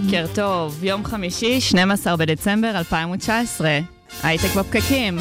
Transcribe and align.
בוקר 0.00 0.26
טוב, 0.34 0.84
יום 0.84 1.04
חמישי, 1.04 1.60
12 1.60 2.16
בדצמבר 2.16 2.78
2019. 2.78 3.78
הייטק 4.22 4.54
בפקקים. 4.56 5.18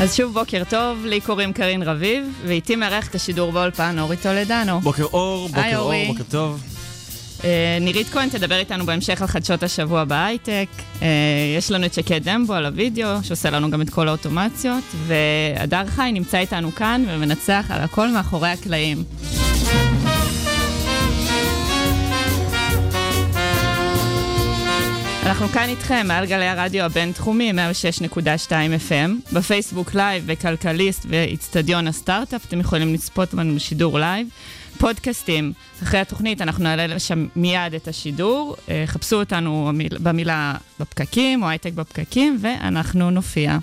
אז 0.00 0.16
שוב 0.16 0.34
בוקר 0.34 0.62
טוב, 0.70 1.06
לי 1.06 1.20
קוראים 1.20 1.52
קארין 1.52 1.82
רביב, 1.82 2.42
ואיתי 2.46 2.76
מארח 2.76 3.08
את 3.08 3.14
השידור 3.14 3.52
באולפן 3.52 3.98
אורי 3.98 4.16
טולדנו. 4.16 4.80
בוקר 4.80 5.04
אור, 5.04 5.48
היי, 5.52 5.64
בוקר 5.64 5.78
אור, 5.78 5.84
אורי. 5.84 6.06
בוקר 6.08 6.24
טוב. 6.30 6.77
אה, 7.44 7.78
נירית 7.80 8.08
כהן 8.08 8.28
תדבר 8.28 8.58
איתנו 8.58 8.86
בהמשך 8.86 9.22
על 9.22 9.28
חדשות 9.28 9.62
השבוע 9.62 10.04
בהייטק. 10.04 10.68
אה, 11.02 11.08
יש 11.56 11.70
לנו 11.70 11.86
את 11.86 11.94
שקד 11.94 12.28
דמבו 12.28 12.54
על 12.54 12.66
הוידאו, 12.66 13.08
שעושה 13.22 13.50
לנו 13.50 13.70
גם 13.70 13.82
את 13.82 13.90
כל 13.90 14.08
האוטומציות, 14.08 14.84
והדר 15.06 15.86
חי 15.86 16.10
נמצא 16.12 16.38
איתנו 16.38 16.74
כאן 16.74 17.04
ומנצח 17.08 17.66
על 17.70 17.80
הכל 17.80 18.08
מאחורי 18.08 18.48
הקלעים. 18.48 19.04
אנחנו 25.28 25.48
כאן 25.48 25.68
איתכם 25.68 26.06
מעל 26.08 26.26
גלי 26.26 26.46
הרדיו 26.46 26.84
הבינתחומי 26.84 27.52
106.2 27.52 28.50
FM, 28.88 29.32
בפייסבוק 29.32 29.94
לייב, 29.94 30.26
בכלכליסט 30.26 31.06
ואיצטדיון 31.08 31.86
הסטארט-אפ, 31.86 32.44
אתם 32.46 32.60
יכולים 32.60 32.94
לצפות 32.94 33.34
בנו 33.34 33.54
בשידור 33.54 33.98
לייב. 33.98 34.28
פודקאסטים, 34.78 35.52
אחרי 35.82 36.00
התוכנית 36.00 36.42
אנחנו 36.42 36.64
נעלה 36.64 36.86
לשם 36.86 37.26
מיד 37.36 37.74
את 37.76 37.88
השידור, 37.88 38.56
אה, 38.68 38.82
חפשו 38.86 39.16
אותנו 39.16 39.64
במיל- 39.68 39.98
במילה 40.02 40.54
בפקקים 40.80 41.42
או 41.42 41.48
הייטק 41.48 41.72
בפקקים 41.72 42.38
ואנחנו 42.40 43.10
נופיע. 43.10 43.58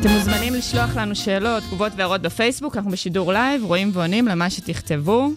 אתם 0.00 0.08
מוזמנים 0.18 0.54
לשלוח 0.54 0.96
לנו 0.96 1.14
שאלות, 1.16 1.62
תגובות 1.62 1.92
והערות 1.96 2.22
בפייסבוק, 2.22 2.76
אנחנו 2.76 2.90
בשידור 2.90 3.32
לייב, 3.32 3.64
רואים 3.64 3.90
ועונים 3.92 4.28
למה 4.28 4.50
שתכתבו. 4.50 5.30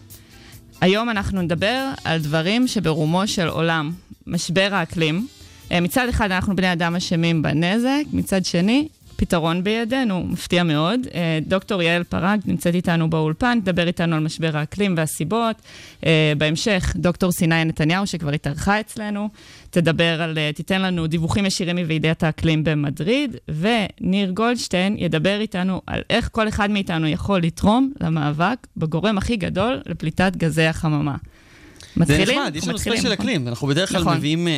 היום 0.81 1.09
אנחנו 1.09 1.41
נדבר 1.41 1.89
על 2.03 2.19
דברים 2.19 2.67
שברומו 2.67 3.27
של 3.27 3.47
עולם, 3.47 3.91
משבר 4.27 4.69
האקלים. 4.71 5.27
אה, 5.71 5.81
מצד 5.81 6.09
אחד 6.09 6.31
אנחנו 6.31 6.55
בני 6.55 6.73
אדם 6.73 6.95
אשמים 6.95 7.41
בנזק, 7.41 8.03
מצד 8.13 8.45
שני, 8.45 8.87
פתרון 9.19 9.63
בידינו, 9.63 10.23
מפתיע 10.23 10.63
מאוד. 10.63 10.99
אה, 11.13 11.39
דוקטור 11.47 11.81
יעל 11.81 12.03
פרג 12.03 12.39
נמצאת 12.45 12.75
איתנו 12.75 13.09
באולפן, 13.09 13.59
תדבר 13.63 13.87
איתנו 13.87 14.15
על 14.15 14.21
משבר 14.21 14.57
האקלים 14.57 14.93
והסיבות. 14.97 15.55
אה, 16.05 16.33
בהמשך, 16.37 16.93
דוקטור 16.95 17.31
סיני 17.31 17.65
נתניהו, 17.65 18.07
שכבר 18.07 18.31
התארחה 18.31 18.79
אצלנו, 18.79 19.29
תדבר 19.69 20.21
על, 20.21 20.37
אה, 20.37 20.51
תיתן 20.55 20.81
לנו 20.81 21.07
דיווחים 21.07 21.45
ישירים 21.45 21.77
מוועידת 21.77 22.23
האקלים 22.23 22.63
במדריד, 22.63 23.35
וניר 23.47 24.31
גולדשטיין 24.31 24.95
ידבר 24.97 25.39
איתנו 25.39 25.81
על 25.87 26.01
איך 26.09 26.29
כל 26.31 26.47
אחד 26.47 26.71
מאיתנו 26.71 27.07
יכול 27.07 27.41
לתרום 27.41 27.91
למאבק 28.01 28.67
בגורם 28.77 29.17
הכי 29.17 29.35
גדול 29.35 29.81
לפליטת 29.85 30.35
גזי 30.35 30.65
החממה. 30.65 31.15
זה 31.95 32.01
מתחילים? 32.03 32.39
נחמד, 32.39 32.55
יש 32.55 32.67
לנו 32.67 32.77
ספיישל. 32.77 33.13
אקלים, 33.13 33.47
אנחנו 33.47 33.67
בדרך 33.67 33.89
כלל 33.89 34.01
נכון. 34.01 34.17
מביאים 34.17 34.47
אה, 34.47 34.53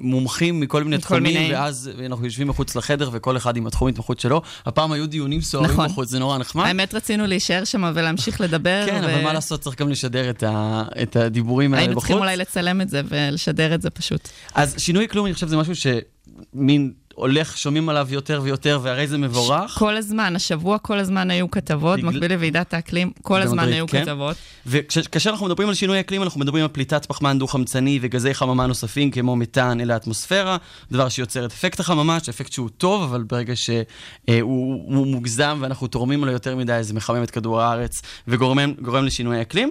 מומחים 0.00 0.60
מכל 0.60 0.84
מיני 0.84 0.96
מכל 0.96 1.04
תחומים, 1.04 1.34
מיני. 1.40 1.54
ואז 1.54 1.90
אנחנו 2.06 2.24
יושבים 2.24 2.48
מחוץ 2.48 2.76
לחדר 2.76 3.10
וכל 3.12 3.36
אחד 3.36 3.56
עם 3.56 3.66
התחום 3.66 3.88
התמחות 3.88 4.20
שלו. 4.20 4.42
הפעם 4.66 4.92
היו 4.92 5.06
דיונים 5.06 5.40
סוערים 5.40 5.70
נכון. 5.70 5.86
בחוץ, 5.88 6.08
זה 6.08 6.18
נורא 6.18 6.38
נחמד. 6.38 6.64
האמת 6.66 6.94
רצינו 6.94 7.26
להישאר 7.26 7.64
שם 7.64 7.92
ולהמשיך 7.94 8.40
לדבר. 8.44 8.82
כן, 8.86 9.00
ו- 9.04 9.14
אבל 9.14 9.22
מה 9.22 9.32
לעשות, 9.32 9.60
צריך 9.60 9.80
גם 9.80 9.88
לשדר 9.88 10.30
את 10.30 10.42
ה- 10.42 10.82
את 11.02 11.16
הדיבורים 11.16 11.72
האלה 11.74 11.80
היינו 11.82 11.92
בחוץ. 11.92 12.02
צריכים 12.04 12.18
אולי 12.22 12.36
לצלם 12.36 12.80
את 12.80 12.88
זה 12.88 13.00
ולשדר 13.08 13.74
את 13.74 13.82
זה 13.82 13.90
פשוט. 13.90 14.28
אז 14.54 14.74
שינוי 14.78 15.04
אקלים, 15.04 15.26
אני 15.26 15.34
חושב, 15.34 15.48
זה 15.48 15.56
משהו 15.56 15.72
שמין 15.76 16.92
הולך, 17.18 17.58
שומעים 17.58 17.88
עליו 17.88 18.06
יותר 18.10 18.40
ויותר, 18.44 18.80
והרי 18.82 19.06
זה 19.06 19.18
מבורך. 19.18 19.70
כל 19.78 19.96
הזמן, 19.96 20.36
השבוע 20.36 20.78
כל 20.78 20.98
הזמן 20.98 21.30
היו 21.30 21.50
כתבות, 21.50 21.98
בגלל- 21.98 22.10
במקביל 22.12 22.32
לוועידת 22.32 22.74
האקלים, 22.74 23.10
כל 23.22 23.42
הזמן 23.42 23.68
היו 23.68 23.86
כן. 23.86 24.04
כתבות. 24.04 24.36
וכאשר 24.66 25.30
אנחנו 25.30 25.46
מדברים 25.46 25.68
על 25.68 25.74
שינוי 25.74 26.00
אקלים, 26.00 26.22
אנחנו 26.22 26.40
מדברים 26.40 26.62
על 26.64 26.68
פליטת 26.72 27.06
פחמן 27.06 27.38
דו-חמצני 27.38 27.98
וגזי 28.02 28.34
חממה 28.34 28.66
נוספים 28.66 29.10
כמו 29.10 29.36
מתאן 29.36 29.80
אל 29.80 29.90
האטמוספירה, 29.90 30.56
דבר 30.92 31.08
שיוצר 31.08 31.44
את 31.44 31.52
אפקט 31.52 31.80
החממה, 31.80 32.20
שאפקט 32.20 32.52
שהוא 32.52 32.68
טוב, 32.78 33.02
אבל 33.02 33.22
ברגע 33.22 33.56
שהוא 33.56 35.06
מוגזם 35.06 35.58
ואנחנו 35.60 35.86
תורמים 35.86 36.24
לו 36.24 36.32
יותר 36.32 36.56
מדי, 36.56 36.78
זה 36.80 36.94
מחמם 36.94 37.22
את 37.22 37.30
כדור 37.30 37.60
הארץ 37.60 38.02
וגורם 38.28 38.58
גורם 38.82 39.04
לשינוי 39.04 39.40
אקלים. 39.42 39.70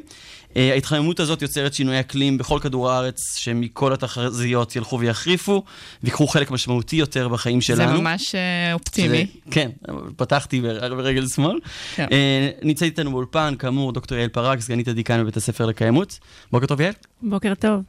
אה, 0.57 0.71
ההתחממות 0.73 1.19
הזאת 1.19 1.41
יוצרת 1.41 1.73
שינוי 1.73 1.99
אקלים 1.99 2.37
בכל 2.37 2.59
כדור 2.61 2.91
הארץ, 2.91 3.37
שמכל 3.37 3.93
התחזיות 3.93 4.75
ילכו 4.75 4.99
ויחריפו, 4.99 5.63
ויקחו 6.03 6.27
חלק 6.27 6.51
משמעותי 6.51 6.95
יותר 6.95 7.27
בחיים 7.27 7.61
זה 7.61 7.65
שלנו. 7.65 8.01
ממש 8.01 8.35
אה, 8.35 8.73
אופטימי. 8.73 9.25
שזה- 9.25 9.51
כן, 9.51 9.69
פתחתי 10.15 10.61
בר- 10.61 10.95
ברגל 10.95 11.27
שמאל. 11.27 11.59
כן. 11.95 12.07
אה, 12.11 12.49
נמצאת 12.61 12.83
איתנו 12.85 13.11
באולפן, 13.11 13.53
כאמור, 13.59 13.91
דוקטור 13.91 14.17
יעל 14.17 14.29
פרג, 14.29 14.59
סגנית 14.59 14.87
הדיקן 14.87 15.21
בבית 15.21 15.37
הספר 15.37 15.65
לקיימות. 15.65 16.19
בוקר 16.51 16.65
טוב, 16.65 16.81
יעל. 16.81 16.93
בוקר 17.21 17.53
טוב. 17.59 17.81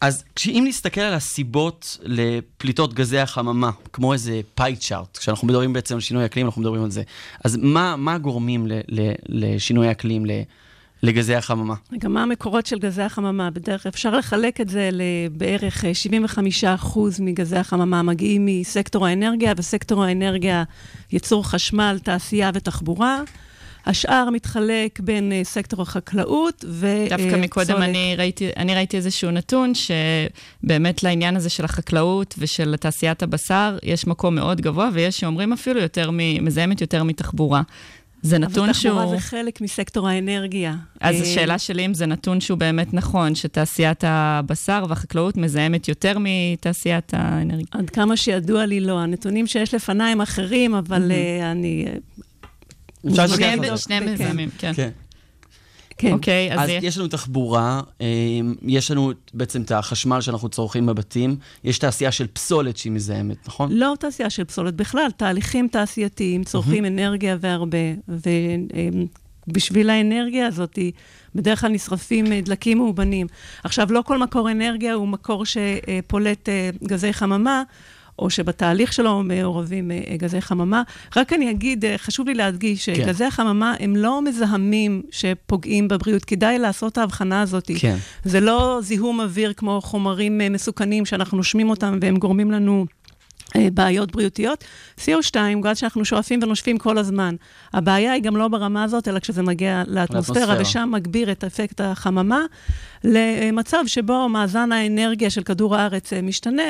אז 0.00 0.24
אם 0.48 0.64
נסתכל 0.68 1.00
על 1.00 1.14
הסיבות 1.14 1.98
לפליטות 2.02 2.94
גזי 2.94 3.18
החממה, 3.18 3.70
כמו 3.92 4.12
איזה 4.12 4.40
פאי 4.54 4.76
צ'ארט, 4.76 5.16
כשאנחנו 5.16 5.48
מדברים 5.48 5.72
בעצם 5.72 5.94
על 5.94 6.00
שינוי 6.00 6.24
אקלים, 6.24 6.46
אנחנו 6.46 6.60
מדברים 6.62 6.84
על 6.84 6.90
זה, 6.90 7.02
אז 7.44 7.58
מה, 7.62 7.96
מה 7.96 8.18
גורמים 8.18 8.66
ל, 8.66 8.72
ל, 8.88 9.10
לשינוי 9.28 9.90
אקלים, 9.90 10.26
ל, 10.26 10.30
לגזי 11.02 11.34
החממה? 11.34 11.74
רגע, 11.92 12.08
מה 12.08 12.22
המקורות 12.22 12.66
של 12.66 12.78
גזי 12.78 13.02
החממה? 13.02 13.50
בדרך 13.50 13.82
כלל 13.82 13.90
אפשר 13.90 14.16
לחלק 14.16 14.60
את 14.60 14.68
זה 14.68 14.90
לבערך 14.92 15.84
אה, 15.84 15.92
75% 16.84 16.98
מגזי 17.20 17.56
החממה 17.56 18.02
מגיעים 18.02 18.46
מסקטור 18.46 19.06
האנרגיה, 19.06 19.52
וסקטור 19.56 20.04
האנרגיה 20.04 20.64
ייצור 21.12 21.48
חשמל, 21.48 21.98
תעשייה 22.02 22.50
ותחבורה. 22.54 23.20
השאר 23.86 24.30
מתחלק 24.30 25.00
בין 25.00 25.32
אה, 25.32 25.40
סקטור 25.44 25.82
החקלאות 25.82 26.64
ו... 26.68 26.86
דווקא 27.08 27.34
אה, 27.34 27.36
מקודם 27.36 27.66
פסולת. 27.66 27.82
אני 27.82 28.14
ראיתי, 28.18 28.50
אני 28.56 28.74
ראיתי 28.74 28.96
איזשהו 28.96 29.30
נתון 29.30 29.72
שבאמת 29.74 31.02
לעניין 31.02 31.36
הזה 31.36 31.50
של 31.50 31.64
החקלאות 31.64 32.34
ושל 32.38 32.76
תעשיית 32.76 33.22
הבשר 33.22 33.78
יש 33.82 34.06
מקום 34.06 34.34
מאוד 34.34 34.60
גבוה, 34.60 34.88
ויש 34.92 35.20
שאומרים 35.20 35.52
אפילו 35.52 35.80
יותר 35.80 36.10
מ... 36.10 36.44
מזהמת 36.44 36.80
יותר 36.80 37.02
מתחבורה. 37.02 37.62
זה 38.22 38.38
נתון 38.38 38.64
אבל 38.64 38.72
שהוא... 38.72 38.94
תחבורה 38.94 39.16
זה 39.16 39.22
חלק 39.22 39.60
מסקטור 39.60 40.08
האנרגיה. 40.08 40.74
אז 41.00 41.14
אה, 41.14 41.22
השאלה 41.22 41.58
שלי 41.58 41.86
אם 41.86 41.94
זה 41.94 42.06
נתון 42.06 42.40
שהוא 42.40 42.58
באמת 42.58 42.94
נכון, 42.94 43.34
שתעשיית 43.34 44.04
הבשר 44.06 44.84
והחקלאות 44.88 45.36
מזהמת 45.36 45.88
יותר 45.88 46.16
מתעשיית 46.20 47.14
האנרגיה. 47.14 47.66
עד 47.70 47.90
כמה 47.90 48.16
שידוע 48.16 48.66
לי, 48.66 48.80
לא. 48.80 48.98
הנתונים 48.98 49.46
שיש 49.46 49.74
לפניי 49.74 50.12
הם 50.12 50.20
אחרים, 50.20 50.74
אבל 50.74 51.12
אה, 51.12 51.50
אני... 51.52 51.86
אה, 51.86 53.10
אפשר 53.10 53.26
שניהם 53.26 53.76
שניהם 53.76 54.04
כן. 54.04 54.12
מזהמים, 54.12 54.48
כן. 54.58 54.72
כן. 55.98 56.12
אוקיי, 56.12 56.52
אז 56.52 56.60
אז 56.60 56.68
יש- 56.82 56.98
לנו 56.98 57.08
תחבורה, 57.08 57.80
אה, 58.00 58.06
יש 58.62 58.90
לנו 58.90 59.12
בעצם 59.34 59.62
את 59.62 59.72
החשמל 59.72 60.20
שאנחנו 60.20 60.48
צורכים 60.48 60.86
בבתים, 60.86 61.36
יש 61.64 61.78
תעשייה 61.78 62.12
של 62.12 62.26
פסולת 62.26 62.76
שהיא 62.76 62.92
מזהמת, 62.92 63.48
נכון? 63.48 63.72
לא 63.72 63.94
תעשייה 64.00 64.30
של 64.30 64.44
פסולת 64.44 64.74
בכלל, 64.74 65.06
תהליכים 65.16 65.68
תעשייתיים 65.68 66.44
צורכים 66.44 66.84
אנרגיה 66.84 67.36
והרבה, 67.40 67.78
ובשביל 69.48 69.90
האנרגיה 69.90 70.46
הזאת, 70.46 70.78
בדרך 71.34 71.60
כלל 71.60 71.70
נשרפים 71.70 72.32
אה, 72.32 72.40
דלקים 72.40 72.78
מאובנים. 72.78 73.26
עכשיו, 73.64 73.92
לא 73.92 74.02
כל 74.06 74.18
מקור 74.18 74.50
אנרגיה 74.50 74.94
הוא 74.94 75.08
מקור 75.08 75.44
שפולט 75.46 76.48
אה, 76.48 76.70
גזי 76.84 77.12
חממה. 77.12 77.62
או 78.18 78.30
שבתהליך 78.30 78.92
שלו 78.92 79.22
מעורבים 79.22 79.90
אה, 79.90 80.16
גזי 80.16 80.40
חממה. 80.40 80.82
רק 81.16 81.32
אני 81.32 81.50
אגיד, 81.50 81.84
אה, 81.84 81.98
חשוב 81.98 82.26
לי 82.26 82.34
להדגיש, 82.34 82.88
כן. 82.88 82.94
שגזי 82.94 83.24
החממה 83.24 83.74
הם 83.80 83.96
לא 83.96 84.22
מזהמים 84.22 85.02
שפוגעים 85.10 85.88
בבריאות. 85.88 86.24
כדאי 86.24 86.58
לעשות 86.58 86.92
את 86.92 86.98
ההבחנה 86.98 87.42
הזאת. 87.42 87.70
כן. 87.78 87.96
זה 88.24 88.40
לא 88.40 88.78
זיהום 88.82 89.20
אוויר 89.20 89.52
כמו 89.52 89.80
חומרים 89.80 90.40
אה, 90.40 90.48
מסוכנים 90.48 91.06
שאנחנו 91.06 91.36
נושמים 91.36 91.70
אותם 91.70 91.98
והם 92.02 92.16
גורמים 92.16 92.50
לנו 92.50 92.86
בעיות 93.72 94.12
בריאותיות. 94.12 94.64
CO2, 95.00 95.36
גז 95.60 95.78
שאנחנו 95.78 96.04
שואפים 96.04 96.40
ונושפים 96.42 96.78
כל 96.78 96.98
הזמן. 96.98 97.34
הבעיה 97.72 98.12
היא 98.12 98.22
גם 98.22 98.36
לא 98.36 98.48
ברמה 98.48 98.84
הזאת, 98.84 99.08
אלא 99.08 99.18
כשזה 99.18 99.42
מגיע 99.42 99.82
לאטמוספירה. 99.86 100.56
ושם 100.60 100.88
מגביר 100.92 101.32
את 101.32 101.44
אפקט 101.44 101.80
החממה, 101.80 102.40
למצב 103.04 103.78
שבו 103.86 104.28
מאזן 104.28 104.72
האנרגיה 104.72 105.30
של 105.30 105.42
כדור 105.42 105.76
הארץ 105.76 106.12
משתנה, 106.12 106.62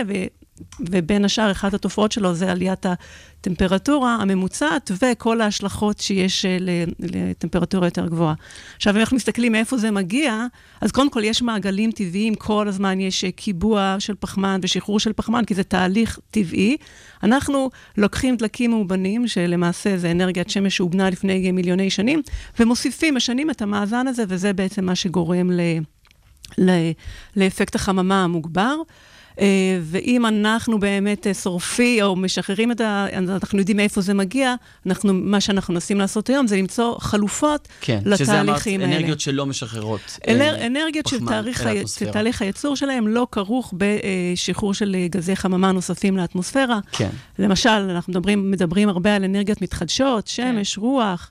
ובין 0.81 1.25
השאר, 1.25 1.51
אחת 1.51 1.75
התופעות 1.75 2.13
שלו 2.13 2.35
זה 2.35 2.51
עליית 2.51 2.87
הטמפרטורה 2.87 4.15
הממוצעת 4.15 4.91
וכל 5.03 5.41
ההשלכות 5.41 5.99
שיש 5.99 6.45
אה, 6.45 6.57
לטמפרטורה 6.99 7.87
יותר 7.87 8.07
גבוהה. 8.07 8.35
עכשיו, 8.77 8.95
אם 8.95 9.01
אנחנו 9.01 9.17
מסתכלים 9.17 9.53
מאיפה 9.53 9.77
זה 9.77 9.91
מגיע, 9.91 10.47
אז 10.81 10.93
קודם 10.93 11.11
כל 11.11 11.25
יש 11.25 11.43
מעגלים 11.43 11.91
טבעיים, 11.91 12.35
כל 12.35 12.69
הזמן 12.69 13.01
יש 13.01 13.25
אה, 13.25 13.31
קיבוע 13.31 13.97
של 13.99 14.15
פחמן 14.21 14.61
ושחרור 14.63 15.01
של 15.01 15.13
פחמן, 15.13 15.45
כי 15.45 15.55
זה 15.55 15.63
תהליך 15.63 16.19
טבעי. 16.31 16.77
אנחנו 17.23 17.71
לוקחים 17.97 18.37
דלקים 18.37 18.71
מאובנים, 18.71 19.29
שלמעשה 19.29 19.97
זה 19.97 20.11
אנרגיית 20.11 20.51
שמש 20.51 20.77
שהוגנה 20.77 21.11
לפני 21.11 21.53
מיליוני 21.53 21.91
שנים, 21.91 22.23
ומוסיפים, 22.61 23.15
משנים 23.15 23.51
את 23.51 23.63
המאזן 23.63 24.07
הזה, 24.07 24.25
וזה 24.29 24.53
בעצם 24.53 24.85
מה 24.85 24.95
שגורם 24.95 25.51
ל... 25.51 25.61
לאפקט 27.37 27.75
החממה 27.75 28.25
המוגבר. 28.25 28.77
אה, 29.41 29.47
ואם 29.83 30.27
אנחנו 30.27 30.81
באמת 30.81 31.27
אה, 31.27 31.35
שורפים 31.35 32.05
או 32.05 32.17
משחררים 32.17 32.73
את 32.73 32.81
ה... 32.81 33.07
אנחנו 33.13 33.59
יודעים 33.59 33.77
מאיפה 33.77 34.01
זה 34.01 34.15
מגיע, 34.15 34.55
אנחנו, 34.87 35.15
מה 35.15 35.41
שאנחנו 35.41 35.75
מנסים 35.75 35.99
לעשות 35.99 36.29
היום 36.29 36.47
זה 36.47 36.57
למצוא 36.57 36.99
חלופות 36.99 37.69
כן, 37.81 38.01
לתהליכים 38.05 38.11
האלה. 38.45 38.59
כן, 38.59 38.65
שזה 38.69 38.81
אמרת 38.81 38.93
אנרגיות 38.95 39.21
שלא 39.21 39.47
משחררות 39.47 40.19
אנר, 40.29 40.55
אה, 40.55 40.67
אנרגיות 40.67 41.07
שתהליך 41.87 42.43
הייצור 42.43 42.77
שלהם 42.77 43.09
לא 43.09 43.27
כרוך 43.33 43.75
בשחרור 43.77 44.75
של 44.75 44.97
גזי 45.11 45.37
חממה 45.37 45.73
נוספים 45.73 46.17
לאטמוספירה. 46.17 46.79
כן. 46.93 47.11
למשל, 47.39 47.69
אנחנו 47.69 48.11
מדברים, 48.11 48.51
מדברים 48.51 48.89
הרבה 48.89 49.17
על 49.17 49.25
אנרגיות 49.25 49.63
מתחדשות, 49.63 50.27
שמש, 50.27 50.75
כן. 50.75 50.81
רוח. 50.81 51.31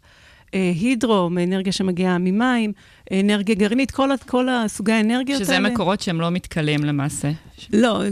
הידרו, 0.79 1.29
מאנרגיה 1.29 1.73
שמגיעה 1.73 2.17
ממים, 2.19 2.73
אנרגיה 3.13 3.55
גרעינית, 3.55 3.91
כל, 3.91 4.09
כל 4.27 4.49
הסוגי 4.49 4.91
האנרגיות 4.91 5.39
שזה 5.39 5.53
האלה. 5.53 5.65
שזה 5.67 5.73
מקורות 5.73 6.01
שהם 6.01 6.21
לא 6.21 6.31
מתכלים 6.31 6.83
למעשה. 6.83 7.31
לא, 7.73 8.03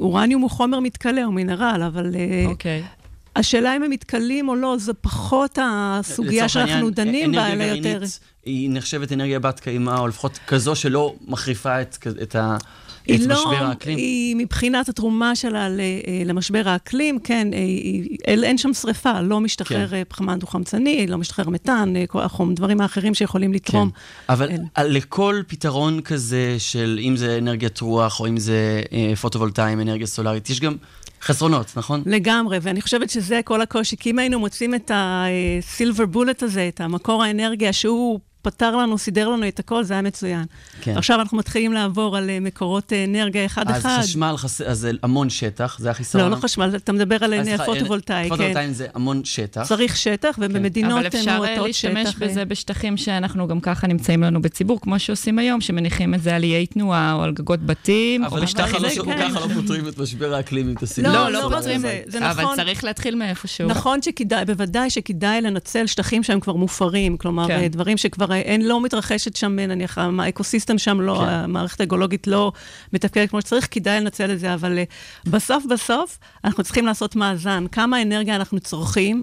אורניום 0.00 0.42
הוא 0.42 0.50
חומר 0.50 0.80
מתכלה, 0.80 1.24
הוא 1.24 1.34
מינרל, 1.34 1.82
אבל... 1.86 2.14
אה, 2.14 2.44
אוקיי. 2.46 2.82
Okay. 2.82 3.00
השאלה 3.36 3.76
אם 3.76 3.82
הם 3.82 3.90
מתכלים 3.90 4.48
או 4.48 4.54
לא, 4.54 4.76
זו 4.78 4.92
פחות 5.00 5.58
הסוגיה 5.62 6.48
שאנחנו 6.48 6.72
העניין, 6.72 6.94
דנים 6.94 7.32
בה, 7.32 7.52
אלא 7.52 7.62
יותר... 7.62 8.02
היא 8.44 8.70
נחשבת 8.72 9.12
אנרגיה 9.12 9.40
בת 9.40 9.60
קיימא, 9.60 9.98
או 9.98 10.08
לפחות 10.08 10.38
כזו 10.46 10.74
שלא 10.74 11.14
מחריפה 11.28 11.82
את, 11.82 12.06
את 12.22 12.36
ה... 12.36 12.56
את 13.04 13.20
לא, 13.20 13.34
משבר 13.34 13.64
האקלים? 13.64 13.98
היא 13.98 14.36
מבחינת 14.36 14.88
התרומה 14.88 15.36
שלה 15.36 15.66
אה, 15.66 16.22
למשבר 16.24 16.62
האקלים, 16.68 17.18
כן, 17.18 17.48
אה, 17.52 17.58
היא, 17.58 18.18
אין 18.26 18.58
שם 18.58 18.74
שריפה, 18.74 19.20
לא 19.20 19.40
משתחרר 19.40 19.88
כן. 19.88 19.96
אה, 19.96 20.02
פחמן 20.04 20.38
דו-חמצני, 20.38 21.06
לא 21.06 21.18
משתחרר 21.18 21.48
מתאן, 21.48 21.92
החום, 22.14 22.54
דברים 22.54 22.80
האחרים 22.80 23.14
שיכולים 23.14 23.52
לתרום. 23.52 23.90
כן. 23.90 24.32
אבל 24.32 24.48
אין. 24.48 24.66
לכל 24.84 25.42
פתרון 25.46 26.00
כזה 26.00 26.56
של 26.58 27.00
אם 27.02 27.16
זה 27.16 27.38
אנרגיית 27.38 27.80
רוח, 27.80 28.20
או 28.20 28.26
אם 28.26 28.36
זה 28.36 28.82
פוטו-וולטאים, 29.20 29.80
אנרגיה 29.80 30.06
סולארית, 30.06 30.50
יש 30.50 30.60
גם... 30.60 30.76
חסרונות, 31.22 31.72
נכון? 31.76 32.02
לגמרי, 32.06 32.58
ואני 32.62 32.80
חושבת 32.82 33.10
שזה 33.10 33.40
כל 33.44 33.60
הקושי, 33.60 33.96
כי 33.96 34.10
אם 34.10 34.18
היינו 34.18 34.38
מוצאים 34.38 34.74
את 34.74 34.90
הסילבר 34.94 36.06
בולט 36.06 36.42
הזה, 36.42 36.68
את 36.68 36.80
המקור 36.80 37.22
האנרגיה, 37.22 37.72
שהוא 37.72 38.20
פתר 38.42 38.76
לנו, 38.76 38.98
סידר 38.98 39.28
לנו 39.28 39.48
את 39.48 39.58
הכל, 39.58 39.84
זה 39.84 39.94
היה 39.94 40.02
מצוין. 40.02 40.44
כן. 40.80 40.96
עכשיו 40.96 41.20
אנחנו 41.20 41.38
מתחילים 41.38 41.72
לעבור 41.72 42.16
על 42.16 42.30
אה, 42.30 42.40
מקורות 42.40 42.92
אה, 42.92 43.04
אנרגיה 43.04 43.46
אחד-אחד. 43.46 43.90
אז 43.90 44.08
חשמל, 44.08 44.34
חס... 44.36 44.60
אז 44.60 44.78
זה 44.78 44.90
המון 45.02 45.30
שטח, 45.30 45.76
זה 45.78 45.90
החיסרון. 45.90 46.24
לא, 46.24 46.30
לא 46.30 46.36
חשמל, 46.36 46.76
אתה 46.76 46.92
מדבר 46.92 47.16
על 47.20 47.34
אנרגיה 47.34 47.58
פוטו-וולטאי, 47.58 48.22
כן. 48.22 48.28
פוטו-וולטאי 48.28 48.74
זה 48.74 48.86
המון 48.94 49.24
שטח. 49.24 49.62
צריך 49.62 49.96
שטח, 49.96 50.36
כן. 50.36 50.42
ובמדינות 50.44 50.92
מועטות 50.92 51.22
שטח... 51.22 51.32
אבל 51.32 51.46
אפשר 51.46 51.62
להשתמש 51.62 52.14
בזה 52.14 52.44
בשטחים 52.44 52.96
שאנחנו 52.96 53.48
גם 53.48 53.60
ככה 53.60 53.86
נמצאים 53.86 54.22
לנו 54.22 54.42
בציבור, 54.42 54.80
כמו 54.80 54.98
שעושים 54.98 55.38
היום, 55.38 55.60
שמניחים 55.60 56.14
את 56.14 56.22
זה 56.22 56.36
על 56.36 56.42
איי 56.42 56.66
תנועה, 56.66 57.12
או 57.12 57.22
על 57.22 57.32
גגות 57.32 57.66
בתים. 57.66 58.24
אבל 58.24 58.40
לא 58.40 58.46
ככה 58.46 58.78
לא 58.78 59.54
פותרים 59.54 59.88
את 59.88 59.98
משבר 59.98 60.34
האקלים, 60.34 60.68
אם 60.68 60.74
תשימו 60.80 61.08
לא, 61.08 61.28
לא, 61.28 61.42
לא 61.50 61.56
פותרים, 61.56 61.80
אבל 62.20 62.44
נכון. 62.44 62.56
צריך 62.56 62.84
להתחיל 62.84 63.14
מאיפשהו. 63.14 63.68
נכון 63.68 64.02
שכדאי, 64.02 64.44
בוודאי 64.44 64.90
שכדאי 64.90 65.40
לנצל 65.40 65.86
שטחים 65.86 66.22
שהם 66.22 66.40
כבר 66.40 66.52
מופרים, 66.52 67.16
כלומר, 67.16 67.46
כן. 67.46 67.66
דברים 67.66 67.96
שכבר 67.96 68.29
אין, 68.36 68.68
לא 68.68 68.80
מתרחשת 68.80 69.36
שם, 69.36 69.58
נניח, 69.58 69.98
האקוסיסטם 69.98 70.78
שם, 70.78 71.00
לא, 71.00 71.18
כן. 71.20 71.28
המערכת 71.32 71.80
האקולוגית 71.80 72.26
לא 72.26 72.52
מתפקדת 72.92 73.30
כמו 73.30 73.40
שצריך, 73.40 73.68
כדאי 73.70 74.00
לנצל 74.00 74.30
את 74.30 74.40
זה, 74.40 74.54
אבל 74.54 74.78
אה, 74.78 74.84
בסוף 75.26 75.64
בסוף 75.70 76.18
אנחנו 76.44 76.64
צריכים 76.64 76.86
לעשות 76.86 77.16
מאזן. 77.16 77.66
כמה 77.72 78.02
אנרגיה 78.02 78.36
אנחנו 78.36 78.60
צורכים, 78.60 79.22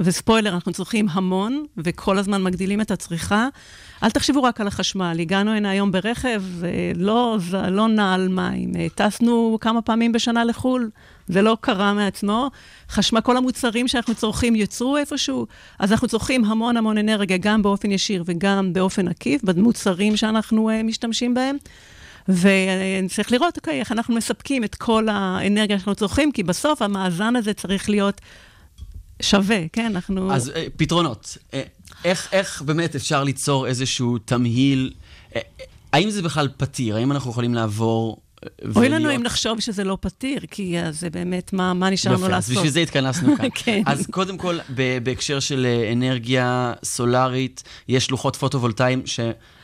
וספוילר, 0.00 0.54
אנחנו 0.54 0.72
צורכים 0.72 1.06
המון, 1.10 1.64
וכל 1.76 2.18
הזמן 2.18 2.42
מגדילים 2.42 2.80
את 2.80 2.90
הצריכה. 2.90 3.48
אל 4.02 4.10
תחשבו 4.10 4.42
רק 4.42 4.60
על 4.60 4.66
החשמל. 4.66 5.16
הגענו 5.20 5.50
הנה 5.50 5.70
היום 5.70 5.92
ברכב, 5.92 6.42
לא, 6.94 7.36
לא 7.70 7.88
נעל 7.88 8.28
מים. 8.28 8.72
אה, 8.78 8.86
טסנו 8.94 9.58
כמה 9.60 9.82
פעמים 9.82 10.12
בשנה 10.12 10.44
לחו"ל, 10.44 10.90
זה 11.28 11.42
לא 11.42 11.56
קרה 11.60 11.94
מעצמו. 11.94 12.50
חשמל, 12.90 13.20
כל 13.20 13.36
המוצרים 13.36 13.88
שאנחנו 13.88 14.14
צורכים 14.14 14.56
יוצרו 14.56 14.96
איפשהו, 14.96 15.46
אז 15.78 15.92
אנחנו 15.92 16.08
צורכים 16.08 16.44
המון 16.44 16.76
המון 16.76 16.98
אנרגיה, 16.98 17.36
גם 17.36 17.62
באופן 17.62 17.90
ישיר 17.90 18.22
וגם 18.26 18.72
באופן 18.72 19.08
עקיף, 19.08 19.42
במוצרים 19.44 20.16
שאנחנו 20.16 20.70
uh, 20.70 20.82
משתמשים 20.82 21.34
בהם. 21.34 21.56
וצריך 22.28 23.32
לראות, 23.32 23.56
אוקיי, 23.56 23.80
איך 23.80 23.92
אנחנו 23.92 24.14
מספקים 24.14 24.64
את 24.64 24.74
כל 24.74 25.08
האנרגיה 25.08 25.78
שאנחנו 25.78 25.94
צורכים, 25.94 26.32
כי 26.32 26.42
בסוף 26.42 26.82
המאזן 26.82 27.36
הזה 27.36 27.54
צריך 27.54 27.90
להיות 27.90 28.20
שווה, 29.22 29.68
כן? 29.72 29.86
אנחנו... 29.86 30.32
אז 30.32 30.52
אה, 30.56 30.66
פתרונות. 30.76 31.38
אה, 32.04 32.10
איך, 32.10 32.28
איך 32.32 32.62
באמת 32.62 32.94
אפשר 32.94 33.24
ליצור 33.24 33.66
איזשהו 33.66 34.18
תמהיל? 34.18 34.92
אה, 35.36 35.40
האם 35.92 36.10
זה 36.10 36.22
בכלל 36.22 36.48
פתיר? 36.56 36.96
האם 36.96 37.12
אנחנו 37.12 37.30
יכולים 37.30 37.54
לעבור 37.54 38.20
ולהיות... 38.62 38.76
אוי 38.76 38.88
לנו 38.88 39.14
אם 39.14 39.22
נחשוב 39.22 39.60
שזה 39.60 39.84
לא 39.84 39.98
פתיר, 40.00 40.40
כי 40.50 40.76
זה 40.90 41.10
באמת, 41.10 41.52
מה, 41.52 41.74
מה 41.74 41.90
נשאר 41.90 42.12
לנו 42.12 42.28
לעשות? 42.28 42.56
בשביל 42.56 42.70
זה 42.70 42.80
התכנסנו 42.80 43.34
כאן. 43.36 43.48
כן. 43.54 43.82
אז 43.86 44.06
קודם 44.10 44.38
כל, 44.38 44.58
בהקשר 45.02 45.40
של 45.40 45.66
אנרגיה 45.92 46.72
סולארית, 46.84 47.62
יש 47.88 48.10
לוחות 48.10 48.36
פוטו-וולטאיים 48.36 49.02
ש... 49.06 49.20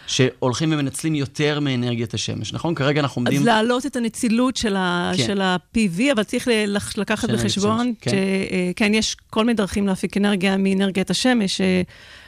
שהולכים 0.06 0.72
ומנצלים 0.72 1.14
יותר 1.14 1.60
מאנרגיית 1.60 2.14
השמש, 2.14 2.52
נכון? 2.52 2.74
כרגע 2.74 3.00
אנחנו 3.00 3.20
עומדים... 3.20 3.40
אז 3.40 3.46
להעלות 3.46 3.86
את 3.86 3.96
הנצילות 3.96 4.56
של, 4.56 4.76
ה... 4.76 5.12
כן. 5.16 5.26
של 5.26 5.40
ה-PV, 5.40 6.12
אבל 6.12 6.22
צריך 6.22 6.48
לקחת 6.96 7.30
בחשבון, 7.30 7.92
כן. 8.00 8.10
שכן, 8.10 8.94
אה, 8.94 8.98
יש 8.98 9.16
כל 9.30 9.44
מיני 9.44 9.56
דרכים 9.56 9.86
להפיק 9.86 10.16
אנרגיה 10.16 10.56
מאנרגיית 10.56 11.10
השמש. 11.10 11.60
אה, 11.60 11.82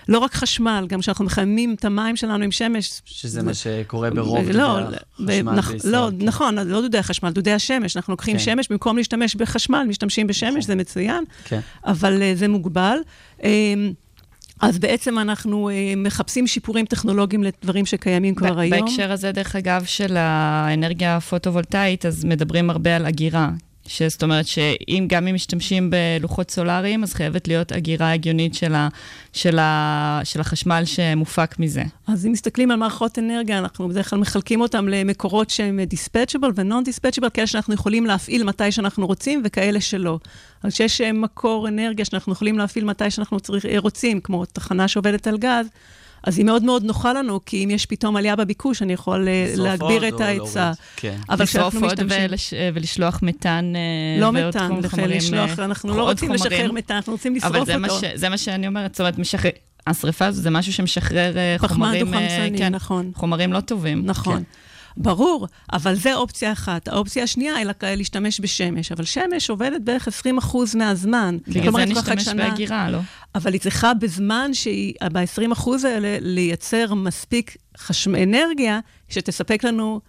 לא 0.08 0.18
רק 0.18 0.34
חשמל, 0.34 0.86
גם 0.88 1.00
כשאנחנו 1.00 1.24
מחממים 1.24 1.74
את 1.74 1.84
המים 1.84 2.16
שלנו 2.16 2.44
עם 2.44 2.52
שמש. 2.52 3.00
שזה 3.04 3.42
מה 3.42 3.54
שקורה 3.54 4.10
ברוב 4.10 4.50
לא, 4.50 4.78
דודי 5.18 5.38
החשמל 5.38 5.60
בישראל. 5.60 5.92
לא, 5.92 6.10
כן. 6.20 6.26
נכון, 6.26 6.58
לא 6.58 6.80
דודי 6.80 6.98
החשמל, 6.98 7.30
דודי 7.30 7.52
השמש. 7.52 7.96
אנחנו 7.96 8.12
לוקחים 8.12 8.36
כן. 8.36 8.42
שמש, 8.42 8.68
במקום 8.70 8.96
להשתמש 8.96 9.36
בחשמל, 9.36 9.86
משתמשים 9.88 10.26
בשמש, 10.26 10.50
נכון. 10.50 10.60
זה 10.60 10.74
מצוין, 10.74 11.24
כן. 11.44 11.60
אבל 11.84 12.22
uh, 12.22 12.38
זה 12.38 12.48
מוגבל. 12.48 12.98
Uh, 13.38 13.42
אז 14.60 14.78
בעצם 14.78 15.18
אנחנו 15.18 15.70
uh, 15.70 15.72
מחפשים 15.96 16.46
שיפורים 16.46 16.86
טכנולוגיים 16.86 17.42
לדברים 17.42 17.86
שקיימים 17.86 18.34
כבר 18.34 18.58
היום. 18.58 18.80
בהקשר 18.80 19.12
הזה, 19.12 19.32
דרך 19.32 19.56
אגב, 19.56 19.84
של 19.84 20.16
האנרגיה 20.16 21.16
הפוטו-וולטאית, 21.16 22.06
אז 22.06 22.24
מדברים 22.24 22.70
הרבה 22.70 22.96
על 22.96 23.06
אגירה. 23.06 23.50
שזאת 23.88 24.22
אומרת 24.22 24.46
שאם 24.46 25.06
גם 25.08 25.26
אם 25.26 25.34
משתמשים 25.34 25.90
בלוחות 25.90 26.50
סולאריים, 26.50 27.02
אז 27.02 27.14
חייבת 27.14 27.48
להיות 27.48 27.72
אגירה 27.72 28.12
הגיונית 28.12 28.54
של, 28.54 28.74
ה, 28.74 28.88
של, 29.32 29.58
ה, 29.58 30.20
של 30.24 30.40
החשמל 30.40 30.82
שמופק 30.84 31.58
מזה. 31.58 31.82
אז 32.06 32.26
אם 32.26 32.32
מסתכלים 32.32 32.70
על 32.70 32.76
מערכות 32.76 33.18
אנרגיה, 33.18 33.58
אנחנו 33.58 33.88
בדרך 33.88 34.10
כלל 34.10 34.18
מחלקים 34.18 34.60
אותם 34.60 34.88
למקורות 34.88 35.50
שהם 35.50 35.80
dispatchable 35.94 36.52
ו-non-dispatchable, 36.56 37.30
כאלה 37.30 37.46
שאנחנו 37.46 37.74
יכולים 37.74 38.06
להפעיל 38.06 38.44
מתי 38.44 38.72
שאנחנו 38.72 39.06
רוצים 39.06 39.42
וכאלה 39.44 39.80
שלא. 39.80 40.18
אז 40.62 40.72
כשיש 40.72 41.00
מקור 41.00 41.68
אנרגיה 41.68 42.04
שאנחנו 42.04 42.32
יכולים 42.32 42.58
להפעיל 42.58 42.84
מתי 42.84 43.10
שאנחנו 43.10 43.40
צריך, 43.40 43.64
רוצים, 43.78 44.20
כמו 44.20 44.44
תחנה 44.44 44.88
שעובדת 44.88 45.26
על 45.26 45.38
גז, 45.38 45.66
אז 46.22 46.38
היא 46.38 46.46
מאוד 46.46 46.64
מאוד 46.64 46.84
נוחה 46.84 47.12
לנו, 47.12 47.40
כי 47.46 47.64
אם 47.64 47.70
יש 47.70 47.86
פתאום 47.86 48.16
עלייה 48.16 48.36
בביקוש, 48.36 48.82
אני 48.82 48.92
יכול 48.92 49.28
אה, 49.28 49.52
להגביר 49.56 50.08
את 50.08 50.20
ההיצע. 50.20 50.72
כן. 50.96 51.16
אבל 51.30 51.46
כשאנחנו 51.46 51.80
משתמשים... 51.80 52.30
לשרוף 52.30 52.52
עוד 52.52 52.74
ולשלוח 52.74 53.18
מתאן 53.22 53.72
אה, 53.76 54.20
לא 54.20 54.32
מתאן, 54.32 54.70
לשלוח, 55.08 55.58
אנחנו 55.58 55.96
לא 55.96 56.02
רוצים 56.02 56.32
לשחרר 56.32 56.72
מתאן, 56.72 56.96
אנחנו 56.96 57.12
רוצים 57.12 57.34
לשרוף 57.34 57.56
אותו. 57.56 57.72
אבל 57.72 57.88
זה 58.14 58.28
מה 58.28 58.38
שאני 58.38 58.66
אומרת, 58.66 58.94
זאת 58.94 59.00
אומרת, 59.00 59.18
משחרר... 59.18 59.50
השריפה 59.86 60.26
הזו 60.26 60.42
זה 60.42 60.50
משהו 60.50 60.72
שמשחרר 60.72 61.32
חומרים, 61.58 61.58
פחמן 61.58 61.98
דו-חמצני, 61.98 62.58
כן, 62.58 62.74
נכון. 62.74 63.10
חומרים 63.14 63.52
לא 63.52 63.60
טובים. 63.60 64.02
נכון. 64.04 64.36
כן. 64.36 64.42
ברור, 65.00 65.46
אבל 65.72 65.94
זה 65.94 66.14
אופציה 66.14 66.52
אחת. 66.52 66.88
האופציה 66.88 67.22
השנייה 67.22 67.54
היא 67.56 67.66
להשתמש 67.82 68.40
בשמש, 68.40 68.92
אבל 68.92 69.04
שמש 69.04 69.50
עובדת 69.50 69.80
בערך 69.80 70.08
20% 70.08 70.56
מהזמן. 70.74 71.38
בגלל 71.48 71.72
זה 71.72 71.84
נשתמש 71.84 72.28
באגירה, 72.28 72.90
לא? 72.90 72.98
אבל 73.34 73.52
היא 73.52 73.60
צריכה 73.60 73.94
בזמן 73.94 74.54
שהיא, 74.54 74.94
ב-20% 75.12 75.70
האלה, 75.84 76.18
לייצר 76.20 76.94
מספיק 76.94 77.56
חשמ... 77.78 78.14
אנרגיה 78.14 78.80
שתספק 79.08 79.64
לנו 79.64 80.00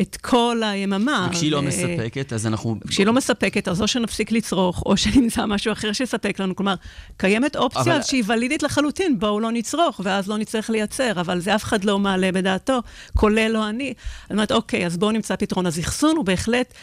את 0.00 0.16
כל 0.16 0.62
היממה. 0.64 1.28
וכשהיא 1.30 1.52
לא 1.52 1.62
מספקת, 1.62 2.32
אז 2.32 2.46
אנחנו... 2.46 2.76
כשהיא 2.88 3.06
לא 3.06 3.12
מספקת, 3.12 3.68
אז 3.68 3.82
או 3.82 3.88
שנפסיק 3.88 4.32
לצרוך, 4.32 4.82
או 4.86 4.96
שנמצא 4.96 5.46
משהו 5.46 5.72
אחר 5.72 5.92
שיספק 5.92 6.40
לנו. 6.40 6.56
כלומר, 6.56 6.74
קיימת 7.16 7.56
אופציה 7.56 7.82
אבל... 7.82 8.02
שהיא 8.02 8.24
ולידית 8.26 8.62
לחלוטין, 8.62 9.18
בואו 9.18 9.40
לא 9.40 9.52
נצרוך, 9.52 10.00
ואז 10.04 10.28
לא 10.28 10.38
נצטרך 10.38 10.70
לייצר, 10.70 11.20
אבל 11.20 11.40
זה 11.40 11.54
אף 11.54 11.64
אחד 11.64 11.84
לא 11.84 11.98
מעלה 11.98 12.32
בדעתו, 12.32 12.82
כולל 13.16 13.48
לא 13.48 13.68
אני. 13.68 13.84
אני 13.84 13.94
אומרת, 14.30 14.52
אוקיי, 14.52 14.86
אז 14.86 14.96
בואו 14.96 15.10
נמצא 15.10 15.36
פתרון. 15.36 15.66
אז 15.66 15.80
אחסון 15.80 16.16
הוא 16.16 16.24
בהחלט 16.24 16.74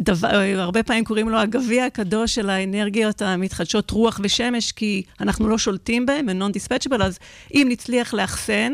דבר, 0.00 0.28
הרבה 0.56 0.82
פעמים 0.82 1.04
קוראים 1.04 1.28
לו 1.28 1.38
הגביע 1.38 1.84
הקדוש 1.84 2.34
של 2.34 2.50
האנרגיות 2.50 3.22
המתחדשות 3.22 3.90
רוח 3.90 4.20
ושמש, 4.22 4.72
כי 4.72 5.02
אנחנו 5.20 5.48
לא 5.48 5.58
שולטים 5.58 6.06
בהם, 6.06 6.28
הם 6.28 6.42
non-dispatchable, 6.42 7.02
אז 7.02 7.18
אם 7.54 7.66
נצליח 7.70 8.14
לאחסן, 8.14 8.72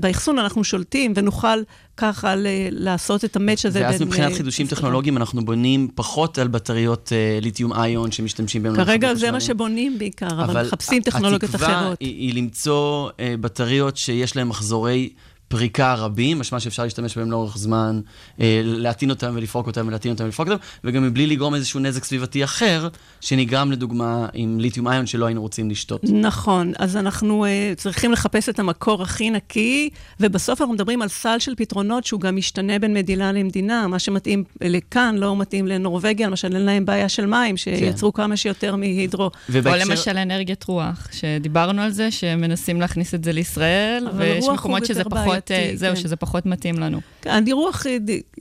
באחסון 0.00 0.38
אנחנו 0.38 0.64
שולטים 0.64 1.12
ונוכל 1.16 1.58
ככה 1.96 2.34
ל- 2.36 2.46
לעשות 2.70 3.24
את 3.24 3.36
המאץ' 3.36 3.66
הזה. 3.66 3.80
ואז 3.82 3.98
בין, 3.98 4.08
מבחינת 4.08 4.30
אה, 4.32 4.36
חידושים. 4.36 4.66
טכנולוגיים, 4.66 5.16
אנחנו 5.16 5.44
בונים 5.44 5.88
פחות 5.94 6.38
על 6.38 6.48
בטריות 6.48 7.12
אה, 7.12 7.38
ליתיום 7.42 7.72
איון 7.72 8.12
שמשתמשים 8.12 8.62
בהם. 8.62 8.76
כרגע 8.76 9.14
זה 9.14 9.30
מה. 9.30 9.40
שבונים 9.40 9.98
בעיקר, 9.98 10.44
אבל 10.44 10.66
מחפשים 10.66 11.02
טכנולוגיות 11.02 11.54
אחרות. 11.54 11.70
התקווה 11.70 11.94
היא, 12.00 12.14
היא 12.16 12.34
למצוא 12.34 13.10
אה, 13.20 13.34
בטריות 13.40 13.96
שיש 13.96 14.36
להן 14.36 14.48
מחזורי 14.48 15.10
פריקה 15.54 15.94
רבים, 15.94 16.38
משמע 16.38 16.60
שאפשר 16.60 16.84
להשתמש 16.84 17.18
בהם 17.18 17.30
לאורך 17.30 17.58
זמן, 17.58 18.00
אה, 18.40 18.60
להטעין 18.64 19.10
אותם 19.10 19.32
ולפרוק 19.34 19.66
אותם 19.66 19.88
ולהטעין 19.88 20.12
אותם 20.12 20.24
ולפרוק 20.24 20.48
אותם, 20.48 20.62
וגם 20.84 21.02
מבלי 21.02 21.26
לגרום 21.26 21.54
איזשהו 21.54 21.80
נזק 21.80 22.04
סביבתי 22.04 22.44
אחר, 22.44 22.88
שנגרם 23.20 23.72
לדוגמה 23.72 24.26
עם 24.32 24.60
ליתיום 24.60 24.88
איון 24.88 25.06
שלא 25.06 25.26
היינו 25.26 25.42
רוצים 25.42 25.70
לשתות. 25.70 26.04
נכון, 26.04 26.72
אז 26.78 26.96
אנחנו 26.96 27.44
uh, 27.44 27.48
צריכים 27.76 28.12
לחפש 28.12 28.48
את 28.48 28.58
המקור 28.58 29.02
הכי 29.02 29.30
נקי, 29.30 29.90
ובסוף 30.20 30.60
אנחנו 30.60 30.74
מדברים 30.74 31.02
על 31.02 31.08
סל 31.08 31.38
של 31.38 31.54
פתרונות 31.54 32.04
שהוא 32.04 32.20
גם 32.20 32.36
משתנה 32.36 32.78
בין 32.78 32.94
מדינה 32.94 33.32
למדינה. 33.32 33.86
מה 33.86 33.98
שמתאים 33.98 34.44
לכאן 34.60 35.16
לא 35.18 35.36
מתאים 35.36 35.66
לנורבגיה, 35.66 36.26
למשל 36.26 36.54
אין 36.56 36.62
להם 36.62 36.84
בעיה 36.84 37.08
של 37.08 37.26
מים, 37.26 37.56
שייצרו 37.56 38.12
כמה 38.12 38.36
שיותר 38.36 38.76
מהידרו. 38.76 39.24
או 39.24 39.30
ובהקשר- 39.50 39.88
למשל 39.90 40.16
אנרגיית 40.18 40.64
רוח, 40.64 41.08
שדיברנו 41.12 41.82
על 41.82 41.90
זה, 41.90 42.10
שמנסים 42.10 42.80
להכניס 42.80 43.14
את 43.14 43.24
זה 43.24 43.32
לישראל, 43.32 44.08
ויש 44.16 44.44
מקומות 44.48 44.86
שזה 44.86 45.00
יותר 45.00 45.39
פחות, 45.40 45.50
בעייתי, 45.50 45.72
אה, 45.72 45.76
זהו, 45.76 45.94
כן. 45.94 46.00
שזה 46.00 46.16
פחות 46.16 46.46
מתאים 46.46 46.78
לנו. 46.78 47.00
אני 47.26 47.52
רוח, 47.52 47.86
אה, 47.86 47.96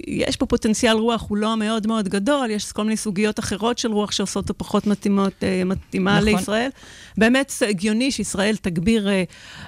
יש 0.08 0.36
פה 0.36 0.46
פוטנציאל 0.46 0.96
רוח, 0.96 1.25
הוא 1.29 1.38
לא 1.38 1.58
מאוד 1.58 1.88
מאוד 1.88 2.10
גדול, 2.10 2.50
יש 2.50 2.72
כל 2.72 2.84
מיני 2.84 2.98
סוגיות 2.98 3.39
אחרות 3.39 3.77
של 3.77 3.91
רוח 3.91 4.12
שעושות 4.12 4.50
אותו 4.50 4.53
פחות 4.58 4.88
מתאימות, 4.88 5.44
אה, 5.44 5.63
מתאימה 5.65 6.20
נכון. 6.20 6.25
לישראל. 6.25 6.70
באמת 7.18 7.53
הגיוני 7.70 8.12
שישראל 8.12 8.56
תגביר 8.56 9.08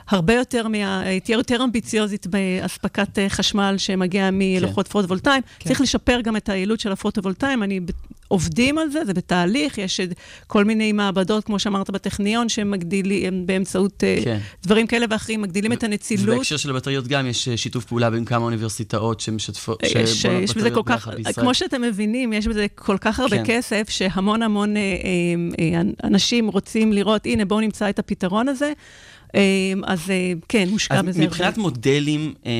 הרבה 0.07 0.33
יותר, 0.33 0.67
מה, 0.67 1.03
תהיה 1.23 1.35
יותר 1.35 1.63
אמביציוזית 1.63 2.27
באספקת 2.27 3.19
חשמל 3.29 3.75
שמגיע 3.77 4.29
מלוחות 4.31 4.88
פוטו-וולטאיים. 4.88 5.43
כן. 5.59 5.69
צריך 5.69 5.81
לשפר 5.81 6.21
גם 6.21 6.38
את 6.38 6.50
היעילות 6.50 6.79
של 6.79 6.91
הפוטו-וולטאיים, 6.91 7.63
אני... 7.63 7.79
עובדים 8.31 8.77
על 8.77 8.89
זה, 8.89 9.05
זה 9.05 9.13
בתהליך, 9.13 9.77
יש 9.77 10.00
אה, 10.00 10.05
כל 10.47 10.65
מיני 10.65 10.91
מעבדות, 10.91 11.43
כמו 11.43 11.59
שאמרת, 11.59 11.89
בטכניון, 11.89 12.50
שמגדילים 12.50 13.45
באמצעות 13.45 14.03
אה, 14.03 14.17
כן. 14.23 14.39
דברים 14.63 14.88
כאלה 14.88 15.05
ואחרים, 15.09 15.41
מגדילים 15.41 15.73
את 15.73 15.83
הנצילות. 15.83 16.35
ובהקשר 16.35 16.57
של 16.57 16.69
הבטריות 16.69 17.07
גם 17.07 17.27
יש 17.27 17.47
אה, 17.47 17.57
שיתוף 17.57 17.85
פעולה 17.85 18.09
בין 18.09 18.25
כמה 18.25 18.45
אוניברסיטאות 18.45 19.19
שמשתפות, 19.19 19.83
יש, 19.83 20.21
שבונות 20.21 20.43
יש 20.43 20.57
בזה 20.57 20.71
כל 20.71 20.81
כך, 20.85 21.07
בישראל. 21.07 21.33
כמו 21.33 21.53
שאתם 21.53 21.81
מבינים, 21.81 22.33
יש 22.33 22.47
בזה 22.47 22.65
כל 22.75 22.97
כך 23.01 23.19
הרבה 23.19 23.38
כן. 23.38 23.43
כסף, 23.47 23.89
שהמון 23.89 24.41
המון 24.41 24.77
אה, 24.77 24.81
אה, 24.81 25.75
אה, 25.75 25.81
אנשים 26.03 26.47
רוצים 26.47 26.93
לראות, 26.93 27.25
הנה, 27.25 27.45
בואו 27.45 27.59
נמצא 27.59 27.89
את 27.89 28.00
הפתרון 28.00 28.47
הזה. 28.47 28.73
אה, 29.35 29.73
אז 29.83 30.09
אה, 30.09 30.33
כן, 30.50 30.69
מושקע 30.69 31.00
אז 31.00 31.05
בזה 31.05 31.21
מבחינת 31.25 31.57
מודלים, 31.57 32.33
אה, 32.45 32.51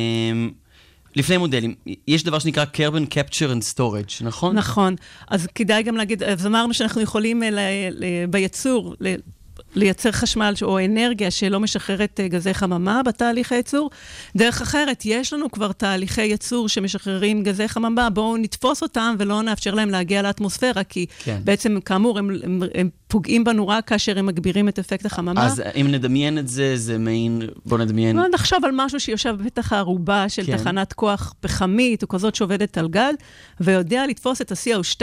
לפני 1.16 1.38
מודלים, 1.38 1.76
יש 2.08 2.24
דבר 2.24 2.40
שנקרא 2.40 2.66
carbon 2.74 3.14
capture 3.14 3.52
and 3.52 3.76
storage, 3.76 4.24
נכון? 4.24 4.56
נכון. 4.56 4.96
אז 5.28 5.48
כדאי 5.56 5.84
גם 5.84 5.98
להגיד, 5.98 6.24
אז 6.24 6.46
אמרנו 6.46 6.74
שאנחנו 6.74 7.02
יכולים 7.02 7.44
אה, 7.44 7.50
ל, 7.50 7.60
ל, 7.92 8.26
בייצור, 8.30 8.96
ל, 9.00 9.16
לייצר 9.76 10.12
חשמל 10.12 10.54
או 10.62 10.80
אנרגיה 10.86 11.32
שלא 11.32 11.60
משחררת 11.60 12.20
אה, 12.20 12.28
גזי 12.28 12.54
חממה 12.54 13.04
בתהליך 13.04 13.52
הייצור. 13.52 13.90
דרך 14.38 14.62
אחרת, 14.62 15.02
יש 15.06 15.34
לנו 15.34 15.52
כבר 15.52 15.72
תהליכי 15.72 16.22
ייצור 16.22 16.70
שמשחררים 16.70 17.44
גזי 17.44 17.68
חממה, 17.68 18.10
בואו 18.10 18.38
נתפוס 18.38 18.82
אותם 18.82 19.16
ולא 19.20 19.42
נאפשר 19.42 19.74
להם 19.74 19.90
להגיע 19.90 20.22
לאטמוספירה, 20.22 20.84
כי 20.84 21.06
כן. 21.24 21.42
בעצם, 21.44 21.80
כאמור, 21.86 22.20
הם, 22.20 22.30
הם, 22.44 22.64
הם 22.76 22.90
פוגעים 23.12 23.44
בנו 23.44 23.68
רק 23.68 23.88
כאשר 23.88 24.20
הם 24.20 24.26
מגבירים 24.26 24.70
את 24.70 24.80
אפקט 24.80 25.06
החממה. 25.06 25.46
אז 25.46 25.62
אם 25.82 25.88
נדמיין 25.92 26.38
את 26.38 26.48
זה, 26.48 26.78
זה 26.78 26.98
מעין, 26.98 27.42
בוא 27.66 27.78
נדמיין, 27.78 28.18
בוא 28.18 28.28
נחשוב 28.34 28.66
על 28.66 28.72
משהו 28.74 29.00
שיושב 29.00 29.36
בפתח 29.40 29.74
הערובה 29.74 30.30
של 30.30 30.46
כן. 30.46 30.58
תחנת 30.58 30.94
כוח 30.94 31.34
פחמית, 31.40 32.04
או 32.04 32.08
כזאת 32.08 32.36
שעובדת 32.36 32.78
על 32.78 32.88
גז, 32.88 33.16
ויודע 33.60 34.08
לתפוס 34.08 34.42
את 34.42 34.52
ה-CO2 34.52 35.02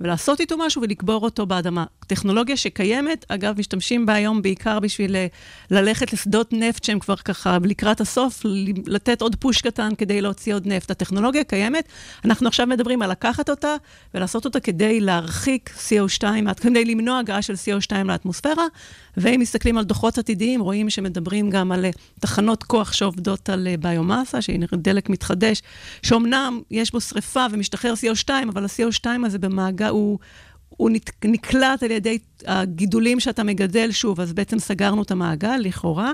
ולעשות 0.00 0.40
איתו 0.40 0.58
משהו 0.58 0.82
ולקבור 0.82 1.24
אותו 1.24 1.46
באדמה. 1.46 1.84
טכנולוגיה 2.06 2.56
שקיימת, 2.56 3.24
אגב, 3.28 3.58
משתמשים 3.58 4.06
בה 4.06 4.14
היום 4.14 4.42
בעיקר 4.42 4.80
בשביל 4.80 5.16
אה, 5.16 5.26
ללכת 5.70 6.12
לשדות 6.12 6.52
נפט 6.52 6.84
שהם 6.84 6.98
כבר 6.98 7.16
ככה 7.16 7.58
לקראת 7.64 8.00
הסוף, 8.00 8.42
לתת 8.86 9.22
עוד 9.22 9.36
פוש 9.36 9.60
קטן 9.60 9.90
כדי 9.98 10.20
להוציא 10.20 10.54
עוד 10.54 10.66
נפט. 10.66 10.90
הטכנולוגיה 10.90 11.44
קיימת, 11.44 11.84
אנחנו 12.24 12.48
עכשיו 12.48 12.66
מדברים 12.66 13.02
על 13.02 13.10
לקחת 13.10 13.50
אותה 13.50 13.74
ולעשות 14.14 14.44
אותה 14.44 14.60
כדי 14.60 15.00
להרחיק 15.00 15.70
CO2, 15.88 16.24
כדי 16.60 16.84
למנוע 16.84 17.22
הגעה 17.30 17.42
של 17.42 17.54
CO2 17.54 18.04
לאטמוספירה, 18.04 18.64
ואם 19.16 19.40
מסתכלים 19.40 19.78
על 19.78 19.84
דוחות 19.84 20.18
עתידיים, 20.18 20.60
רואים 20.60 20.90
שמדברים 20.90 21.50
גם 21.50 21.72
על 21.72 21.84
אה, 21.84 21.90
תחנות 22.20 22.62
כוח 22.62 22.92
שעובדות 22.92 23.48
על 23.48 23.68
אה, 23.68 23.76
ביומאסה, 23.76 24.42
שהיא 24.42 24.60
דלק 24.72 25.10
מתחדש, 25.10 25.62
שאומנם 26.02 26.60
יש 26.70 26.92
בו 26.92 27.00
שריפה 27.00 27.46
ומשתחרר 27.50 27.94
CO2, 27.94 28.30
אבל 28.48 28.64
ה-CO2 28.64 29.26
הזה 29.26 29.38
במעגל, 29.38 29.88
הוא... 29.88 30.18
הוא 30.68 30.90
נקלט 31.24 31.82
על 31.82 31.90
ידי 31.90 32.18
הגידולים 32.46 33.20
שאתה 33.20 33.44
מגדל 33.44 33.92
שוב, 33.92 34.20
אז 34.20 34.32
בעצם 34.32 34.58
סגרנו 34.58 35.02
את 35.02 35.10
המעגל, 35.10 35.56
לכאורה. 35.56 36.12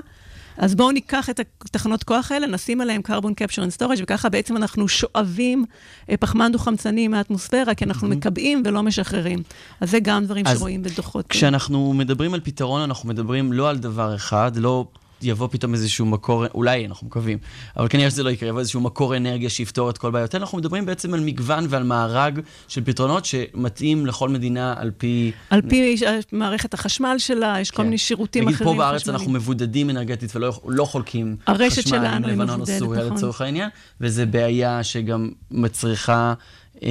אז 0.57 0.75
בואו 0.75 0.91
ניקח 0.91 1.29
את 1.29 1.39
התחנות 1.39 2.03
כוח 2.03 2.31
האלה, 2.31 2.47
נשים 2.47 2.81
עליהם 2.81 3.01
carbon 3.07 3.43
capture 3.43 3.61
and 3.61 3.81
storage, 3.81 3.99
וככה 4.03 4.29
בעצם 4.29 4.57
אנחנו 4.57 4.87
שואבים 4.87 5.65
אה, 6.09 6.17
פחמן 6.17 6.51
דו-חמצני 6.51 7.07
מהאטמוספירה, 7.07 7.75
כי 7.75 7.85
אנחנו 7.85 8.07
מקבעים 8.07 8.61
ולא 8.65 8.83
משחררים. 8.83 9.43
אז 9.81 9.91
זה 9.91 9.99
גם 9.99 10.25
דברים 10.25 10.47
אז 10.47 10.57
שרואים 10.57 10.83
בדוחות. 10.83 11.27
כשאנחנו 11.27 11.93
מדברים 11.93 12.33
על 12.33 12.39
פתרון, 12.39 12.81
אנחנו 12.81 13.09
מדברים 13.09 13.53
לא 13.53 13.69
על 13.69 13.77
דבר 13.77 14.15
אחד, 14.15 14.51
לא 14.55 14.85
יבוא 15.21 15.47
פתאום 15.51 15.73
איזשהו 15.73 16.05
מקור, 16.05 16.45
אולי 16.53 16.85
אנחנו 16.85 17.07
מקווים, 17.07 17.37
אבל 17.77 17.87
כנראה 17.87 18.09
שזה 18.09 18.23
לא 18.23 18.29
יקרה, 18.29 18.49
יבוא 18.49 18.59
איזשהו 18.59 18.81
מקור 18.81 19.17
אנרגיה 19.17 19.49
שיפתור 19.49 19.89
את 19.89 19.97
כל 19.97 20.11
בעיות. 20.11 20.35
אנחנו 20.35 20.57
מדברים 20.57 20.85
בעצם 20.85 21.13
על 21.13 21.19
מגוון 21.19 21.65
ועל 21.69 21.83
מארג 21.83 22.39
של 22.67 22.83
פתרונות 22.83 23.25
שמתאים 23.25 24.05
לכל 24.05 24.29
מדינה 24.29 24.73
על 24.77 24.91
פי... 24.97 25.31
על 25.49 25.61
פי 25.69 25.95
מערכת 26.31 26.73
החשמל 26.73 27.15
שלה, 27.17 27.57
יש 27.61 27.71
כל 27.71 27.77
כן. 27.77 27.83
מיני 27.83 27.97
שירותים 27.97 28.43
נגיד 28.43 28.55
אחרים. 28.55 28.69
פה 28.69 28.77
בארץ 28.77 29.01
חשמליים. 29.01 29.19
אנחנו 29.19 29.33
מבודדים 29.33 29.89
אנרגטית 29.89 30.35
ולא 30.35 30.59
לא 30.67 30.85
חולקים 30.85 31.35
חשמל 31.69 32.05
עם 32.05 32.23
לבנון 32.23 32.61
או 32.61 32.65
סוריה 32.65 33.03
נכון. 33.03 33.17
לצורך 33.17 33.41
העניין, 33.41 33.69
וזו 34.01 34.23
בעיה 34.31 34.83
שגם 34.83 35.31
מצריכה 35.51 36.33
אה, 36.83 36.89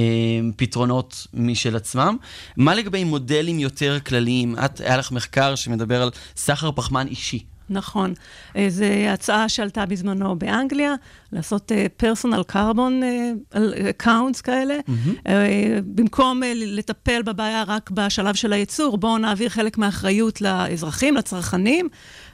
פתרונות 0.55 1.27
משל 1.33 1.75
עצמם. 1.75 2.17
מה 2.57 2.75
לגבי 2.75 3.03
מודלים 3.03 3.59
יותר 3.59 3.97
כלליים? 3.99 4.55
את, 4.65 4.81
היה 4.81 4.97
לך 4.97 5.11
מחקר 5.11 5.55
שמדבר 5.55 6.01
על 6.01 6.09
סחר 6.35 6.71
פחמן 6.71 7.07
אישי. 7.07 7.43
נכון. 7.69 8.13
אה, 8.55 8.65
זו 8.69 8.85
הצעה 8.85 9.49
שעלתה 9.49 9.85
בזמנו 9.85 10.35
באנגליה, 10.35 10.95
לעשות 11.31 11.71
carbon 12.51 13.03
אה, 13.03 13.31
accounts 14.03 14.41
כאלה. 14.43 14.77
אה, 15.27 15.79
במקום 15.85 16.43
אה, 16.43 16.51
לטפל 16.55 17.21
בבעיה 17.21 17.63
רק 17.67 17.91
בשלב 17.91 18.35
של 18.35 18.53
הייצור, 18.53 18.97
בואו 18.97 19.17
נעביר 19.17 19.49
חלק 19.49 19.77
מהאחריות 19.77 20.41
לאזרחים, 20.41 21.15
לצרכנים, 21.15 21.89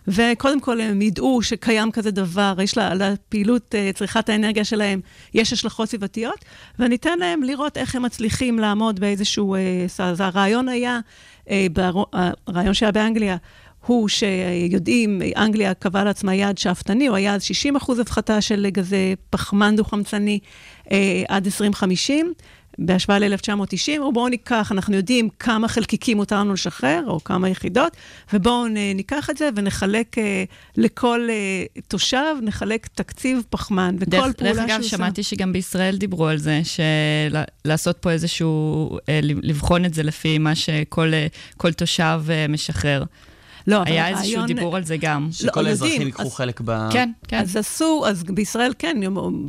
וקודם 0.08 0.60
כל 0.60 0.82
הם 0.82 1.02
ידעו 1.02 1.42
שקיים 1.42 1.92
כזה 1.92 2.12
דבר, 2.12 2.54
יש 2.64 2.78
לה- 2.78 2.94
לפעילות 2.94 3.76
צריכת 3.94 4.30
האנרגיה 4.30 4.64
שלהם, 4.66 5.02
יש 5.34 5.54
השלכות 5.54 5.90
סביבתיות, 5.90 6.46
וניתן 6.80 7.20
להם 7.20 7.44
לראות 7.44 7.78
איך 7.78 7.96
הם 7.96 8.02
מצליחים 8.04 8.60
לעמוד 8.60 9.00
באיזשהו... 9.00 9.56
אז 10.00 10.22
הרעיון 10.22 10.70
היה, 10.70 11.00
הרעיון 12.48 12.74
שהיה 12.74 12.92
באנגליה, 12.92 13.38
הוא 13.86 14.10
שיודעים, 14.10 15.22
אנגליה 15.38 15.74
קבעה 15.74 16.04
לעצמה 16.04 16.36
יעד 16.36 16.58
שאפתני, 16.58 17.08
הוא 17.08 17.16
היה 17.16 17.36
אז 17.36 17.44
60 17.44 17.76
אחוז 17.76 18.00
הפחתה 18.00 18.42
של 18.42 18.68
גזי 18.70 19.16
פחמן 19.30 19.76
דו-חמצני 19.76 20.40
אה, 20.92 21.24
עד 21.28 21.46
2050, 21.46 22.34
בהשוואה 22.78 23.20
ל-1990, 23.20 24.02
ובואו 24.02 24.28
ניקח, 24.28 24.72
אנחנו 24.72 24.96
יודעים 24.96 25.30
כמה 25.40 25.68
חלקיקים 25.68 26.18
מותר 26.18 26.40
לנו 26.40 26.54
לשחרר, 26.54 27.04
או 27.08 27.24
כמה 27.24 27.50
יחידות, 27.50 27.98
ובואו 28.34 28.68
ניקח 28.96 29.30
את 29.30 29.38
זה 29.38 29.50
ונחלק 29.56 30.18
אה, 30.18 30.44
לכל 30.78 31.28
אה, 31.30 31.66
תושב, 31.88 32.36
נחלק 32.42 32.88
תקציב 32.88 33.44
פחמן, 33.50 33.96
וכל 34.00 34.12
דרך, 34.12 34.34
פעולה 34.36 34.54
דרך 34.54 34.64
אגב, 34.64 34.70
שהוא 34.70 34.86
עושה. 34.86 34.98
שמעתי 34.98 35.24
שגם 35.24 35.54
בישראל 35.54 35.98
דיברו 35.98 36.28
על 36.28 36.38
זה, 36.38 36.62
שלעשות 36.64 37.98
פה 37.98 38.12
איזשהו, 38.12 38.98
אה, 39.10 39.20
לבחון 39.24 39.86
את 39.86 39.94
זה 39.94 40.04
לפי 40.04 40.38
מה 40.38 40.56
שכל 40.56 41.14
אה, 41.14 41.72
תושב 41.72 42.22
אה, 42.30 42.46
משחרר. 42.50 43.04
לא, 43.68 43.78
אבל 43.82 43.92
היה 43.92 44.08
איזשהו 44.08 44.26
הרעיון- 44.34 44.48
דיבור 44.48 44.76
על 44.76 44.84
זה 44.84 44.98
גם. 44.98 45.28
שכל 45.32 45.62
לא, 45.62 45.68
האזרחים 45.70 45.92
יודעים, 45.92 46.08
ייקחו 46.08 46.24
אז- 46.24 46.34
חלק 46.36 46.62
ב... 46.66 46.90
כן, 46.92 47.12
כן. 47.28 47.40
אז 47.40 47.56
עשו, 47.56 48.04
אז 48.08 48.24
בישראל 48.24 48.74
כן, 48.80 48.98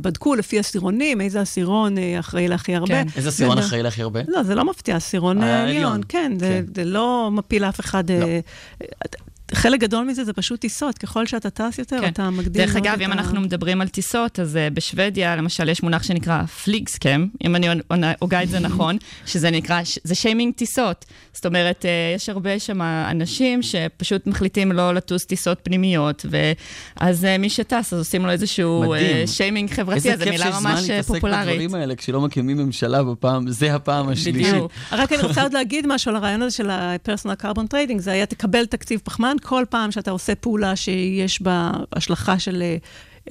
בדקו 0.01 0.35
לפי 0.35 0.59
עשירונים, 0.59 1.21
איזה 1.21 1.41
עשירון 1.41 1.97
אה, 1.97 2.19
אחראי 2.19 2.47
להכי 2.47 2.75
הרבה. 2.75 2.87
כן. 2.87 3.07
איזה 3.15 3.29
עשירון 3.29 3.57
אחראי 3.57 3.83
להכי 3.83 4.01
הרבה? 4.01 4.19
לא, 4.27 4.43
זה 4.43 4.55
לא 4.55 4.65
מפתיע, 4.65 4.95
עשירון 4.95 5.43
העליון. 5.43 5.67
העליון, 5.67 6.01
כן, 6.09 6.31
זה, 6.39 6.61
כן. 6.67 6.73
זה 6.75 6.85
לא 6.85 7.29
מפיל 7.31 7.63
אף 7.65 7.79
אחד. 7.79 8.03
חלק 9.53 9.79
גדול 9.79 10.05
מזה 10.05 10.23
זה 10.23 10.33
פשוט 10.33 10.59
טיסות, 10.59 10.97
ככל 10.97 11.25
שאתה 11.25 11.49
טס 11.49 11.79
יותר, 11.79 12.01
כן. 12.01 12.07
אתה 12.07 12.29
מגדיל 12.29 12.65
דרך 12.65 12.75
אגב, 12.75 13.01
אם 13.01 13.09
ה- 13.09 13.13
אנחנו 13.13 13.41
מדברים 13.41 13.81
על 13.81 13.87
טיסות, 13.87 14.39
אז 14.39 14.57
אה, 14.57 14.69
בשוודיה, 14.69 15.35
למשל, 15.35 15.69
יש 15.69 15.83
מונח 15.83 16.03
שנקרא 16.03 16.43
פליגסקם, 16.45 17.27
אם 17.43 17.55
אני 17.55 17.67
הוגה 18.19 18.43
את 18.43 18.49
זה 18.49 18.59
נכון, 18.59 18.97
שזה 19.25 19.51
נקרא, 19.51 19.81
זה 20.03 20.15
שיימינג 20.15 20.53
טיסות. 20.53 21.05
זאת 21.33 21.45
אומרת, 21.45 21.85
אה, 21.85 21.89
יש 22.15 22.29
הרבה 22.29 22.59
שם 22.59 22.81
אנשים 22.81 23.61
שפשוט 23.63 24.27
מחליטים 24.27 24.71
לא 24.71 24.93
לטוס 24.93 25.25
טיסות 25.25 25.59
פנימיות, 25.63 26.25
ואז 26.99 27.25
אה, 27.25 27.37
מי 27.37 27.49
שטס, 27.49 27.93
אז 27.93 27.99
עושים 27.99 28.25
לו 28.25 28.31
איזשהו. 28.31 28.93
אה, 28.93 29.23
שיימינג 29.27 29.69
חברתי, 29.71 29.95
איזה 29.97 30.13
אז 30.13 30.19
זו 30.19 30.23
כיף 30.25 30.31
מילה 30.33 30.45
שיש 30.45 30.55
זמן 30.55 30.71
ממש 30.71 30.89
אה, 30.89 30.95
להתעסק 30.95 31.13
פופולרית. 31.13 31.47
בדברים 31.49 31.75
האלה, 31.75 31.95
כשלא 31.95 32.21
מקימים 32.21 32.57
ממשלה 32.57 33.03
בפעם, 33.03 33.47
זה 33.51 33.75
הפעם 33.75 34.09
השלישית. 34.09 34.53
בדיוק. 34.53 34.71
רק 34.91 35.13
אני 35.13 35.21
רוצה 35.21 35.43
עוד 35.43 35.53
להגיד 35.53 35.85
משהו 35.87 36.09
על 36.09 36.15
הרעיון 36.15 36.41
הזה 36.41 36.55
של 36.55 36.69
ה-personal 36.69 37.43
carbon 37.43 37.73
trading, 37.73 37.97
זה 37.99 38.11
היה 38.11 38.25
תקבל 38.25 38.65
תקציב 38.65 38.99
פחמן 39.03 39.34
כל 39.39 39.63
פעם 39.69 39.91
שאתה 39.91 40.11
עושה 40.11 40.35
פעולה 40.35 40.75
שיש 40.75 41.41
בה 41.41 41.71
השלכה 41.93 42.39
של, 42.39 42.61
אה, 42.61 42.77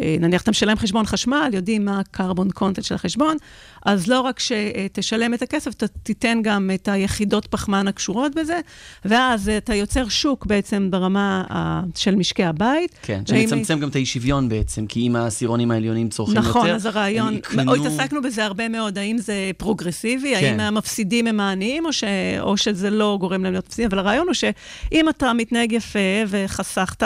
נניח 0.03 0.43
אתה 0.43 0.51
משלם 0.51 0.77
חשבון 0.77 1.07
חשמל, 1.07 1.51
יודעים 1.53 1.85
מה 1.85 1.99
ה-carbon 1.99 2.59
content 2.59 2.83
של 2.83 2.95
החשבון, 2.95 3.37
אז 3.85 4.07
לא 4.09 4.21
רק 4.21 4.41
שתשלם 4.41 5.35
את 5.35 5.43
הכסף, 5.43 5.75
אתה 5.75 5.89
תיתן 5.89 6.39
גם 6.43 6.71
את 6.75 6.89
היחידות 6.89 7.47
פחמן 7.47 7.89
הקשורות 7.89 8.35
בזה, 8.35 8.61
ואז 9.05 9.49
אה, 9.49 9.57
אתה 9.57 9.75
יוצר 9.75 10.09
שוק 10.09 10.47
בעצם 10.47 10.91
ברמה 10.91 11.45
ה- 11.51 11.81
של 11.95 12.15
משקי 12.15 12.45
הבית. 12.45 12.99
כן, 13.03 13.23
שמצמצם 13.27 13.81
גם 13.81 13.89
את 13.89 13.95
האי 13.97 14.07
שוויון 14.07 14.49
בעצם, 14.49 14.87
כי 14.87 15.01
אם 15.01 15.17
העשירונים 15.17 15.71
העליונים 15.71 16.09
צורכים 16.09 16.37
יותר, 16.37 16.49
נכון, 16.49 16.71
אז 16.71 16.87
הרעיון, 16.87 17.35
יקנו... 17.35 17.73
או 17.73 17.75
התעסקנו 17.75 18.23
בזה 18.23 18.45
הרבה 18.45 18.69
מאוד, 18.69 18.99
האם 18.99 19.19
זה 19.19 19.51
פרוגרסיבי, 19.57 20.35
כן. 20.41 20.45
האם 20.45 20.61
המפסידים 20.61 21.27
הם 21.27 21.41
העניים, 21.41 21.87
או, 21.87 21.93
ש, 21.93 22.05
או 22.41 22.57
שזה 22.57 22.91
לא 22.91 23.17
גורם 23.21 23.45
להם 23.45 23.53
להיות 23.53 23.67
מפסידים, 23.67 23.89
אבל 23.91 23.99
הרעיון 23.99 24.27
הוא 24.27 24.35
שאם 24.35 25.09
אתה 25.09 25.33
מתנהג 25.33 25.73
יפה 25.73 25.99
וחסכת... 26.29 27.03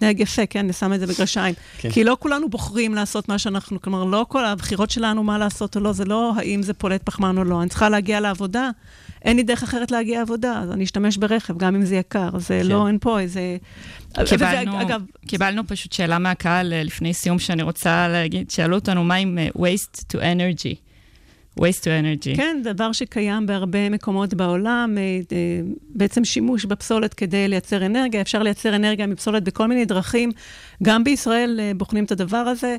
מתנהג 0.00 0.20
יפה, 0.20 0.46
כן, 0.46 0.58
אני 0.58 0.72
שם 0.72 0.92
את 0.92 1.00
זה 1.00 1.06
בגרשיים. 1.06 1.54
כן. 1.78 1.90
כי 1.90 2.04
לא 2.04 2.16
כולנו 2.20 2.48
בוחרים 2.48 2.94
לעשות 2.94 3.28
מה 3.28 3.38
שאנחנו, 3.38 3.80
כלומר, 3.80 4.04
לא 4.04 4.26
כל 4.28 4.44
הבחירות 4.44 4.90
שלנו 4.90 5.22
מה 5.22 5.38
לעשות 5.38 5.76
או 5.76 5.80
לא, 5.80 5.92
זה 5.92 6.04
לא 6.04 6.32
האם 6.36 6.62
זה 6.62 6.74
פולט 6.74 7.02
פחמן 7.02 7.38
או 7.38 7.44
לא. 7.44 7.60
אני 7.62 7.68
צריכה 7.68 7.88
להגיע 7.88 8.20
לעבודה, 8.20 8.70
אין 9.24 9.36
לי 9.36 9.42
דרך 9.42 9.62
אחרת 9.62 9.90
להגיע 9.90 10.18
לעבודה, 10.18 10.58
אז 10.58 10.70
אני 10.70 10.84
אשתמש 10.84 11.16
ברכב, 11.16 11.58
גם 11.58 11.74
אם 11.74 11.84
זה 11.84 11.96
יקר. 11.96 12.38
זה 12.38 12.60
כן. 12.62 12.66
לא, 12.66 12.86
אין 12.86 12.98
פה 13.00 13.20
איזה... 13.20 13.56
קיבלנו, 14.24 14.72
וזה, 14.72 14.82
אגב, 14.82 15.02
קיבלנו 15.26 15.66
פשוט 15.66 15.92
שאלה 15.92 16.18
מהקהל 16.18 16.72
אה, 16.72 16.82
לפני 16.82 17.14
סיום 17.14 17.38
שאני 17.38 17.62
רוצה 17.62 18.08
להגיד, 18.08 18.50
שאלו 18.50 18.74
אותנו 18.74 19.04
מה 19.04 19.14
עם 19.14 19.38
אה, 19.38 19.48
waste 19.56 20.00
to 20.12 20.16
energy. 20.16 20.89
Waste 21.58 21.82
to 21.82 21.86
energy. 21.86 22.36
כן, 22.36 22.60
דבר 22.64 22.92
שקיים 22.92 23.46
בהרבה 23.46 23.90
מקומות 23.90 24.34
בעולם, 24.34 24.94
אה, 24.98 25.02
אה, 25.32 25.60
בעצם 25.88 26.24
שימוש 26.24 26.64
בפסולת 26.64 27.14
כדי 27.14 27.48
לייצר 27.48 27.86
אנרגיה. 27.86 28.20
אפשר 28.20 28.42
לייצר 28.42 28.76
אנרגיה 28.76 29.06
מפסולת 29.06 29.44
בכל 29.44 29.66
מיני 29.66 29.84
דרכים. 29.84 30.30
גם 30.82 31.04
בישראל 31.04 31.60
אה, 31.62 31.72
בוחנים 31.76 32.04
את 32.04 32.12
הדבר 32.12 32.36
הזה. 32.36 32.76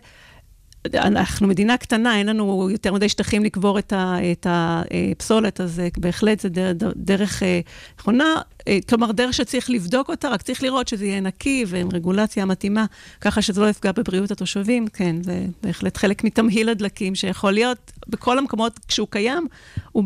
אנחנו 0.94 1.48
מדינה 1.48 1.78
קטנה, 1.78 2.18
אין 2.18 2.28
לנו 2.28 2.70
יותר 2.72 2.94
מדי 2.94 3.10
שטחים 3.10 3.44
לקבור 3.44 3.80
את 3.80 4.48
הפסולת, 4.50 5.62
אז 5.62 5.80
אה, 5.80 5.88
בהחלט 5.98 6.40
זה 6.40 6.50
דר- 6.50 6.74
דר- 6.74 6.92
דרך 6.96 7.44
אה, 7.44 7.60
נכונה. 8.00 8.26
אה, 8.68 8.78
כלומר, 8.90 9.12
דרך 9.12 9.34
שצריך 9.34 9.70
לבדוק 9.70 10.10
אותה, 10.10 10.30
רק 10.30 10.42
צריך 10.42 10.64
לראות 10.64 10.88
שזה 10.88 11.06
יהיה 11.06 11.20
נקי 11.20 11.66
ועם 11.68 11.90
רגולציה 11.94 12.46
מתאימה, 12.46 12.86
ככה 13.22 13.42
שזה 13.42 13.62
לא 13.62 13.70
יפגע 13.70 13.92
בבריאות 13.92 14.32
התושבים. 14.32 14.88
כן, 14.88 15.16
זה 15.24 15.46
בהחלט 15.64 15.98
חלק 15.98 16.24
מתמהיל 16.24 16.70
הדלקים 16.70 17.16
שיכול 17.16 17.52
להיות 17.52 17.92
בכל 18.08 18.38
המקומות, 18.38 18.80
כשהוא 18.88 19.08
קיים, 19.10 19.48
הוא 19.92 20.04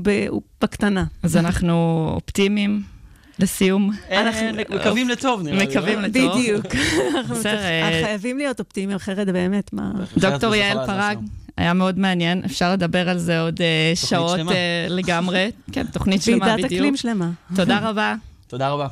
בקטנה. 0.61 1.03
אז 1.23 1.37
אנחנו 1.37 2.07
אופטימיים 2.15 2.94
לסיום. 3.39 3.91
אנחנו 4.11 4.47
מקווים 4.75 5.09
לטוב, 5.09 5.41
נראה 5.41 5.57
לי. 5.57 5.65
מקווים 5.65 6.01
לא? 6.01 6.07
לטוב. 6.07 6.39
בדיוק. 6.39 6.65
אה, 7.45 8.01
חייבים 8.03 8.37
להיות 8.37 8.59
אופטימיים, 8.59 8.95
אחרת 8.95 9.27
באמת, 9.27 9.73
מה... 9.73 9.91
דוקטור 10.17 10.55
יעל 10.55 10.85
פרג. 10.85 11.17
היה 11.57 11.73
מאוד 11.73 11.99
מעניין, 11.99 12.41
אפשר 12.45 12.73
לדבר 12.73 13.09
על 13.09 13.17
זה 13.17 13.41
עוד 13.41 13.61
אה, 13.61 13.91
שעות. 13.95 14.39
אה, 14.39 14.85
לגמרי. 14.89 15.51
כן, 15.71 15.85
תוכנית 15.85 16.21
שלמה 16.21 16.45
ועידת 16.45 16.65
בדיוק. 16.65 16.71
אקלים 16.71 16.97
שלמה. 16.97 17.29
תודה 17.55 17.79
רבה. 17.89 18.15
תודה 18.47 18.69
רבה. 18.69 18.87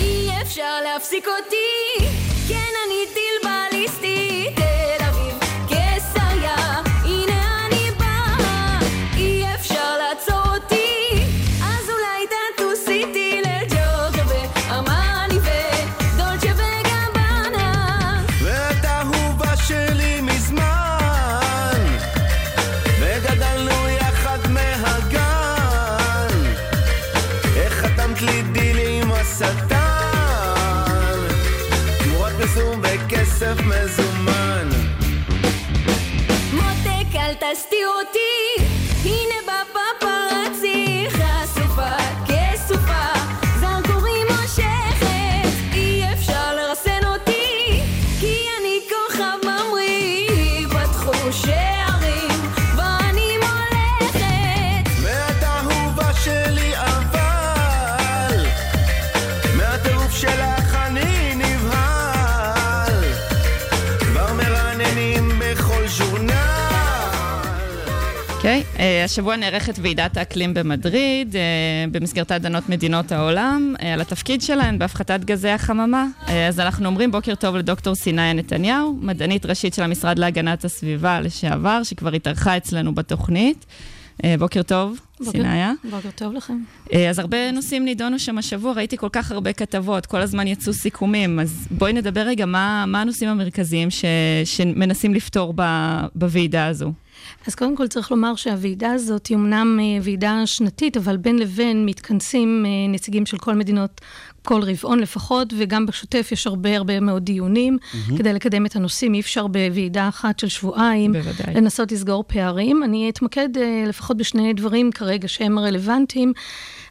אי 0.00 0.28
אפשר 0.42 0.72
להפסיק 0.84 1.26
אותי, 1.26 2.06
כן 2.48 2.54
אני 2.86 3.04
השבוע 69.04 69.36
נערכת 69.36 69.78
ועידת 69.82 70.16
האקלים 70.16 70.54
במדריד, 70.54 71.36
אה, 71.36 71.40
במסגרתה 71.90 72.38
דנות 72.38 72.68
מדינות 72.68 73.12
העולם, 73.12 73.74
אה, 73.82 73.94
על 73.94 74.00
התפקיד 74.00 74.42
שלהן 74.42 74.78
בהפחתת 74.78 75.20
גזי 75.24 75.48
החממה. 75.48 76.06
אה, 76.28 76.48
אז 76.48 76.60
אנחנו 76.60 76.86
אומרים 76.86 77.10
בוקר 77.12 77.34
טוב 77.34 77.56
לדוקטור 77.56 77.94
סיני 77.94 78.34
נתניהו, 78.34 78.98
מדענית 79.02 79.46
ראשית 79.46 79.74
של 79.74 79.82
המשרד 79.82 80.18
להגנת 80.18 80.64
הסביבה 80.64 81.20
לשעבר, 81.20 81.82
שכבר 81.82 82.12
התארחה 82.12 82.56
אצלנו 82.56 82.94
בתוכנית. 82.94 83.66
אה, 84.24 84.34
בוקר 84.38 84.62
טוב, 84.62 84.98
בוקר- 85.20 85.30
סיניה. 85.32 85.72
בוקר 85.90 86.08
טוב 86.14 86.32
לכם. 86.32 86.58
אה, 86.94 87.10
אז 87.10 87.18
הרבה 87.18 87.50
נושאים 87.52 87.84
נידונו 87.84 88.18
שם 88.18 88.38
השבוע, 88.38 88.72
ראיתי 88.72 88.96
כל 88.96 89.08
כך 89.12 89.30
הרבה 89.32 89.52
כתבות, 89.52 90.06
כל 90.06 90.20
הזמן 90.20 90.46
יצאו 90.46 90.72
סיכומים, 90.72 91.40
אז 91.40 91.68
בואי 91.70 91.92
נדבר 91.92 92.20
רגע 92.20 92.46
מה, 92.46 92.84
מה 92.86 93.00
הנושאים 93.00 93.30
המרכזיים 93.30 93.90
ש, 93.90 94.04
שמנסים 94.44 95.14
לפתור 95.14 95.52
ב, 95.56 95.62
בוועידה 96.14 96.66
הזו. 96.66 96.92
אז 97.48 97.54
קודם 97.54 97.76
כל 97.76 97.86
צריך 97.86 98.10
לומר 98.10 98.34
שהוועידה 98.34 98.92
הזאת 98.92 99.26
היא 99.26 99.36
אמנם 99.36 99.78
אה, 99.80 99.98
ועידה 100.02 100.42
שנתית, 100.46 100.96
אבל 100.96 101.16
בין 101.16 101.38
לבין 101.38 101.86
מתכנסים 101.86 102.64
אה, 102.66 102.70
נציגים 102.92 103.26
של 103.26 103.38
כל 103.38 103.54
מדינות 103.54 104.00
כל 104.48 104.62
רבעון 104.62 104.98
לפחות, 105.00 105.54
וגם 105.58 105.86
בשוטף 105.86 106.28
יש 106.32 106.46
הרבה 106.46 106.76
הרבה 106.76 107.00
מאוד 107.00 107.24
דיונים 107.24 107.78
כדי 108.18 108.32
לקדם 108.32 108.66
את 108.66 108.76
הנושאים. 108.76 109.14
אי 109.14 109.20
אפשר 109.20 109.46
בוועידה 109.46 110.08
אחת 110.08 110.38
של 110.38 110.48
שבועיים 110.48 111.12
בוודאי. 111.12 111.54
לנסות 111.54 111.92
לסגור 111.92 112.24
פערים. 112.26 112.82
אני 112.82 113.08
אתמקד 113.10 113.48
אה, 113.56 113.84
לפחות 113.88 114.16
בשני 114.16 114.52
דברים 114.52 114.92
כרגע 114.92 115.28
שהם 115.28 115.58
רלוונטיים. 115.58 116.32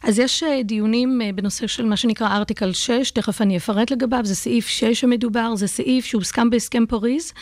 אז 0.02 0.18
יש 0.18 0.42
אה, 0.42 0.62
דיונים 0.64 1.20
אה, 1.24 1.30
בנושא 1.34 1.66
של 1.66 1.84
מה 1.84 1.96
שנקרא 1.96 2.36
ארטיקל 2.36 2.72
6, 2.72 3.10
תכף 3.10 3.42
אני 3.42 3.56
אפרט 3.56 3.90
לגביו, 3.90 4.20
זה 4.24 4.34
סעיף 4.34 4.66
6 4.66 5.04
המדובר, 5.04 5.56
זה 5.56 5.66
סעיף 5.66 6.04
שהוסכם 6.04 6.50
בהסכם 6.50 6.84
פריז, 6.88 7.32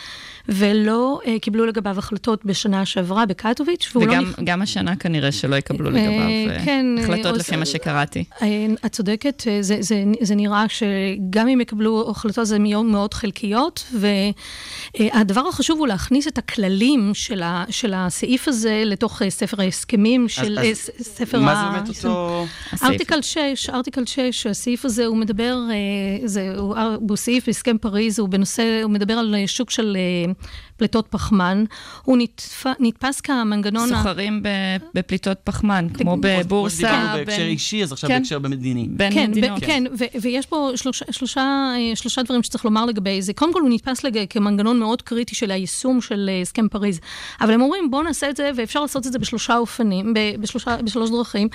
ולא 0.49 1.19
אה, 1.27 1.39
קיבלו 1.41 1.65
לגביו 1.65 1.97
החלטות 1.99 2.45
בשנה 2.45 2.85
שעברה 2.85 3.25
בקטוביץ', 3.25 3.91
והוא 3.95 4.07
לא 4.07 4.11
וגם 4.11 4.23
נכ- 4.37 4.41
גם 4.43 4.61
השנה 4.61 4.95
כנראה 4.95 5.31
שלא 5.31 5.55
יקבלו 5.55 5.89
לגביו 5.89 6.21
אה, 6.21 6.57
כן, 6.65 6.85
אה, 6.97 7.03
החלטות 7.03 7.25
או- 7.33 7.37
לפי 7.39 7.55
מה 7.55 7.65
שקראתי. 7.65 8.23
אה, 8.41 8.47
את 8.85 8.91
צודקת, 8.91 9.43
אה, 9.47 9.57
זה, 9.61 9.77
זה 9.79 10.03
זה 10.21 10.35
נראה 10.35 10.65
שגם 10.69 11.47
אם 11.47 11.61
יקבלו 11.61 12.09
החלטות 12.11 12.45
זה 12.47 12.57
יהיו 12.65 12.83
מאוד 12.83 13.13
חלקיות, 13.13 13.91
והדבר 13.93 15.47
החשוב 15.47 15.79
הוא 15.79 15.87
להכניס 15.87 16.27
את 16.27 16.37
הכללים 16.37 17.11
של, 17.13 17.43
ה, 17.43 17.63
של 17.69 17.93
הסעיף 17.95 18.47
הזה 18.47 18.83
לתוך 18.85 19.21
אה, 19.21 19.29
ספר 19.29 19.61
ההסכמים 19.61 20.29
של... 20.29 20.59
אז- 20.59 20.65
אה, 20.65 20.71
אז 20.71 20.77
ס- 20.77 20.89
ספר 21.01 21.39
מה 21.39 21.51
ה- 21.51 21.55
זה 21.71 21.77
באמת 21.85 22.01
של- 22.01 22.07
אותו... 22.07 22.45
הסעיף. 22.71 22.83
ארטיקל 22.91 23.21
6, 23.21 23.69
ארטיקל 23.69 24.05
6, 24.05 24.45
הסעיף 24.47 24.85
הזה, 24.85 25.05
הוא 25.05 25.17
מדבר, 25.17 25.57
אה, 25.71 26.27
זה, 26.27 26.53
הוא, 26.57 26.75
הוא 27.09 27.17
סעיף 27.17 27.45
בהסכם 27.47 27.77
פריז, 27.77 28.19
הוא 28.19 28.29
בנושא, 28.29 28.79
הוא 28.83 28.91
מדבר 28.91 29.13
על 29.13 29.35
אה, 29.37 29.47
שוק 29.47 29.69
של 29.71 29.97
אה, 30.27 30.31
פליטות 30.77 31.07
פחמן. 31.09 31.63
הוא 32.03 32.17
נתפ, 32.17 32.65
נתפס 32.79 33.21
כמנגנון... 33.21 33.93
ה- 33.93 33.97
סוחרים 33.97 34.43
ב- 34.43 34.47
בפליטות 34.93 35.37
פחמן, 35.43 35.87
כמו 35.93 36.17
בבורסה, 36.21 36.75
שדיברנו 36.77 37.07
בהקשר 37.17 37.37
בין- 37.37 37.47
אישי, 37.49 37.83
אז 37.83 37.91
עכשיו 37.91 38.09
כן. 38.09 38.17
בהקשר 38.19 38.39
במדיני. 38.39 38.87
בין 38.89 39.13
כן, 39.13 39.31
מדינות. 39.31 39.59
ב- 39.59 39.65
כן, 39.65 39.83
ו- 39.97 40.21
ויש 40.21 40.45
פה 40.45 40.71
שלושה, 40.75 41.05
שלושה, 41.11 41.41
אה, 41.75 41.95
שלושה 41.95 42.23
דברים 42.23 42.43
שצריך 42.43 42.65
לומר 42.65 42.85
לגבי 42.85 43.21
זה. 43.21 43.33
קודם 43.33 43.53
כל, 43.53 43.61
הוא 43.61 43.69
נתפס 43.69 44.03
לג... 44.03 44.25
כמנגנון 44.29 44.79
מאוד 44.79 45.01
קריטי 45.01 45.35
של 45.35 45.51
היישום 45.51 46.01
של 46.01 46.29
אה, 46.33 46.41
הסכם 46.41 46.67
פריז. 46.67 46.99
אבל 47.41 47.53
הם 47.53 47.61
אומרים, 47.61 47.91
בואו 47.91 48.03
נעשה 48.03 48.29
את 48.29 48.35
זה, 48.37 48.51
ואפשר 48.55 48.81
לעשות 48.81 49.07
את 49.07 49.11
זה 49.11 49.19
בשלושה 49.19 49.57
אופנים, 49.57 50.13
בשלושה, 50.39 50.77
בשלוש 50.77 51.09
דרכים. 51.09 51.47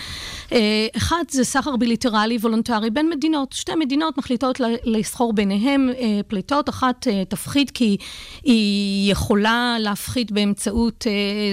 אה, 0.53 0.87
אחד, 0.97 1.23
זה 1.31 1.45
סחר 1.45 1.77
בילטרלי 1.77 2.37
וולונטרי 2.37 2.91
בין 2.91 3.11
מדינות. 3.11 3.53
שתי 3.53 3.75
מדינות 3.75 4.19
מחליטות 4.19 4.61
לסחור 4.85 5.33
ביניהם 5.33 5.89
אה, 5.99 6.21
פליטות. 6.29 6.69
אחת 6.69 7.07
תפחית 7.29 7.71
כי 7.71 7.97
היא 8.43 9.13
יכולה 9.13 9.77
להפחית 9.79 10.33
באמצעות 10.33 11.07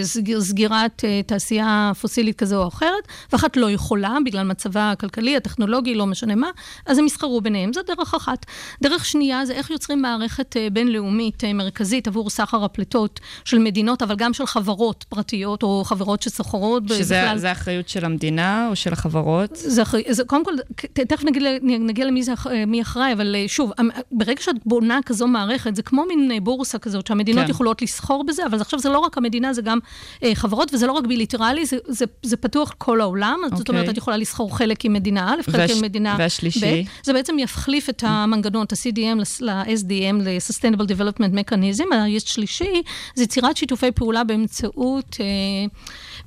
סגיר, 0.04 0.42
סגירת 0.42 1.04
תעשייה 1.26 1.92
פוסילית 2.02 2.36
כזו 2.38 2.64
או 2.64 2.68
אחרת, 2.68 3.08
ואחת 3.32 3.58
לא 3.58 3.72
יכולה, 3.72 4.18
בגלל 4.26 4.46
מצבה 4.46 4.92
הכלכלי, 4.92 5.36
הטכנולוגי, 5.36 5.96
לא 5.96 6.06
משנה 6.06 6.36
מה, 6.36 6.50
אז 6.86 6.98
הם 6.98 7.06
יסחרו 7.06 7.42
ביניהם. 7.42 7.74
זו 7.74 7.82
דרך 7.88 8.14
אחת. 8.14 8.46
דרך 8.82 9.06
שנייה 9.06 9.46
זה 9.46 9.54
איך 9.54 9.70
יוצרים 9.70 10.02
מערכת 10.02 10.58
אה, 10.58 10.68
בינלאומית 10.74 11.44
אה, 11.44 11.54
מרכזית 11.54 12.08
עבור 12.08 12.30
סחר 12.30 12.64
הפליטות 12.64 13.20
של 13.46 13.60
מדינות, 13.60 14.02
אבל 14.02 14.16
גם 14.16 14.34
של 14.34 14.46
חברות 14.46 15.06
פרטיות 15.10 15.64
או 15.64 15.84
חברות 15.86 16.22
שסוחרות 16.22 16.84
שזה 16.88 17.22
בכלל. 17.24 17.38
זה 17.38 17.50
האחריות 17.50 17.90
של 17.90 18.06
המדינה 18.06 18.68
או 18.70 18.76
של 18.76 18.94
החברות? 18.94 19.50
זה, 19.54 19.82
אחרי- 19.82 20.04
זה 20.10 20.24
קודם 20.24 20.46
כל, 20.46 20.52
תכף 20.94 21.24
נגיד, 21.24 21.44
נגיע 21.64 22.06
למי 22.06 22.24
זה, 22.24 22.34
אח- 22.34 22.48
מי 22.68 22.82
אחראי, 22.82 23.14
אבל 23.14 23.36
אה, 23.36 23.46
שוב, 23.48 23.72
ברגע 24.12 24.42
שאת 24.42 24.56
בונה 24.66 25.00
כזו 25.06 25.28
מערכת, 25.28 25.76
זה 25.76 25.82
כמו 25.82 26.06
מין 26.08 26.32
אה, 26.32 26.40
בורסה 26.40 26.78
כזאת, 26.80 27.08
שהמדינות 27.08 27.46
כן. 27.46 27.52
יכולות 27.52 27.82
לסחור 27.82 28.26
בזה, 28.28 28.46
אבל 28.46 28.62
עכשיו 28.62 28.80
זה 28.80 28.90
לא 28.90 29.00
רק 29.00 29.18
המדינה, 29.18 29.54
זה 29.54 29.62
גם 29.62 29.80
אה, 30.24 30.36
חברות, 30.36 30.74
וזה 30.74 30.88
לא 30.88 30.92
רק 30.92 31.06
בילטרלי, 31.08 31.66
זה, 31.66 31.78
זה, 31.88 32.06
זה 32.24 32.38
פתוח 32.38 32.72
לכל 32.72 33.02
העולם, 33.02 33.40
אז 33.46 33.52
זאת 33.52 33.60
אוקיי. 33.60 33.76
אומרת, 33.76 33.90
את 33.90 33.98
יכולה 33.98 34.18
לסחור 34.18 34.58
חלק 34.58 34.86
עם 34.86 34.94
מדינה 34.94 35.34
א', 35.34 35.42
חלק 35.44 35.56
והש- 35.56 35.72
עם 35.78 35.84
מדינה? 35.84 36.16
ב'. 36.62 36.82
זה 37.04 37.14
בעצם 37.14 37.40
יחליף 37.40 37.90
את 37.90 38.04
המנגנון, 38.08 38.66
את 38.66 38.74
ה-CDM 38.74 39.42
ל-SDM, 39.42 40.16
ל-Sustainable 40.24 40.86
Development 40.86 41.34
Mechanism. 41.34 41.96
השלישי 42.18 42.82
זה 43.16 43.24
יצירת 43.24 43.58
שיתופי 43.58 43.92
פעולה 43.92 44.24
באמצעות... 44.24 45.18
אה, 45.20 45.26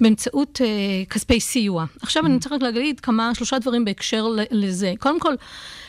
באמצעות 0.03 0.61
אה, 0.65 0.67
כספי 1.11 1.41
סיוע. 1.41 1.85
עכשיו 2.03 2.27
אני 2.27 2.39
צריך 2.39 2.53
רק 2.53 2.63
להגיד 2.63 3.01
כמה, 3.01 3.31
שלושה 3.35 3.59
דברים 3.59 3.85
בהקשר 3.85 4.27
לזה. 4.51 4.93
קודם 4.99 5.21
כל, 5.21 5.35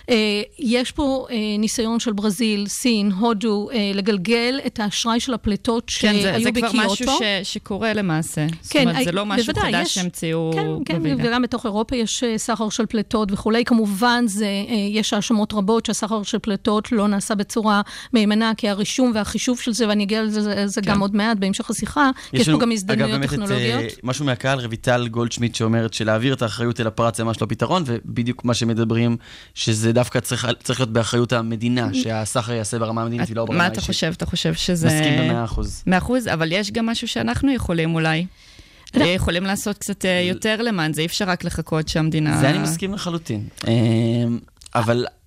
אה, 0.10 0.16
יש 0.60 0.92
פה 0.92 1.28
אה, 1.32 1.36
ניסיון 1.60 2.00
של 2.00 2.14
ברזיל, 2.14 2.68
סין, 2.68 3.12
הודו, 3.12 3.70
אה, 3.74 3.92
לגלגל 3.94 4.60
את 4.66 4.80
האשראי 4.80 5.20
של 5.20 5.34
הפליטות 5.34 5.84
כן, 5.86 5.92
שהיו 6.22 6.44
זה 6.44 6.52
כבר 6.52 6.68
בקיוטו. 6.68 6.92
משהו 6.94 7.06
ש, 7.08 7.22
שקורה 7.54 7.94
למעשה. 7.94 8.46
זאת 8.62 8.74
כן, 8.74 8.82
אומרת, 8.82 8.96
הי- 8.96 9.06
זה 9.06 9.12
לא 9.12 9.26
משהו 9.26 9.54
בוודאי, 9.54 9.72
חדש 9.74 9.88
יש- 9.88 9.96
שהמציאו 9.96 10.52
כן, 10.54 10.68
כן, 10.94 10.98
בוועידה. 10.98 11.24
וגם 11.30 11.42
בתוך 11.42 11.66
אירופה 11.66 11.96
יש 11.96 12.24
אה, 12.24 12.38
סחר 12.38 12.70
של 12.70 12.86
פליטות 12.86 13.32
וכולי. 13.32 13.66
כמובן, 13.66 14.24
זה, 14.28 14.46
אה, 14.46 14.76
יש 14.90 15.14
האשמות 15.14 15.54
רבות 15.54 15.86
שהסחר 15.86 16.24
של 16.24 16.40
פליטות 16.40 16.92
לא 16.92 17.08
נעשה 17.08 17.36
בצורה 17.36 17.82
מהימנה, 18.14 18.52
כי 18.58 18.70
הרישום 18.70 19.12
והחישוב 19.16 19.60
של 19.60 19.74
זה, 19.74 19.88
ואני 19.88 20.04
אגיע 20.04 20.24
לזה 20.24 20.42
זה, 20.42 20.68
זה 20.68 20.82
כן. 20.82 20.92
גם 20.92 21.00
עוד 21.02 21.16
מעט 21.16 21.38
בהמשך 21.38 21.70
השיחה, 21.70 22.10
כי 22.32 22.38
יש 22.38 22.50
פה 22.50 22.58
גם 22.58 22.72
הזדמנויות 22.72 23.12
באמת 23.12 23.30
טכנולוגיות. 23.30 23.84
אה, 24.04 24.08
משהו 24.08 24.26
מהקהל, 24.26 24.66
רויטל 24.66 25.08
גולדשמיט, 25.08 25.56
שאומרת 25.56 25.94
שלהעביר 25.94 26.34
את 26.34 26.42
האחריות 26.42 26.80
אל 26.80 26.88
הפרט 26.88 27.16
זה 27.16 27.24
ממש 27.24 27.42
לא 27.42 27.48
פתרון, 27.50 27.84
ובדיוק 27.86 28.46
מה 28.46 28.54
שמדברים, 28.54 29.18
שזה 29.54 29.92
דווקא 29.92 30.20
צריך, 30.20 30.48
צריך 30.64 30.80
להיות 30.80 30.94
באחריות 30.94 31.34
המדינה, 31.34 31.90
שהסחר 31.94 32.54
ייעשה 32.54 32.80
ברמה 32.80 33.02
המדינית 33.02 33.30
ולא 33.32 33.46
ברמה 33.46 33.58
מה 33.58 33.64
האישית. 33.64 33.78
אתה 33.78 33.86
חושב? 33.86 34.14
אתה 34.18 34.26
חושב 34.26 34.54
שזה... 34.54 34.88
מסכים 34.88 35.30
במאה 35.30 35.44
אחוז. 35.44 35.84
מאה 35.88 35.98
אחוז, 35.98 36.28
אבל 36.28 36.52
יש 36.52 36.72
גם 36.72 36.86
משהו 36.86 37.08
שאנחנו 37.08 37.54
יכולים 37.54 37.96
אולי. 37.96 38.26
לא. 38.96 39.04
יכולים 39.04 39.44
לעשות 39.44 39.78
קצת 39.78 40.06
אה, 40.06 40.22
יותר 40.30 40.62
למען 40.62 40.94
זה, 40.94 41.02
אי 41.02 41.06
אפשר 41.06 41.26
רק 41.26 41.44
לחכות 41.44 41.88
שהמדינה... 41.88 42.38
זה 42.38 42.50
אני 42.50 42.58
מסכים 42.58 42.94
לחלוטין. 42.94 43.48
אה, 43.68 43.74
אבל 44.76 45.06
אה, 45.08 45.23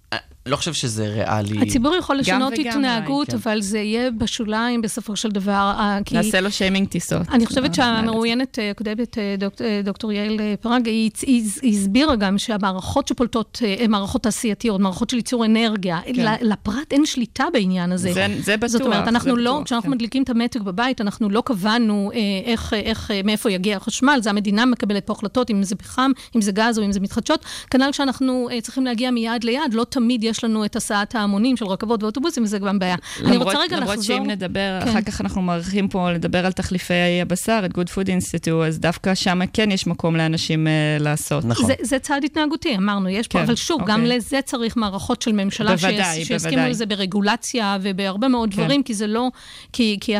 לא 0.46 0.56
חושב 0.56 0.72
שזה 0.72 1.06
ריאלי. 1.08 1.62
הציבור 1.62 1.94
יכול 1.96 2.16
לשנות 2.16 2.52
התנהגות, 2.58 3.30
כן. 3.30 3.36
אבל 3.36 3.60
זה 3.60 3.78
יהיה 3.78 4.10
בשוליים 4.10 4.82
בסופו 4.82 5.16
של 5.16 5.28
דבר. 5.28 5.52
אה, 5.78 5.98
כי... 6.04 6.14
נעשה 6.14 6.40
לו 6.40 6.50
שיימינג 6.50 6.88
טיסות. 6.88 7.22
אני 7.32 7.46
חושבת 7.46 7.70
אה, 7.70 7.74
שהמרואיינת 7.74 8.58
אה, 8.58 8.70
הקודמת, 8.70 9.18
דוק- 9.38 9.54
דוקטור 9.84 10.12
יעל 10.12 10.40
פרג, 10.60 10.86
היא 10.86 11.10
היא 11.22 11.42
היא 11.62 11.78
הסבירה 11.78 12.16
גם 12.16 12.38
שהמערכות 12.38 13.08
שפולטות, 13.08 13.62
הן 13.78 13.90
מערכות 13.90 14.22
תעשייתיות, 14.22 14.80
מערכות 14.80 15.10
של 15.10 15.16
ייצור 15.16 15.44
אנרגיה. 15.44 15.98
ל- 16.14 16.52
לפרט 16.52 16.92
אין 16.92 17.06
שליטה 17.06 17.44
בעניין 17.52 17.92
הזה. 17.92 18.10
כן. 18.14 18.32
זה- 18.36 18.42
זה 18.42 18.56
בטוח, 18.56 18.68
זאת 18.70 18.80
אומרת, 18.82 19.08
אנחנו 19.08 19.36
לא, 19.36 19.52
בטוח, 19.52 19.64
כשאנחנו 19.64 19.88
כן. 19.90 19.94
מדליקים 19.94 20.22
את 20.22 20.30
המתג 20.30 20.62
בבית, 20.62 21.00
אנחנו 21.00 21.30
לא 21.30 21.42
קבענו 21.46 22.10
איך, 22.44 22.72
איך, 22.74 23.10
אה, 23.10 23.20
מאיפה 23.24 23.50
יגיע 23.50 23.76
החשמל, 23.76 24.18
זה 24.22 24.30
המדינה 24.30 24.66
מקבלת 24.66 25.06
פה 25.06 25.12
החלטות, 25.12 25.50
אם 25.50 25.62
זה 25.62 25.76
פחם, 25.76 26.10
אם 26.36 26.40
זה 26.40 26.52
גז 26.52 26.78
או 26.78 26.84
אם 26.84 26.92
זה 26.92 27.00
מתחדשות. 27.00 27.40
כנ"ל 27.70 27.88
כשאנחנו 27.92 28.48
צריכים 28.62 28.84
להגיע 28.84 29.10
מיעד 29.10 29.44
ליעד, 29.44 29.74
לא 29.74 29.84
תמיד 29.84 30.24
יש 30.24 30.35
לנו 30.44 30.64
את 30.64 30.76
הסעת 30.76 31.14
ההמונים 31.14 31.56
של 31.56 31.64
רכבות 31.66 32.02
ואוטובוסים, 32.02 32.42
וזה 32.42 32.58
גם 32.58 32.78
בעיה. 32.78 32.96
אני 33.20 33.30
למרות, 33.30 33.46
רוצה 33.46 33.58
רגע 33.58 33.76
למרות 33.76 33.96
לחזור... 33.96 34.16
שאם 34.16 34.30
נדבר, 34.30 34.78
כן. 34.82 34.88
אחר 34.88 35.00
כך 35.00 35.20
אנחנו 35.20 35.42
מעריכים 35.42 35.88
פה 35.88 36.10
לדבר 36.12 36.46
על 36.46 36.52
תחליפי 36.52 36.94
הבשר, 37.22 37.62
את 37.64 37.70
Good 37.70 37.90
Food 37.94 38.06
Institute, 38.06 38.66
אז 38.66 38.78
דווקא 38.78 39.14
שם 39.14 39.40
כן 39.52 39.70
יש 39.70 39.86
מקום 39.86 40.16
לאנשים 40.16 40.66
uh, 40.66 41.02
לעשות. 41.02 41.44
נכון. 41.44 41.66
זה, 41.66 41.74
זה 41.82 41.98
צעד 41.98 42.24
התנהגותי, 42.24 42.76
אמרנו, 42.76 43.08
יש 43.08 43.28
פה, 43.28 43.38
כן, 43.38 43.44
אבל 43.44 43.54
שוב, 43.54 43.80
אוקיי. 43.80 43.94
גם 43.94 44.04
לזה 44.04 44.40
צריך 44.44 44.76
מערכות 44.76 45.22
של 45.22 45.32
ממשלה 45.32 45.76
בוודאי, 45.76 46.24
שיסכימו. 46.24 46.62
לזה 46.68 46.86
ברגולציה 46.86 47.78
ובהרבה 47.82 48.28
מאוד 48.28 48.54
כן. 48.54 48.62
דברים, 48.62 48.82
כי 48.82 48.94
זה 48.94 49.06
לא, 49.06 49.28
כי, 49.72 49.98
כי 50.00 50.14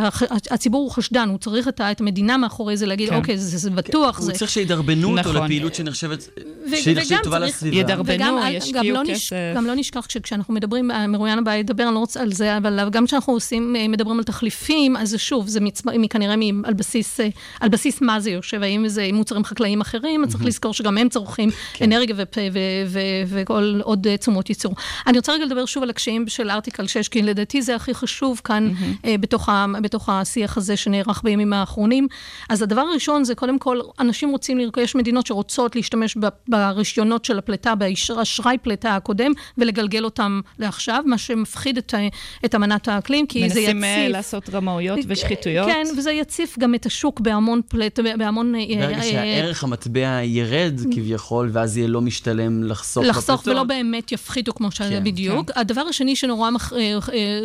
הציבור 0.50 0.82
הוא 0.82 0.90
חשדן, 0.90 1.28
הוא 1.28 1.38
צריך 1.38 1.68
את, 1.68 1.80
את 1.80 2.00
המדינה 2.00 2.36
מאחורי 2.36 2.76
זה, 2.76 2.86
להגיד, 2.86 3.08
כן. 3.08 3.16
אוקיי, 3.16 3.38
זה, 3.38 3.58
זה 3.58 3.70
בטוח, 3.70 4.18
הוא 4.18 4.26
זה... 4.26 4.32
צריך 4.32 4.50
שידרבנו 4.50 5.08
אותו 5.10 5.20
נכון. 5.20 5.36
לפעילות 5.36 5.74
שנחשבת 5.74 6.28
ו- 6.70 6.76
שהיא 6.76 6.96
נחשבת 6.96 7.12
וגם 7.12 7.20
טובה 7.24 7.38
לסביבה. 7.38 7.76
ידרבנו, 7.76 8.38
ישקיעו 8.50 8.96
לא 8.96 9.02
נש- 9.02 9.26
כסף. 9.26 9.36
גם 9.56 9.66
לא 9.66 9.74
נשכח 9.74 10.05
שכשאנחנו 10.10 10.54
מדברים, 10.54 10.90
המרואיין 10.90 11.38
הבא 11.38 11.54
ידבר, 11.54 11.84
אני 11.84 11.94
לא 11.94 11.98
רוצה 11.98 12.20
על 12.22 12.32
זה, 12.32 12.56
אבל 12.56 12.88
גם 12.90 13.06
כשאנחנו 13.06 13.32
עושים, 13.32 13.76
אה, 13.76 13.88
מדברים 13.88 14.18
על 14.18 14.24
תחליפים, 14.24 14.96
אז 14.96 15.08
זה 15.10 15.18
שוב, 15.18 15.48
זה 15.48 15.60
מצ... 15.60 15.82
כנראה 16.10 16.36
מ- 16.36 16.64
על 16.64 16.74
בסיס, 16.74 17.20
אה, 17.20 17.28
על 17.60 17.68
בסיס 17.68 18.00
מה 18.00 18.20
זה 18.20 18.30
יושב, 18.30 18.62
האם 18.62 18.88
זה 18.88 19.08
מוצרים 19.12 19.44
חקלאיים 19.44 19.80
אחרים, 19.80 20.24
אז 20.24 20.30
צריך 20.30 20.44
לזכור 20.44 20.74
שגם 20.74 20.98
הם 20.98 21.08
צורכים 21.08 21.50
כן. 21.74 21.84
אנרגיה 21.84 22.14
ופ- 22.18 22.38
ו- 22.52 22.58
ו- 22.86 23.00
וכל 23.26 23.80
עוד 23.82 24.06
אה, 24.06 24.16
תשומות 24.16 24.48
ייצור. 24.48 24.74
אני 25.06 25.18
רוצה 25.18 25.32
רגע 25.32 25.44
לדבר 25.44 25.64
שוב 25.66 25.82
על 25.82 25.90
הקשיים 25.90 26.28
של 26.28 26.50
ארטיקל 26.50 26.86
6, 26.86 27.08
כי 27.08 27.22
לדעתי 27.22 27.62
זה 27.62 27.74
הכי 27.76 27.94
חשוב 27.94 28.40
כאן 28.44 28.70
אה, 29.04 29.14
בתוך 29.20 29.48
ה- 29.48 29.66
בתוך 29.82 30.08
השיח 30.08 30.56
הזה 30.56 30.76
שנערך 30.76 31.20
בימים 31.24 31.52
האחרונים. 31.52 32.08
אז 32.48 32.62
הדבר 32.62 32.80
הראשון 32.80 33.24
זה 33.24 33.34
קודם 33.34 33.58
כל, 33.58 33.80
אנשים 34.00 34.30
רוצים 34.30 34.58
יש 34.76 34.94
מדינות 34.94 35.26
שרוצות 35.26 35.76
להשתמש 35.76 36.16
ברישיונות 36.48 37.24
של 37.24 37.38
הפליטה, 37.38 37.74
באשראי 37.74 38.58
פליטה 38.58 38.96
הקודם, 38.96 39.32
ולגלגל 39.58 39.95
אותם 40.04 40.40
לעכשיו, 40.58 41.02
מה 41.06 41.18
שמפחיד 41.18 41.78
את, 41.78 41.94
את 42.44 42.54
אמנת 42.54 42.88
האקלים, 42.88 43.26
כי 43.26 43.48
זה 43.48 43.60
מנסים 43.60 43.84
אה, 43.84 43.88
יציף. 43.88 44.12
לעשות 44.12 44.50
רמאויות 44.50 44.98
ושחיתויות. 45.08 45.66
כן, 45.66 45.84
וזה 45.98 46.12
יציף 46.12 46.58
גם 46.58 46.74
את 46.74 46.86
השוק 46.86 47.20
בהמון 47.20 47.60
פלט, 47.68 47.98
בהמון... 48.18 48.54
אה, 48.54 48.60
ברגע 48.80 48.96
אה, 48.96 49.02
שהערך 49.02 49.64
המטבע 49.64 50.22
ירד 50.22 50.80
כביכול, 50.94 51.50
ואז 51.52 51.76
יהיה 51.76 51.88
לא 51.88 52.00
משתלם 52.00 52.64
לחסוך 52.64 53.04
לחסוך 53.04 53.40
בפליטות. 53.40 53.46
ולא 53.46 53.62
באמת 53.62 54.12
יפחיתו 54.12 54.52
כמו 54.52 54.70
שזה 54.70 54.88
כן, 54.88 55.04
בדיוק. 55.04 55.50
הדבר 55.54 55.80
השני 55.80 56.16
שנורא 56.16 56.50
מח... 56.50 56.72
אה, 56.72 56.78
אה, 56.78 56.98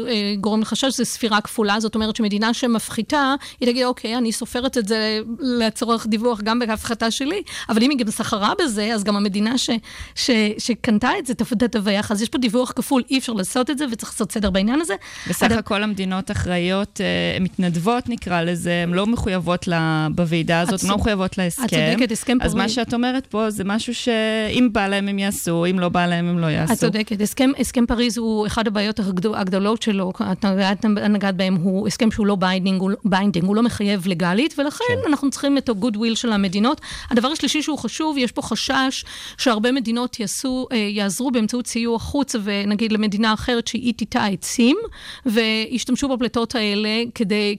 אה, 0.07 0.35
גורם 0.39 0.61
לחשש 0.61 0.97
זה 0.97 1.05
ספירה 1.05 1.41
כפולה, 1.41 1.79
זאת 1.79 1.95
אומרת 1.95 2.15
שמדינה 2.15 2.53
שמפחיתה, 2.53 3.35
היא 3.59 3.69
תגיד, 3.69 3.85
אוקיי, 3.85 4.17
אני 4.17 4.31
סופרת 4.31 4.77
את 4.77 4.87
זה 4.87 5.19
לצורך 5.39 6.07
דיווח 6.07 6.41
גם 6.41 6.59
בהפחתה 6.59 7.11
שלי, 7.11 7.41
אבל 7.69 7.83
אם 7.83 7.89
היא 7.89 7.99
גם 7.99 8.11
סחרה 8.11 8.53
בזה, 8.63 8.93
אז 8.93 9.03
גם 9.03 9.15
המדינה 9.15 9.57
ש... 9.57 9.69
ש... 10.15 10.31
שקנתה 10.57 11.09
את 11.19 11.25
זה 11.25 11.33
תפ- 11.33 11.55
תדווח, 11.55 12.11
אז 12.11 12.21
יש 12.21 12.29
פה 12.29 12.37
דיווח 12.41 12.71
כפול, 12.75 13.03
אי 13.11 13.17
אפשר 13.17 13.33
לעשות 13.33 13.69
את 13.69 13.77
זה 13.77 13.85
וצריך 13.91 14.11
לעשות 14.11 14.31
סדר 14.31 14.49
בעניין 14.49 14.81
הזה. 14.81 14.93
בסך 15.29 15.43
הד- 15.43 15.51
הכל 15.51 15.83
המדינות 15.83 16.31
אחראיות, 16.31 17.01
אה, 17.01 17.39
מתנדבות 17.43 18.09
נקרא 18.09 18.41
לזה, 18.41 18.83
הן 18.83 18.93
לא 18.93 19.07
מחויבות 19.07 19.67
ל- 19.67 19.73
בוועידה 20.15 20.59
הזאת, 20.59 20.83
הן 20.83 20.89
לא 20.89 20.97
מחויבות 20.97 21.37
להסכם. 21.37 21.65
את 21.65 21.69
צודקת, 21.69 22.11
הסכם 22.11 22.37
אז 22.41 22.53
מה 22.53 22.69
שאת 22.69 22.93
אומרת 22.93 23.25
פה 23.27 23.49
זה 23.49 23.63
משהו 23.63 23.95
שאם 23.95 24.69
בא 24.71 24.87
להם 24.87 25.07
הם 25.07 25.19
יעשו, 25.19 25.65
אם 25.71 25.79
לא 25.79 25.89
בא 25.89 26.05
להם 26.05 26.27
הם 26.27 26.39
לא 26.39 26.47
יעשו. 26.47 26.73
את 26.73 26.77
צודקת. 26.77 27.21
הסכם, 27.21 27.49
הסכם 27.59 27.85
פריז 27.85 28.17
הוא 28.17 28.47
אחד 28.47 28.67
הבעיות 28.67 28.99
הגדול, 28.99 29.35
הגדולות 29.35 29.81
שלו, 29.81 30.11
את 30.31 30.45
נגעת, 30.45 31.35
בהם, 31.35 31.55
הוא 31.55 31.87
הסכם 31.87 32.11
שהוא 32.11 32.27
לא 32.27 32.35
binding, 32.35 32.81
הוא, 32.81 32.91
binding, 33.05 33.45
הוא 33.45 33.55
לא 33.55 33.63
מחייב 33.63 34.07
לגלית, 34.07 34.55
ולכן 34.57 34.83
כן. 34.87 35.09
אנחנו 35.09 35.29
צריכים 35.29 35.57
את 35.57 35.69
ה-good 35.69 35.95
will 35.95 36.15
של 36.15 36.31
המדינות. 36.31 36.81
הדבר 37.09 37.27
השלישי 37.27 37.61
שהוא 37.61 37.77
חשוב, 37.77 38.17
יש 38.17 38.31
פה 38.31 38.41
חשש 38.41 38.71
חשש 38.71 39.03
שהרבה 39.37 39.71
מדינות 39.71 40.19
יעשו, 40.19 40.67
אה, 40.71 40.77
יעזרו 40.77 41.31
באמצעות 41.31 41.67
סיוע 41.67 41.99
חוץ, 41.99 42.30
ונגיד 42.43 42.91
למדינה 42.91 43.33
אחרת 43.33 43.67
שהיא 43.67 43.93
תיטע 43.93 44.25
עצים, 44.25 44.77
וישתמשו 45.25 46.07
בפליטות 46.07 46.55
האלה 46.55 47.03
כדי, 47.15 47.55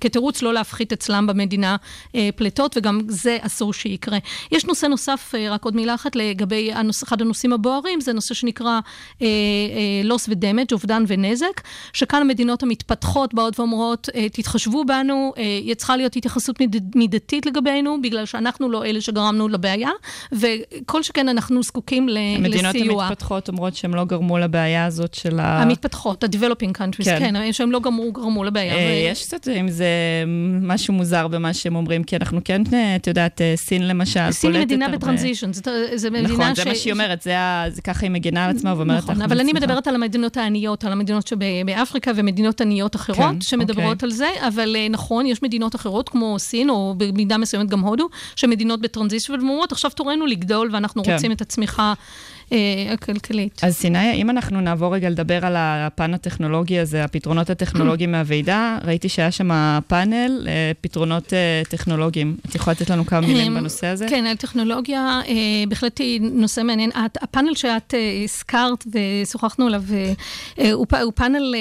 כתירוץ 0.00 0.42
לא 0.42 0.54
להפחית 0.54 0.92
אצלם 0.92 1.26
במדינה 1.26 1.76
אה, 2.14 2.28
פליטות, 2.36 2.76
וגם 2.76 3.00
זה 3.08 3.38
אסור 3.40 3.72
שיקרה. 3.72 4.18
יש 4.52 4.64
נושא 4.64 4.86
נוסף, 4.86 5.32
אה, 5.34 5.50
רק 5.50 5.64
עוד 5.64 5.76
מילה 5.76 5.94
אחת, 5.94 6.16
לגבי 6.16 6.72
הנוס, 6.72 7.02
אחד 7.02 7.20
הנושאים 7.20 7.52
הבוערים, 7.52 8.00
זה 8.00 8.12
נושא 8.12 8.34
שנקרא 8.34 8.80
אה, 9.22 9.26
אה, 9.26 10.14
loss 10.14 10.28
ו-damage, 10.28 10.72
אובדן 10.72 11.04
ונזק, 11.06 11.60
שכאן 11.92 12.20
המדינות 12.20 12.62
המתפתחות 12.62 13.34
באות 13.34 13.58
ואומרות, 13.58 14.08
אה, 14.14 14.28
תתחשבו 14.28 14.84
בנו, 14.84 15.32
אה, 15.36 15.74
צריכה 15.74 15.96
להיות 15.96 16.16
התייחסות 16.16 16.60
מיד, 16.60 16.96
מידתית 16.96 17.46
לגבינו, 17.46 18.02
בגלל 18.02 18.26
שאנחנו 18.26 18.70
לא 18.70 18.84
אלה 18.84 19.00
שגרמנו 19.00 19.48
לבעיה, 19.48 19.90
וכל 20.32 21.02
שכן 21.02 21.28
אנחנו 21.28 21.62
זקוקים 21.62 22.08
ל- 22.08 22.18
המדינות 22.36 22.74
לסיוע. 22.84 23.04
המתפתחות 23.04 23.48
אומרות 23.48 23.74
שהם 23.76 23.94
לא 23.94 24.04
גרמו 24.04 24.38
לבעיה 24.38 24.84
הזאת 24.84 25.14
של 25.14 25.40
ה... 25.40 25.62
המתפתחות, 25.62 26.24
ה-developing 26.24 26.78
countries, 26.78 27.04
כן. 27.04 27.18
כן, 27.18 27.52
שהם 27.52 27.72
לא 27.72 27.80
גרמו, 27.80 28.12
גרמו 28.12 28.44
לבעיה. 28.44 28.74
אה, 28.74 28.78
ו- 29.08 29.10
יש 29.12 29.26
קצת 29.26 29.48
עם 29.54 29.68
זה 29.68 29.86
משהו 30.62 30.94
מוזר 30.94 31.28
במה 31.28 31.54
שהם 31.54 31.76
אומרים, 31.76 32.04
כי 32.04 32.16
אנחנו 32.16 32.40
כן, 32.44 32.62
אה, 32.72 32.96
את 32.96 33.06
יודעת, 33.06 33.40
אה, 33.40 33.52
סין 33.56 33.88
למשל, 33.88 34.30
סין 34.30 34.50
היא 34.50 34.56
פולטת 34.58 34.66
מדינה 34.66 34.84
הרבה- 34.84 34.98
בטרנזישן, 34.98 35.52
זאת- 35.52 35.68
זה 35.94 36.10
מדינה 36.10 36.28
נכון, 36.28 36.54
ש... 36.54 36.58
זה 36.58 36.64
מה 36.64 36.74
שהיא 36.74 36.92
אומרת, 36.92 37.22
זה 37.22 37.38
ה- 37.38 37.64
זה 37.68 37.82
ככה 37.82 38.00
היא 38.06 38.10
מגינה 38.10 38.44
על 38.44 38.50
עצמה 38.56 38.74
ואומרת, 38.76 38.98
נכון, 39.02 39.22
אבל 39.22 39.40
אני. 39.40 39.52
מדברת 39.52 39.86
על 39.86 39.94
המדינות 39.94 40.36
העניות, 40.36 40.84
על 40.84 40.92
המדינות 40.92 41.26
שבאפריקה 41.26 42.10
ומדינות 42.16 42.60
עניות 42.60 42.96
אחרות, 42.96 43.18
כן, 43.18 43.40
שמדברות 43.40 43.78
אוקיי. 43.92 44.06
על 44.06 44.12
זה, 44.12 44.28
אבל 44.48 44.76
אה, 44.78 44.86
נכון, 44.90 45.26
יש 45.26 45.42
מדינות 45.42 45.74
אחרות, 45.74 46.08
כמו 46.08 46.38
סין, 46.38 46.70
או 46.70 46.94
במידה 46.96 47.38
מסוימת 47.38 47.68
גם 47.68 47.80
הודו, 47.80 48.08
שמדינות 48.36 48.80
בטרנזישן, 48.80 49.32
ואומרות, 49.32 49.72
עכשיו 49.72 49.90
תורנו 49.90 50.26
לגדול, 50.26 50.68
ואנחנו 50.72 51.04
כן. 51.04 51.12
רוצים 51.12 51.32
את 51.32 51.40
הצמיחה 51.40 51.92
הכלכלית. 52.92 53.60
אז 53.64 53.74
סיני, 53.74 54.12
אם 54.14 54.30
אנחנו 54.30 54.60
נעבור 54.60 54.94
רגע 54.94 55.10
לדבר 55.10 55.46
על 55.46 55.54
הפן 55.56 56.14
הטכנולוגי 56.14 56.78
הזה, 56.78 57.04
הפתרונות 57.04 57.50
הטכנולוגיים 57.50 58.12
מהוועידה, 58.12 58.78
ראיתי 58.84 59.08
שהיה 59.08 59.30
שם 59.30 59.50
פאנל, 59.86 60.46
אה, 60.48 60.72
פתרונות 60.80 61.32
אה, 61.32 61.62
טכנולוגיים. 61.68 62.36
את 62.48 62.54
יכולה 62.54 62.74
לתת 62.80 62.90
לנו 62.90 63.06
כמה 63.06 63.20
מילים 63.20 63.54
בנושא 63.54 63.86
הזה? 63.86 64.06
כן, 64.08 64.24
על 64.26 64.36
טכנולוגיה, 64.36 65.20
אה, 65.28 65.34
בהחלט 65.68 65.98
היא 66.00 66.20
נושא 66.20 66.60
מעניין. 66.60 66.90
את- 66.90 67.22
הפאנל 67.22 67.54
שאת 67.54 67.94
אה, 67.94 68.20
הזכרת 68.24 68.84
ושוחחנו 69.24 69.66
עליו, 69.66 69.82
אה, 69.92 70.12
אה, 70.58 70.72
הוא 70.72 70.86
פאנל 71.14 71.54
אה, 71.54 71.60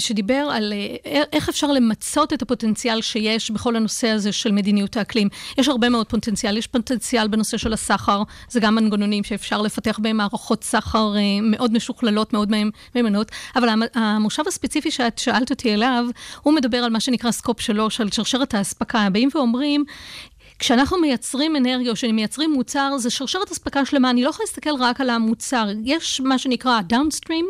שדיבר 0.00 0.48
על 0.52 0.72
אה, 1.06 1.22
איך 1.32 1.48
אפשר 1.48 1.66
למצות 1.72 2.32
את 2.32 2.42
הפוטנציאל 2.42 3.02
שיש 3.02 3.50
בכל 3.50 3.76
הנושא 3.76 4.08
הזה 4.08 4.32
של 4.32 4.52
מדיניות 4.52 4.96
האקלים. 4.96 5.28
יש 5.58 5.68
הרבה 5.68 5.88
מאוד 5.88 6.06
פוטנציאל, 6.06 6.56
יש 6.56 6.66
פוטנציאל 6.66 7.28
בנושא 7.28 7.56
של 7.56 7.72
הסחר, 7.72 8.22
זה 8.50 8.60
גם 8.60 8.74
מנגנונים 8.74 9.24
שאפשר 9.24 9.62
לפתח 9.62 9.91
בהם 9.98 10.16
מערכות 10.16 10.64
סחר 10.64 11.16
אה, 11.16 11.20
מאוד 11.42 11.72
משוכללות, 11.72 12.32
מאוד 12.32 12.50
מהימ- 12.50 12.70
מהימנות, 12.94 13.30
אבל 13.56 13.68
המ- 13.68 13.82
המושב 13.94 14.42
הספציפי 14.48 14.90
שאת 14.90 15.18
שאלת 15.18 15.50
אותי 15.50 15.72
עליו, 15.72 16.04
הוא 16.42 16.54
מדבר 16.54 16.78
על 16.78 16.90
מה 16.90 17.00
שנקרא 17.00 17.30
סקופ 17.30 17.60
3, 17.60 18.00
על 18.00 18.10
שרשרת 18.10 18.54
האספקה. 18.54 19.08
באים 19.12 19.28
ואומרים, 19.34 19.84
כשאנחנו 20.58 20.98
מייצרים 20.98 21.56
אנרגיה 21.56 21.90
או 21.90 21.96
שמייצרים 21.96 22.52
מוצר, 22.52 22.98
זה 22.98 23.10
שרשרת 23.10 23.50
אספקה 23.52 23.84
שלמה, 23.84 24.10
אני 24.10 24.22
לא 24.22 24.28
יכולה 24.28 24.44
להסתכל 24.46 24.70
רק 24.80 25.00
על 25.00 25.10
המוצר. 25.10 25.68
יש 25.84 26.20
מה 26.20 26.38
שנקרא 26.38 26.80
דאונסטרים. 26.80 27.46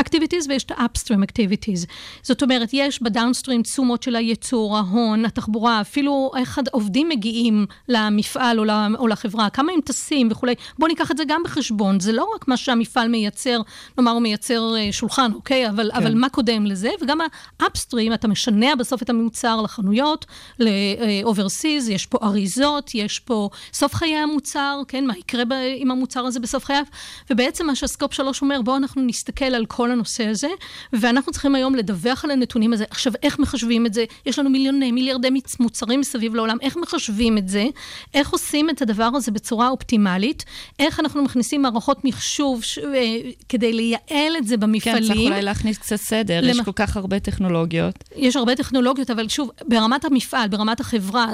Activities 0.00 0.48
ויש 0.48 0.64
את 0.64 0.70
ה-upstream 0.70 1.22
activities. 1.22 1.86
זאת 2.22 2.42
אומרת, 2.42 2.68
יש 2.72 3.02
בדאונסטרים 3.02 3.62
תשומות 3.62 4.02
של 4.02 4.16
הייצור, 4.16 4.76
ההון, 4.76 5.24
התחבורה, 5.24 5.80
אפילו 5.80 6.30
איך 6.36 6.60
עובדים 6.72 7.08
מגיעים 7.08 7.66
למפעל 7.88 8.70
או, 8.98 9.08
לחברה, 9.08 9.50
כמה 9.50 9.72
הם 9.72 9.80
טסים 9.80 10.28
וכולי. 10.30 10.54
בואו 10.78 10.88
ניקח 10.88 11.10
את 11.10 11.16
זה 11.16 11.24
גם 11.28 11.42
בחשבון. 11.44 12.00
זה 12.00 12.12
לא 12.12 12.28
רק 12.34 12.48
מה 12.48 12.56
שהמפעל 12.56 13.08
מייצר, 13.08 13.60
נאמר 13.98 14.10
הוא 14.10 14.22
מייצר 14.22 14.74
אה, 14.76 14.88
שולחן, 14.92 15.32
אוקיי? 15.34 15.68
אבל, 15.68 15.90
כן. 15.92 15.96
אבל 15.96 16.14
מה 16.14 16.28
קודם 16.28 16.66
לזה? 16.66 16.90
וגם 17.00 17.20
ה-upstream, 17.20 18.14
אתה 18.14 18.28
משנע 18.28 18.74
בסוף 18.74 19.02
את 19.02 19.10
המוצר 19.10 19.60
לחנויות, 19.62 20.26
ל-overseas, 20.58 21.90
יש 21.90 22.06
פה 22.06 22.18
אריזות, 22.22 22.94
יש 22.94 23.18
פה 23.18 23.48
סוף 23.72 23.94
חיי 23.94 24.16
המוצר, 24.16 24.80
כן? 24.88 25.06
מה 25.06 25.16
יקרה 25.16 25.44
ב- 25.44 25.52
עם 25.76 25.90
המוצר 25.90 26.26
הזה 26.26 26.40
בסוף 26.40 26.64
חייו? 26.64 26.84
ובעצם 27.30 27.66
מה 27.66 27.74
שהסקופ 27.74 28.12
3 28.12 28.42
אומר, 28.42 28.62
בואו 28.62 28.76
אנחנו 28.76 29.02
נסתכל 29.02 29.44
על 29.44 29.66
כל 29.66 29.85
הנושא 29.90 30.26
הזה, 30.26 30.48
ואנחנו 30.92 31.32
צריכים 31.32 31.54
היום 31.54 31.74
לדווח 31.74 32.24
על 32.24 32.30
הנתונים 32.30 32.72
הזה. 32.72 32.84
עכשיו, 32.90 33.12
איך 33.22 33.38
מחשבים 33.38 33.86
את 33.86 33.94
זה? 33.94 34.04
יש 34.26 34.38
לנו 34.38 34.50
מיליוני, 34.50 34.92
מיליארדי 34.92 35.28
מוצרים 35.60 36.00
מסביב 36.00 36.34
לעולם, 36.34 36.56
איך 36.62 36.76
מחשבים 36.76 37.38
את 37.38 37.48
זה? 37.48 37.66
איך 38.14 38.30
עושים 38.30 38.70
את 38.70 38.82
הדבר 38.82 39.10
הזה 39.14 39.30
בצורה 39.32 39.68
אופטימלית? 39.68 40.44
איך 40.78 41.00
אנחנו 41.00 41.22
מכניסים 41.22 41.62
מערכות 41.62 42.04
מחשוב 42.04 42.62
ש... 42.62 42.78
אה, 42.78 43.16
כדי 43.48 43.72
לייעל 43.72 44.36
את 44.38 44.46
זה 44.46 44.54
כן, 44.54 44.60
במפעלים? 44.60 45.06
צריך 45.06 45.18
אולי 45.20 45.42
להכניס 45.42 45.78
קצת 45.78 45.96
סדר, 45.96 46.40
יש 46.44 46.56
למ- 46.56 46.64
כל 46.64 46.72
כך 46.74 46.96
הרבה 46.96 47.20
טכנולוגיות. 47.20 47.94
יש 48.16 48.36
הרבה 48.36 48.54
טכנולוגיות, 48.54 49.10
אבל 49.10 49.28
שוב, 49.28 49.50
ברמת 49.68 50.04
המפעל, 50.04 50.48
ברמת 50.48 50.80
החברה, 50.80 51.26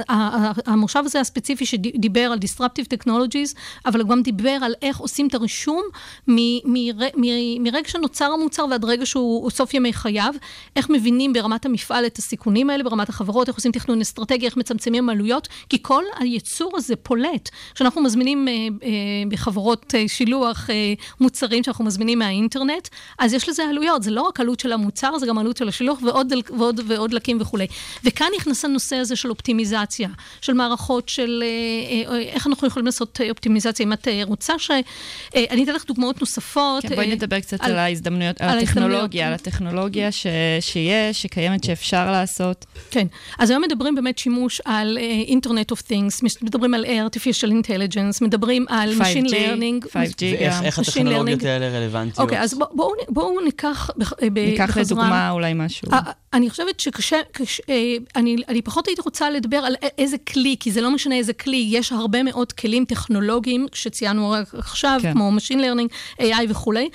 המושב 0.67 1.03
הזה 1.07 1.21
הספציפי 1.21 1.67
שדיבר 1.67 2.21
על 2.33 2.39
Disruptive 2.39 2.87
Technologies, 2.97 3.55
אבל 3.87 4.01
הוא 4.01 4.09
גם 4.09 4.23
דיבר 4.23 4.59
על 4.63 4.75
איך 4.83 4.99
עושים 4.99 5.27
את 5.27 5.35
הרישום 5.35 5.83
מ- 6.29 6.73
מר- 6.73 7.09
מ- 7.17 7.63
מרגע 7.65 7.89
שנוצר 7.89 8.25
המוצר 8.43 8.65
ועד 8.71 8.85
רגע 8.85 9.07
שהוא 9.07 9.51
סוף 9.51 9.75
ימי 9.75 9.93
חייו, 9.93 10.35
איך 10.77 10.91
מבינים 10.91 11.33
ברמת 11.33 11.67
המפעל 11.67 12.07
את 12.07 12.19
הסיכונים 12.19 12.71
האלה, 12.71 12.85
ברמת 12.85 13.09
החברות, 13.09 13.49
איך 13.49 13.57
עושים 13.57 13.73
תכנון 13.73 14.01
אסטרטגי, 14.01 14.47
איך 14.47 14.57
מצמצמים 14.57 15.09
עלויות, 15.09 15.49
כי 15.69 15.79
כל 15.83 16.03
היצור 16.19 16.73
הזה 16.77 16.97
פולט. 16.97 17.49
כשאנחנו 17.75 18.03
מזמינים 18.03 18.49
אה, 18.49 18.53
אה, 18.83 18.89
בחברות 19.29 19.95
אה, 19.95 20.05
שילוח 20.09 20.71
אה, 20.71 20.75
מוצרים 21.21 21.65
שאנחנו 21.65 21.85
מזמינים 21.85 22.19
מהאינטרנט, 22.19 22.89
אז 23.19 23.33
יש 23.35 23.49
לזה 23.49 23.63
עלויות, 23.65 24.03
זה 24.03 24.11
לא 24.11 24.23
רק 24.23 24.41
עלות 24.41 24.61
של 24.61 24.73
המוצר, 24.73 25.19
זה 25.19 25.27
גם 25.27 25.39
עלות 25.39 25.57
של 25.57 25.69
השילוח 25.69 25.99
ועוד, 26.03 26.29
דל- 26.29 26.43
ועוד, 26.59 26.81
ועוד 26.87 27.11
דלקים 27.11 27.39
וכולי. 27.41 27.67
וכאן 28.05 28.27
נכנס 28.37 28.65
הנושא 28.65 28.97
הזה 28.97 29.17
של 29.17 29.31
אופטימיזציה, 29.31 30.09
של 30.41 30.53
מערכות 30.53 31.09
של 31.09 31.43
אה, 31.47 32.13
אה, 32.15 32.19
איך 32.21 32.47
אנחנו 32.47 32.69
יכולים 32.69 32.87
לעשות 32.87 33.21
אה, 33.21 33.31
אופטימיזציה. 33.31 33.87
אם 33.87 33.93
את 33.93 34.09
אה, 34.09 34.21
רוצה 34.25 34.59
ש... 34.59 34.71
אה, 34.71 35.45
אני 35.51 35.65
אתן 35.65 35.75
לך 35.75 35.85
דוגמאות 35.87 36.21
נוספות. 36.21 36.83
כן, 36.83 36.95
בואי 36.95 37.11
אה, 37.11 37.15
נדבר 37.15 37.41
קצת 37.41 37.61
על- 37.61 37.71
על 37.71 37.79
ההזדמנויות, 37.79 38.32
על 38.41 38.49
על 38.49 38.59
הטכנולוגיה, 38.59 39.27
על 39.27 39.33
ההזדמנויות. 39.33 39.41
הטכנולוגיה 39.47 40.13
ש- 40.13 40.27
שיש, 40.61 41.23
שקיימת, 41.23 41.65
שאפשר 41.65 42.13
לעשות. 42.13 42.67
כן, 42.91 43.07
אז 43.39 43.51
היום 43.51 43.63
מדברים 43.63 43.95
באמת 43.95 44.19
שימוש 44.19 44.61
על 44.65 44.99
אה, 45.01 45.05
אינטרנט 45.27 45.71
אוף 45.71 45.81
things, 45.81 46.25
מדברים 46.43 46.75
על 46.75 46.85
artificial 46.85 47.49
intelligence, 47.65 48.19
מדברים 48.25 48.67
על 48.69 48.93
5G, 48.93 49.03
machine 49.03 49.29
learning. 49.31 49.87
5G 49.87 49.95
ואיך 50.23 50.55
גם. 50.59 50.65
איך 50.65 50.79
הטכנולוגיות. 50.79 51.43
האלה 51.45 51.69
רלוונטיות? 51.69 52.19
אוקיי, 52.19 52.41
אז 52.41 52.55
בוא- 52.55 52.67
בואו 52.75 52.91
בואו 53.09 53.41
ניקח 53.45 53.91
בח- 53.97 54.13
ב- 54.33 54.39
ניקח 54.39 54.65
בחזרה- 54.69 54.83
לדוגמה 54.99 55.31
אולי 55.31 55.53
משהו. 55.55 55.89
אה, 55.93 55.99
אני 56.33 56.51
חושבת 56.51 56.81
שקשה, 56.81 57.17
קש, 57.33 57.61
אה, 57.69 57.75
אני, 58.17 58.37
אני 58.49 58.63
פחות 58.63 58.87
הייתי 58.87 59.03
רוצה 59.05 59.31
לדבר 59.31 59.57
על 59.57 59.75
איזה 59.99 60.17
כלי, 60.19 60.57
כי 60.61 60.71
זה 60.73 60.81
לא 60.81 60.91
משנה 60.91 61.15
איזה 61.17 61.33
כלי, 61.33 61.67
יש 61.71 61.93
הרבה 61.93 62.23
מאוד 62.23 62.53
כלים 62.53 62.85
טכנולוגיים 62.85 63.67
שציינו 63.73 64.31
רק 64.31 64.55
עכשיו, 64.55 64.99
כן. 65.03 65.09
כן. 65.09 65.13
כמו 65.15 65.31
Machine 65.39 65.57
Learning, 65.61 65.93
AI 66.23 66.47
וכולי. 66.49 66.89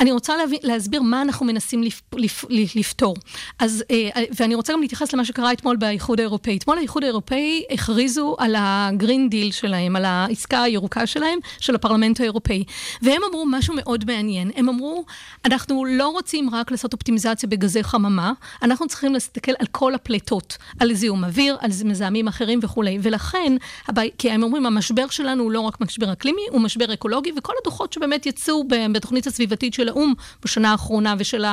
אני 0.00 0.12
רוצה 0.12 0.36
להבין, 0.36 0.58
להסביר 0.78 1.02
מה 1.02 1.22
אנחנו 1.22 1.46
מנסים 1.46 1.82
לפ, 1.82 2.02
לפ, 2.16 2.44
לפתור. 2.50 3.16
אז, 3.58 3.84
אה, 3.90 4.22
ואני 4.36 4.54
רוצה 4.54 4.72
גם 4.72 4.80
להתייחס 4.80 5.12
למה 5.12 5.24
שקרה 5.24 5.52
אתמול 5.52 5.76
באיחוד 5.76 6.20
האירופאי. 6.20 6.56
אתמול 6.56 6.78
האיחוד 6.78 7.04
האירופאי 7.04 7.64
הכריזו 7.70 8.36
על 8.38 8.54
ה 8.58 8.70
Green 8.70 9.28
Deal 9.28 9.52
שלהם, 9.52 9.96
על 9.96 10.04
העסקה 10.04 10.62
הירוקה 10.62 11.06
שלהם, 11.06 11.38
של 11.60 11.74
הפרלמנט 11.74 12.20
האירופאי. 12.20 12.64
והם 13.02 13.22
אמרו 13.30 13.46
משהו 13.46 13.74
מאוד 13.76 14.04
מעניין. 14.04 14.50
הם 14.56 14.68
אמרו, 14.68 15.04
אנחנו 15.44 15.84
לא 15.84 16.08
רוצים 16.08 16.50
רק 16.54 16.70
לעשות 16.70 16.92
אופטימיזציה 16.92 17.48
בגזי 17.48 17.82
חממה, 17.82 18.32
אנחנו 18.62 18.86
צריכים 18.86 19.12
להסתכל 19.12 19.52
על 19.58 19.66
כל 19.70 19.94
הפליטות, 19.94 20.56
על 20.80 20.94
זיהום 20.94 21.24
אוויר, 21.24 21.56
על 21.60 21.70
מזהמים 21.84 22.28
אחרים 22.28 22.60
וכולי. 22.62 22.98
ולכן, 23.02 23.52
כי 24.18 24.30
הם 24.30 24.42
אומרים, 24.42 24.66
המשבר 24.66 25.08
שלנו 25.08 25.42
הוא 25.42 25.52
לא 25.52 25.60
רק 25.60 25.80
משבר 25.80 26.12
אקלימי, 26.12 26.42
הוא 26.50 26.60
משבר 26.60 26.94
אקולוגי, 26.94 27.32
וכל 27.38 27.52
הדוחות 27.62 27.92
שבאמת 27.92 28.26
יצאו 28.26 28.64
בתוכנית 28.92 29.26
הסביבתית 29.26 29.74
של 29.74 29.88
האו"ם 29.88 30.14
בשנה 30.58 30.70
האחרונה 30.70 31.14
ושל 31.18 31.44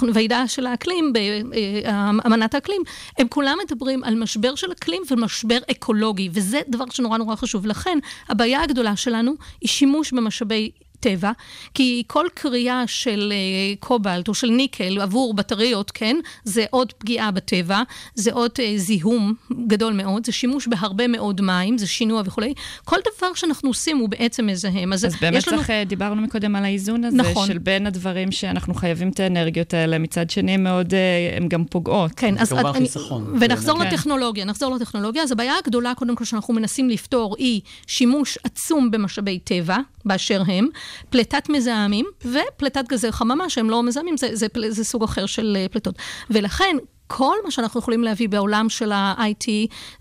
הוועידה 0.00 0.48
של 0.48 0.66
האקלים, 0.66 1.12
באמנת 1.12 2.54
האקלים, 2.54 2.82
הם 3.18 3.28
כולם 3.28 3.58
מדברים 3.64 4.04
על 4.04 4.14
משבר 4.14 4.54
של 4.54 4.72
אקלים 4.72 5.02
ומשבר 5.10 5.58
אקולוגי, 5.70 6.28
וזה 6.32 6.60
דבר 6.68 6.84
שנורא 6.90 7.18
נורא 7.18 7.36
חשוב. 7.36 7.66
לכן, 7.66 7.98
הבעיה 8.28 8.62
הגדולה 8.62 8.96
שלנו 8.96 9.32
היא 9.60 9.68
שימוש 9.68 10.12
במשאבי 10.12 10.70
טבע, 11.00 11.32
כי 11.74 12.02
כל 12.06 12.26
קריאה 12.34 12.84
של 12.86 13.32
אה, 13.32 13.74
קובלט 13.80 14.28
או 14.28 14.34
של 14.34 14.50
ניקל 14.50 15.00
עבור 15.00 15.34
בטריות, 15.34 15.90
כן, 15.90 16.16
זה 16.44 16.64
עוד 16.70 16.92
פגיעה 16.92 17.30
בטבע, 17.30 17.82
זה 18.14 18.32
עוד 18.32 18.50
אה, 18.60 18.72
זיהום 18.76 19.34
גדול 19.66 19.92
מאוד, 19.92 20.26
זה 20.26 20.32
שימוש 20.32 20.68
בהרבה 20.68 21.06
מאוד 21.06 21.40
מים, 21.40 21.78
זה 21.78 21.86
שינוע 21.86 22.22
וכולי. 22.24 22.54
כל 22.84 22.96
דבר 23.16 23.34
שאנחנו 23.34 23.70
עושים 23.70 23.98
הוא 23.98 24.08
בעצם 24.08 24.46
מזהם. 24.46 24.92
אז, 24.92 25.04
אז 25.04 25.16
באמת 25.20 25.46
לנו... 25.48 25.56
צריך, 25.56 25.70
אה, 25.70 25.84
דיברנו 25.86 26.22
מקודם 26.22 26.56
על 26.56 26.64
האיזון 26.64 27.04
הזה, 27.04 27.16
נכון. 27.16 27.46
של 27.46 27.58
בין 27.58 27.86
הדברים 27.86 28.32
שאנחנו 28.32 28.74
חייבים 28.74 29.08
את 29.08 29.20
האנרגיות 29.20 29.74
האלה, 29.74 29.98
מצד 29.98 30.30
שני 30.30 30.52
הם 30.52 30.64
מאוד, 30.64 30.94
אה, 30.94 31.36
הן 31.36 31.48
גם 31.48 31.64
פוגעות. 31.64 32.12
כן, 32.16 32.34
אז 32.38 32.48
כמובן 32.52 32.68
אני- 32.68 32.78
חיסכון. 32.78 33.36
ונחזור 33.40 33.78
כן. 33.78 33.86
לטכנולוגיה, 33.86 34.44
נחזור 34.44 34.74
לטכנולוגיה. 34.74 35.22
אז 35.22 35.32
הבעיה 35.32 35.54
הגדולה, 35.64 35.94
קודם 35.94 36.16
כל, 36.16 36.24
שאנחנו 36.24 36.54
מנסים 36.54 36.90
לפתור, 36.90 37.36
היא 37.38 37.60
שימוש 37.86 38.38
עצום 38.44 38.90
במשאבי 38.90 39.38
טבע, 39.38 39.76
באשר 40.04 40.42
הם, 40.46 40.68
פליטת 41.10 41.48
מזהמים 41.48 42.06
ופליטת 42.24 42.84
גזי 42.88 43.12
חממה, 43.12 43.50
שהם 43.50 43.70
לא 43.70 43.82
מזהמים, 43.82 44.16
זה, 44.16 44.28
זה, 44.32 44.48
פל- 44.48 44.70
זה 44.70 44.84
סוג 44.84 45.02
אחר 45.02 45.26
של 45.26 45.56
אה, 45.60 45.66
פליטות. 45.70 45.94
ולכן, 46.30 46.76
כל 47.08 47.36
מה 47.44 47.50
שאנחנו 47.50 47.80
יכולים 47.80 48.04
להביא 48.04 48.28
בעולם 48.28 48.68
של 48.68 48.92
ה-IT, 48.92 49.48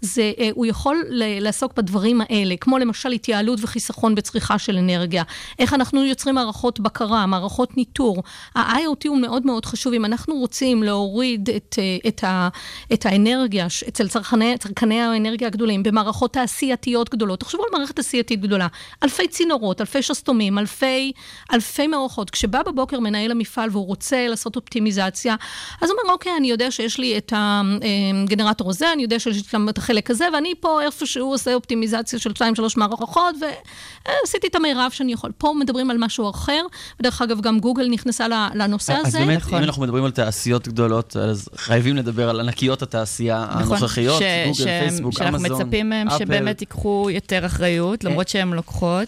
זה, 0.01 0.31
אה, 0.39 0.49
הוא 0.53 0.65
יכול 0.65 1.03
לעסוק 1.11 1.73
בדברים 1.77 2.21
האלה, 2.21 2.55
כמו 2.61 2.77
למשל 2.77 3.11
התייעלות 3.11 3.59
וחיסכון 3.61 4.15
בצריכה 4.15 4.59
של 4.59 4.77
אנרגיה. 4.77 5.23
איך 5.59 5.73
אנחנו 5.73 6.05
יוצרים 6.05 6.35
מערכות 6.35 6.79
בקרה, 6.79 7.25
מערכות 7.25 7.77
ניטור. 7.77 8.23
ה-IoT 8.55 9.07
הוא 9.07 9.17
מאוד 9.17 9.45
מאוד 9.45 9.65
חשוב. 9.65 9.93
אם 9.93 10.05
אנחנו 10.05 10.35
רוצים 10.35 10.83
להוריד 10.83 11.49
את, 11.49 11.75
אה, 11.79 12.09
את, 12.09 12.23
ה, 12.23 12.49
את 12.93 13.05
האנרגיה 13.05 13.67
אצל 13.87 14.07
צרכני, 14.07 14.57
צרכני 14.57 15.01
האנרגיה 15.01 15.47
הגדולים 15.47 15.83
במערכות 15.83 16.33
תעשייתיות 16.33 17.09
גדולות, 17.09 17.39
תחשבו 17.39 17.63
על 17.63 17.69
מערכת 17.79 17.95
תעשייתית 17.95 18.41
גדולה. 18.41 18.67
אלפי 19.03 19.27
צינורות, 19.27 19.81
אלפי 19.81 20.01
שסתומים, 20.01 20.57
אלפי, 20.57 21.11
אלפי 21.53 21.87
מערכות. 21.87 22.29
כשבא 22.29 22.63
בבוקר 22.63 22.99
מנהל 22.99 23.31
המפעל 23.31 23.69
והוא 23.71 23.85
רוצה 23.85 24.27
לעשות 24.27 24.55
אופטימיזציה, 24.55 25.35
אז 25.81 25.89
הוא 25.89 25.97
אומר, 26.01 26.13
אוקיי, 26.13 26.31
אני 26.37 26.49
יודע 26.49 26.71
שיש 26.71 26.96
לי 26.99 27.17
את 27.17 27.33
הגנרטור 27.35 28.69
הזה, 28.69 28.93
אני 28.93 29.01
יודע 29.03 29.19
שיש 29.19 29.35
לי 29.53 29.59
את 29.69 29.77
החלק 29.77 30.11
הזה, 30.11 30.25
ואני 30.33 30.53
פה 30.59 30.81
איפשהו 30.81 31.31
עושה 31.31 31.53
אופטימיזציה 31.53 32.19
של 32.19 32.29
שתיים, 32.35 32.55
שלוש 32.55 32.77
מערכות, 32.77 33.35
ועשיתי 33.41 34.47
את 34.47 34.55
המרב 34.55 34.91
שאני 34.91 35.13
יכול. 35.13 35.31
פה 35.37 35.53
מדברים 35.59 35.91
על 35.91 35.97
משהו 35.99 36.29
אחר, 36.29 36.61
ודרך 36.99 37.21
אגב, 37.21 37.41
גם 37.41 37.59
גוגל 37.59 37.87
נכנסה 37.89 38.27
לנושא 38.55 38.93
אז 38.93 39.07
הזה. 39.07 39.19
באמת, 39.19 39.41
אם 39.49 39.57
אנחנו 39.57 39.81
מדברים 39.81 40.03
על 40.05 40.11
תעשיות 40.11 40.67
גדולות, 40.67 41.17
אז 41.17 41.49
חייבים 41.55 41.95
לדבר 41.95 42.29
על 42.29 42.39
ענקיות 42.39 42.81
התעשייה 42.81 43.45
נכון. 43.49 43.61
הנוכחיות, 43.77 44.19
ש- 44.21 44.47
גוגל, 44.47 44.79
פייסבוק, 44.79 45.13
שאנחנו 45.13 45.37
אמזון, 45.37 45.61
מצפים 45.61 45.89
מהם 45.89 46.07
אפל. 46.07 46.17
שבאמת 46.25 46.61
ייקחו 46.61 47.07
יותר 47.11 47.45
אחריות, 47.45 48.03
למרות 48.03 48.27
שהן 48.27 48.53
לוקחות. 48.53 49.07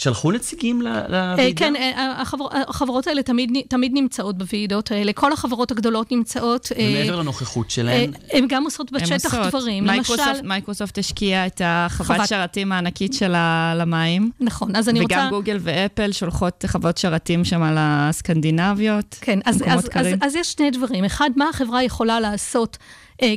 שלחו 0.00 0.32
נציגים 0.32 0.86
אה, 0.86 1.02
לוועידה? 1.08 1.58
כן, 1.58 1.76
אה, 1.76 2.14
החבר- 2.22 2.48
החברות 2.68 3.06
האלה 3.06 3.22
תמיד, 3.22 3.50
תמיד 3.68 3.92
נמצאות 3.94 4.38
בוועידות 4.38 4.90
האלה. 4.90 5.12
כל 5.12 5.32
החברות 5.32 5.70
הגדולות 5.70 6.12
נמצאות. 6.12 6.68
אה, 6.78 6.94
ומעבר 7.02 7.16
לנוכחות 7.20 7.66
אה, 7.66 7.70
שלהן, 7.70 8.12
הן 8.32 8.46
גם 8.48 8.64
עושות 8.64 8.92
בשטח 8.92 9.34
עושות. 9.34 9.48
דברים. 9.48 9.84
מייקרוסופט- 9.86 10.28
למשל, 10.28 10.42
מייקרוסופט 10.46 10.98
השקיעה 10.98 11.46
את 11.46 11.60
החוות 11.64 12.16
חוות- 12.16 12.28
שרתים 12.28 12.72
הענקית 12.72 13.14
שלה 13.14 13.74
למים. 13.76 14.30
נכון, 14.40 14.76
אז 14.76 14.88
אני 14.88 15.00
וגם 15.04 15.18
רוצה... 15.18 15.30
גוגל 15.30 15.56
ואפל 15.60 16.12
שולחות 16.12 16.64
חוות 16.68 16.98
שרתים 16.98 17.44
שם 17.44 17.62
על 17.62 17.76
הסקנדינביות. 17.78 19.16
כן, 19.20 19.38
אז, 19.44 19.62
אז, 19.66 19.78
אז, 19.78 19.88
קרים. 19.88 20.18
אז 20.22 20.34
יש 20.36 20.52
שני 20.52 20.70
דברים. 20.70 21.04
אחד, 21.04 21.30
מה 21.36 21.48
החברה 21.48 21.82
יכולה 21.82 22.20
לעשות 22.20 22.76
אה, 22.80 22.84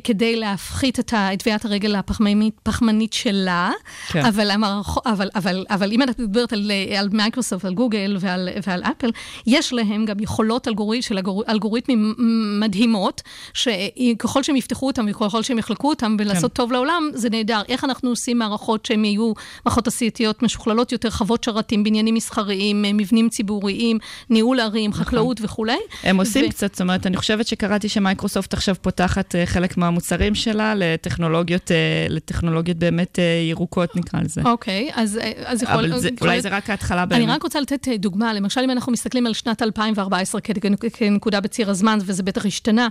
כדי 0.03 0.35
להפחית 0.35 0.99
את 0.99 1.13
טביעת 1.39 1.65
הרגל 1.65 1.95
הפחמנית 1.95 2.53
פחמנית 2.63 3.13
שלה, 3.13 3.71
כן. 4.07 4.25
אבל, 4.25 4.51
המערכו, 4.51 5.01
אבל, 5.05 5.29
אבל, 5.35 5.65
אבל 5.69 5.91
אם 5.91 6.03
את 6.03 6.19
מדברת 6.19 6.53
על, 6.53 6.71
אה, 6.71 6.99
על 6.99 7.09
מייקרוסופט, 7.11 7.65
על 7.65 7.73
גוגל 7.73 8.17
ועל, 8.19 8.49
ועל 8.67 8.83
אפל, 8.83 9.11
יש 9.47 9.73
להם 9.73 10.05
גם 10.05 10.19
יכולות 10.19 10.67
אלגורית, 10.67 11.03
של 11.03 11.17
אלגור, 11.17 11.43
אלגוריתמים 11.49 12.15
מדהימות, 12.59 13.21
שככל 13.53 14.43
שהם 14.43 14.55
יפתחו 14.55 14.87
אותם 14.87 15.05
וככל 15.09 15.43
שהם 15.43 15.57
יחלקו 15.57 15.89
אותם 15.89 16.15
ולעשות 16.19 16.51
כן. 16.51 16.55
טוב 16.55 16.71
לעולם, 16.71 17.09
זה 17.13 17.29
נהדר. 17.29 17.61
איך 17.69 17.83
אנחנו 17.83 18.09
עושים 18.09 18.37
מערכות 18.37 18.85
שהן 18.85 19.05
יהיו 19.05 19.33
מערכות 19.65 19.83
תעשייתיות 19.83 20.43
משוכללות 20.43 20.91
יותר, 20.91 21.09
חוות 21.09 21.43
שרתים, 21.43 21.83
בניינים 21.83 22.15
מסחריים, 22.15 22.85
אה, 22.85 22.93
מבנים 22.93 23.29
ציבוריים, 23.29 23.97
ניהול 24.29 24.59
ערים, 24.59 24.93
חקלאות 24.93 25.39
וכולי. 25.41 25.77
הם 26.03 26.17
עושים 26.17 26.45
ו- 26.45 26.49
קצת, 26.49 26.73
זאת 26.73 26.81
אומרת, 26.81 27.07
אני 27.07 27.17
חושבת 27.17 27.47
שקראתי 27.47 27.89
שמייקרוסופט 27.89 28.53
עכשיו 28.53 28.75
פותחת 28.81 29.35
אה, 29.35 29.45
חלק 29.73 29.77
מהמוצרים 29.77 30.35
שלה 30.35 30.73
לטכנולוגיות, 30.75 31.71
אה, 31.71 31.77
לטכנולוגיות 32.09 32.77
באמת 32.77 33.19
אה, 33.19 33.23
ירוקות, 33.49 33.95
נקרא 33.95 34.19
לזה. 34.21 34.41
אוקיי, 34.45 34.89
אז, 34.93 35.17
אה, 35.17 35.31
אז 35.45 35.63
יכול... 35.63 35.73
אבל 35.75 35.99
זה, 35.99 36.09
יכול 36.15 36.27
אולי 36.27 36.41
זה 36.41 36.49
רק 36.49 36.69
ההתחלה 36.69 37.05
באמת. 37.05 37.21
אני 37.23 37.31
רק 37.31 37.43
רוצה 37.43 37.59
לתת 37.59 37.87
דוגמה, 37.87 38.33
למשל 38.33 38.61
אם 38.61 38.69
אנחנו 38.71 38.91
מסתכלים 38.91 39.27
על 39.27 39.33
שנת 39.33 39.61
2014 39.61 40.41
כ- 40.41 40.51
כ- 40.79 40.95
כנקודה 40.97 41.41
בציר 41.41 41.69
הזמן, 41.69 41.99
וזה 42.01 42.23
בטח 42.23 42.45
השתנה, 42.45 42.87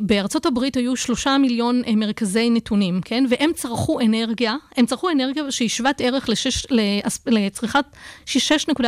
בארצות 0.00 0.46
הברית 0.46 0.76
היו 0.76 0.96
שלושה 0.96 1.38
מיליון 1.38 1.82
מרכזי 1.96 2.50
נתונים, 2.50 3.00
כן? 3.04 3.24
והם 3.30 3.50
צרכו 3.54 4.00
אנרגיה, 4.00 4.54
הם 4.76 4.86
צרכו 4.86 5.10
אנרגיה 5.10 5.50
שהיא 5.50 5.68
שוות 5.68 6.00
ערך 6.00 6.28
לשש, 6.28 6.66
לאס- 6.70 7.20
לצריכת 7.26 7.84
6.4 8.26 8.86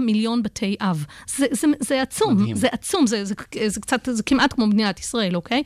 מיליון 0.00 0.42
בתי 0.42 0.76
אב. 0.80 1.04
זה, 1.36 1.46
זה, 1.50 1.66
זה 1.80 2.02
עצום, 2.02 2.34
מדהים. 2.36 2.56
זה 2.56 2.68
עצום, 2.72 3.06
זה, 3.06 3.24
זה, 3.24 3.34
זה 3.66 3.80
קצת, 3.80 4.08
זה 4.12 4.22
כמעט 4.22 4.52
כמו 4.52 4.66
מדינת 4.66 5.00
ישראל, 5.00 5.36
אוקיי? 5.36 5.62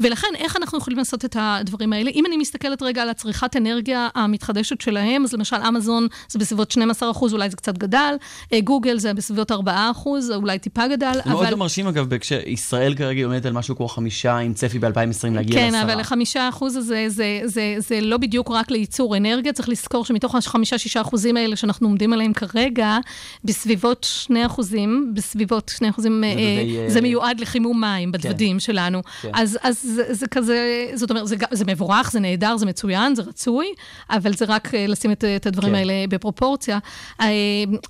ולכן, 0.00 0.26
איך 0.34 0.55
אנחנו 0.56 0.78
יכולים 0.78 0.98
לעשות 0.98 1.24
את 1.24 1.36
הדברים 1.40 1.92
האלה? 1.92 2.10
אם 2.10 2.26
אני 2.26 2.36
מסתכלת 2.36 2.82
רגע 2.82 3.02
על 3.02 3.08
הצריכת 3.08 3.56
אנרגיה 3.56 4.08
המתחדשת 4.14 4.80
שלהם, 4.80 5.24
אז 5.24 5.32
למשל 5.32 5.56
אמזון 5.68 6.06
זה 6.28 6.38
בסביבות 6.38 6.70
12 6.70 7.10
אחוז, 7.10 7.32
אולי 7.32 7.50
זה 7.50 7.56
קצת 7.56 7.78
גדל, 7.78 8.14
אה, 8.52 8.60
גוגל 8.60 8.98
זה 8.98 9.14
בסביבות 9.14 9.52
4 9.52 9.90
אחוז, 9.90 10.30
אולי 10.30 10.58
טיפה 10.58 10.88
גדל, 10.88 11.12
זה 11.14 11.30
מאוד 11.30 11.42
אבל... 11.42 11.50
לא 11.50 11.56
מרשים 11.56 11.86
אגב, 11.86 12.16
כשישראל 12.18 12.94
כרגע 12.94 13.24
עומדת 13.24 13.46
על 13.46 13.52
משהו 13.52 13.76
כמו 13.76 13.88
חמישה, 13.88 14.36
עם 14.36 14.54
צפי 14.54 14.78
ב-2020 14.78 15.34
להגיע 15.34 15.60
כן, 15.60 15.72
לעשרה. 15.72 15.82
אבל 15.82 16.00
החמישה 16.00 16.48
אחוז 16.48 16.76
הזה, 16.76 17.04
זה, 17.08 17.40
זה, 17.44 17.74
זה 17.78 18.00
לא 18.00 18.16
בדיוק 18.16 18.50
רק 18.50 18.70
לייצור 18.70 19.16
אנרגיה, 19.16 19.52
צריך 19.52 19.68
לזכור 19.68 20.04
שמתוך 20.04 20.34
החמישה-שישה 20.34 21.00
אחוזים 21.00 21.36
האלה 21.36 21.56
שאנחנו 21.56 21.88
עומדים 21.88 22.12
עליהם 22.12 22.32
כרגע, 22.32 22.98
בסביבות 23.44 24.06
שני 24.10 24.46
אחוזים, 24.46 25.12
בסביבות 25.14 25.72
שני 25.76 25.90
אחוזים, 25.90 26.22
זה 26.24 26.40
אה, 26.40 26.82
אה, 26.84 26.90
זה 26.90 27.00
מיועד 27.00 27.40
לחימום 27.40 27.80
מים 27.80 28.12
בדוודים 28.12 28.60
שלנו. 28.60 29.02
כן. 29.22 29.30
אז, 29.34 29.58
אז 29.62 29.80
זה, 29.82 30.14
זה 30.14 30.26
כזה, 30.36 30.86
זאת 30.94 31.10
אומרת, 31.10 31.28
זה, 31.28 31.36
זה 31.50 31.64
מבורך, 31.64 32.10
זה 32.10 32.20
נהדר, 32.20 32.56
זה 32.56 32.66
מצוין, 32.66 33.14
זה 33.14 33.22
רצוי, 33.22 33.66
אבל 34.10 34.34
זה 34.34 34.44
רק 34.48 34.74
אה, 34.74 34.86
לשים 34.86 35.12
את, 35.12 35.24
את 35.24 35.46
הדברים 35.46 35.72
כן. 35.72 35.78
האלה 35.78 35.92
בפרופורציה. 36.08 36.78
אה, 37.20 37.26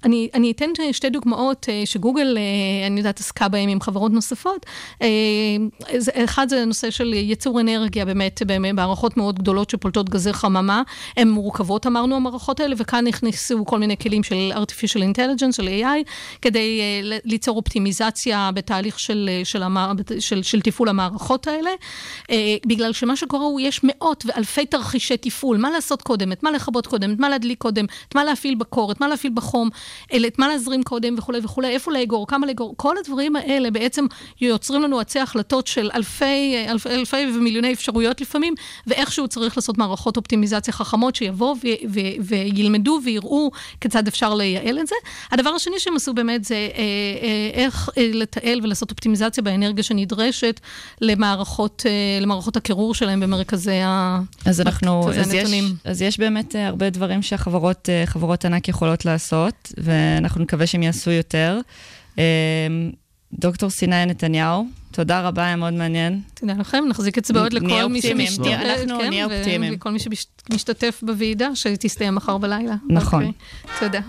אני, 0.04 0.28
אני 0.34 0.50
אתן 0.50 0.66
שתי 0.92 1.10
דוגמאות 1.10 1.66
אה, 1.68 1.82
שגוגל, 1.84 2.38
אה, 2.38 2.86
אני 2.86 3.00
יודעת, 3.00 3.20
עסקה 3.20 3.48
בהן 3.48 3.68
עם 3.68 3.80
חברות 3.80 4.12
נוספות. 4.12 4.66
אה, 5.02 5.08
אחד 6.24 6.48
זה 6.48 6.64
נושא 6.64 6.90
של 6.90 7.12
ייצור 7.12 7.60
אנרגיה, 7.60 8.04
באמת, 8.04 8.42
במערכות 8.46 9.16
מאוד 9.16 9.38
גדולות 9.38 9.70
שפולטות 9.70 10.10
גזי 10.10 10.32
חממה. 10.32 10.82
הן 11.16 11.28
מורכבות, 11.28 11.86
אמרנו, 11.86 12.16
המערכות 12.16 12.60
האלה, 12.60 12.74
וכאן 12.78 13.06
נכנסו 13.06 13.64
כל 13.64 13.78
מיני 13.78 13.96
כלים 13.96 14.22
של 14.22 14.52
artificial 14.54 15.00
intelligence, 15.00 15.52
של 15.52 15.68
AI, 15.68 16.10
כדי 16.42 16.80
אה, 16.80 17.18
ליצור 17.24 17.56
אופטימיזציה 17.56 18.50
בתהליך 18.54 19.00
של, 19.00 19.30
אה, 19.32 19.44
של, 19.44 19.62
המע... 19.62 19.92
של, 20.18 20.42
של 20.42 20.60
תפעול 20.60 20.88
המערכות 20.88 21.46
האלה. 21.46 21.70
אה, 22.36 22.56
בגלל 22.66 22.92
שמה 22.92 23.16
שקורה 23.16 23.44
הוא, 23.44 23.60
יש 23.60 23.80
מאות 23.82 24.24
ואלפי 24.26 24.66
תרחישי 24.66 25.16
תפעול, 25.16 25.56
מה 25.56 25.70
לעשות 25.70 26.02
קודם, 26.02 26.32
את 26.32 26.42
מה 26.42 26.50
לכבות 26.50 26.86
קודם, 26.86 27.12
את 27.12 27.18
מה 27.18 27.28
להדליק 27.28 27.58
קודם, 27.58 27.84
את 28.08 28.14
מה 28.14 28.24
להפעיל 28.24 28.54
בקור, 28.54 28.92
את 28.92 29.00
מה 29.00 29.08
להפעיל 29.08 29.32
בחום, 29.34 29.68
את 30.26 30.38
מה 30.38 30.48
להזרים 30.48 30.82
קודם? 30.82 31.14
וכולי 31.18 31.40
וכולי, 31.42 31.68
איפה 31.68 31.92
לאגור, 31.92 32.26
כמה 32.26 32.46
לאגור, 32.46 32.74
כל 32.76 32.98
הדברים 32.98 33.36
האלה 33.36 33.70
בעצם 33.70 34.06
יוצרים 34.40 34.82
לנו 34.82 35.00
עצי 35.00 35.20
החלטות 35.20 35.66
של 35.66 35.90
אלפי, 35.94 36.66
אלפי, 36.68 36.88
אלפי 36.88 37.16
ומיליוני 37.34 37.72
אפשרויות 37.72 38.20
לפעמים, 38.20 38.54
ואיכשהו 38.86 39.28
צריך 39.28 39.56
לעשות 39.56 39.78
מערכות 39.78 40.16
אופטימיזציה 40.16 40.72
חכמות 40.72 41.16
שיבואו 41.16 41.54
וילמדו 42.20 43.00
ויראו 43.04 43.50
כיצד 43.80 44.06
אפשר 44.06 44.34
לייעל 44.34 44.78
את 44.78 44.86
זה. 44.86 44.94
הדבר 45.32 45.50
השני 45.50 45.78
שהם 45.78 45.96
עשו 45.96 46.14
באמת 46.14 46.44
זה 46.44 46.54
אה, 46.54 46.68
אה, 46.76 47.50
איך 47.62 47.88
אה, 47.98 48.10
לתעל 48.12 48.60
ולעשות 48.62 48.90
אופטימיזציה 48.90 49.42
באנרגיה 49.42 49.84
שנדרשת 49.84 50.60
למערכות, 51.00 51.82
אה, 51.86 52.18
למערכות 52.26 52.56
הקירור 52.56 52.94
שלהם 52.94 53.20
במרכזי 53.20 53.80
ה... 53.84 54.20
אז 54.44 54.60
אנחנו, 54.60 55.10
אז 55.12 55.32
יש. 55.34 55.50
אז 55.84 56.02
יש 56.02 56.18
באמת 56.18 56.56
אה, 56.56 56.66
הרבה 56.66 56.90
דברים 56.90 57.22
שהחברות 57.22 57.88
אה, 57.88 58.06
חברות 58.06 58.44
ענק 58.44 58.68
יכולות 58.68 59.04
לעשות, 59.04 59.72
ואנחנו 59.78 60.42
נקווה 60.42 60.66
שהם 60.66 60.82
יעשו 60.82 61.10
יותר. 61.10 61.60
אה, 62.18 62.24
דוקטור 63.32 63.70
סיני 63.70 64.06
נתניהו, 64.06 64.66
תודה 64.90 65.20
רבה, 65.20 65.46
היה 65.46 65.56
מאוד 65.56 65.72
מעניין. 65.72 66.20
תודה 66.34 66.52
לכם, 66.52 66.84
נחזיק 66.88 67.18
אצבעות 67.18 67.54
לכל 67.54 67.86
מי. 67.86 68.02
שמשתתף, 68.02 68.46
אנחנו 68.46 68.98
כן, 69.00 69.08
נהיה 69.08 69.26
ו- 69.26 69.38
אופטימיים. 69.38 69.74
וכל 69.76 69.90
מי 69.90 69.98
שמשתתף 69.98 71.00
בוועידה, 71.02 71.48
שתסתיים 71.54 72.14
מחר 72.14 72.38
בלילה. 72.38 72.74
נכון. 72.88 73.24
אוקיי, 73.24 73.78
תודה. 73.80 74.00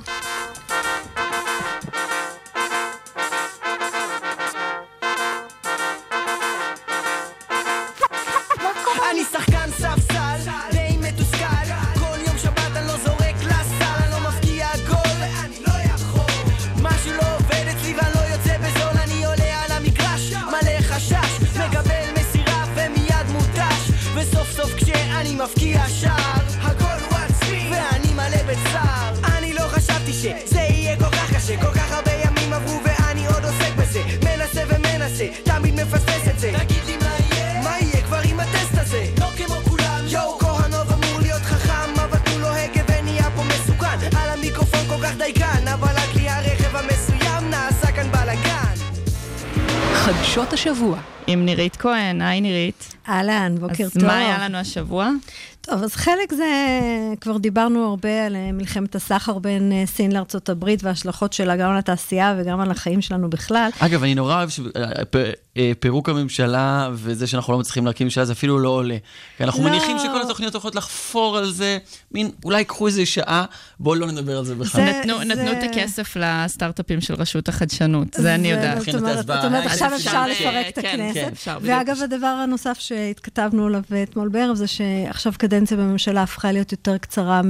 השבוע. 50.58 50.98
עם 51.28 51.46
נירית 51.46 51.76
כהן, 51.76 52.22
היי 52.22 52.42
נירית. 52.42 52.96
אהלן, 53.10 53.56
בוקר 53.60 53.84
אז 53.84 53.94
טוב. 53.94 54.06
מה 54.06 54.18
היה 54.18 54.38
לנו 54.38 54.58
השבוע? 54.58 55.10
טוב, 55.70 55.84
אז 55.84 55.96
חלק 55.96 56.34
זה, 56.34 56.46
כבר 57.22 57.38
דיברנו 57.38 57.86
הרבה 57.90 58.26
על 58.26 58.36
אה, 58.36 58.52
מלחמת 58.52 58.96
הסחר 58.96 59.40
בין 59.40 59.72
אה, 59.72 59.84
סין 59.86 60.12
לארצות 60.12 60.50
הברית 60.50 60.84
וההשלכות 60.84 61.34
שלה 61.34 61.56
גם 61.56 61.70
על 61.72 61.78
התעשייה 61.78 62.36
וגם 62.40 62.60
על 62.60 62.72
החיים 62.72 63.02
שלנו 63.02 63.30
בכלל. 63.30 63.70
אגב, 63.80 64.04
אני 64.04 64.15
נורא 64.15 64.36
אוהב 64.36 64.50
שפירוק 64.50 66.10
הממשלה 66.10 66.90
וזה 66.94 67.28
שאנחנו 67.28 67.54
לא 67.54 67.60
מצליחים 67.60 67.86
להקים 67.86 68.08
ממשלה, 68.08 68.26
זה 68.26 68.34
אפילו 68.34 68.60
לא 68.60 68.70
עולה. 68.70 68.98
כי 69.38 69.44
אנחנו 69.44 69.63
לא. 69.63 69.70
מניחים 69.70 70.00
שכל 70.00 70.22
התוכניות 70.22 70.54
הולכות 70.54 70.76
לחפור 70.76 71.38
על 71.38 71.52
זה, 71.52 71.78
מין, 72.12 72.32
אולי 72.46 72.65
קחו 72.65 72.88
איזה 72.88 73.06
שעה, 73.06 73.46
בואו 73.80 73.96
לא 73.96 74.08
נדבר 74.08 74.38
על 74.38 74.46
זה 74.46 74.56
בכלל. 74.56 74.86
זה- 74.86 75.00
נתנו, 75.00 75.20
נתנו 75.24 75.52
את 75.52 75.63
הכסף 75.72 76.15
לסטארט-אפים 76.20 77.02
של 77.02 77.13
רשות 77.13 77.50
החדשנות, 77.50 78.08
זה 78.13 78.36
אני 78.36 78.52
יודעת. 78.52 78.82
זאת 78.82 78.96
אומרת, 78.96 79.18
זאת 79.28 79.46
אומרת, 79.46 79.65
אז 79.65 79.72
עכשיו 79.72 79.92
אפשר, 79.96 80.10
אפשר 80.10 80.18
אה, 80.18 80.28
לפרק 80.28 80.65
את 80.70 80.80
כן, 80.80 80.88
הכנסת. 81.00 81.13
כן, 81.20 81.30
אפשר, 81.34 81.60
בדיוק. 81.60 81.78
ואגב, 81.78 81.98
הדבר 82.04 82.28
הנוסף 82.28 82.78
שהתכתבנו 82.80 83.65
עליו 83.65 83.82
אתמול 84.04 84.28
בערב, 84.30 84.56
זה 84.56 84.68
שעכשיו 84.68 85.34
קדנציה 85.58 85.78
בממשלה 85.78 86.24
הפכה 86.24 86.52
להיות 86.52 86.72
יותר 86.72 86.98
קצרה 86.98 87.42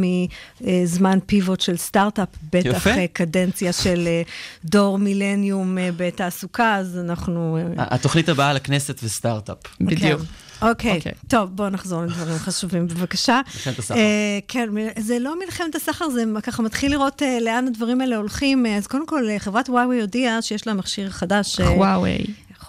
מזמן 0.62 1.20
פיבוט 1.26 1.62
של 1.62 1.78
סטארט-אפ, 1.78 2.28
בטח 2.54 2.66
יפה. 2.66 2.90
אה, 2.90 3.06
קדנציה 3.14 3.74
של 3.74 4.04
אה, 4.08 4.22
דור 4.66 4.98
מילניום 4.98 5.78
אה, 5.78 5.90
בתעסוקה, 5.98 6.76
אז 6.76 6.98
אנחנו... 6.98 7.58
התוכנית 7.78 8.30
הבאה 8.30 8.54
לכנסת 8.54 9.00
וסטארט-אפ. 9.04 9.58
בדיוק. 9.82 10.22
אוקיי, 10.62 10.98
אוקיי. 10.98 11.12
טוב, 11.28 11.50
בואו 11.56 11.70
נחזור 11.70 12.02
לדברים 12.02 12.38
חשובים, 12.38 12.88
בבקשה. 12.88 13.42
מלחמת 13.56 13.80
הסחר. 13.80 13.98
אה, 13.98 14.40
כן, 14.48 14.70
זה 14.98 15.20
לא 15.20 15.40
מלחמת 15.40 15.76
הסחר, 15.76 16.10
זה 16.10 16.24
ככה 16.44 16.64
מתחיל 16.64 16.92
לראות 16.92 17.24
אה, 17.24 17.38
לאן 17.42 17.68
הדברים 17.68 18.02
האלה 18.02 18.18
הולכים. 18.18 18.66
אה, 18.66 18.78
אז 18.78 18.88
קודם 18.88 19.08
כל, 19.08 19.30
אה, 19.30 19.40
חברת 19.40 19.70
וואוי 19.70 20.02
הודיעה 20.02 20.42
שיש 20.42 20.68
לה 20.68 20.74
מכשיר 20.74 21.10
חדש. 21.10 21.60
וואווי. 21.60 22.18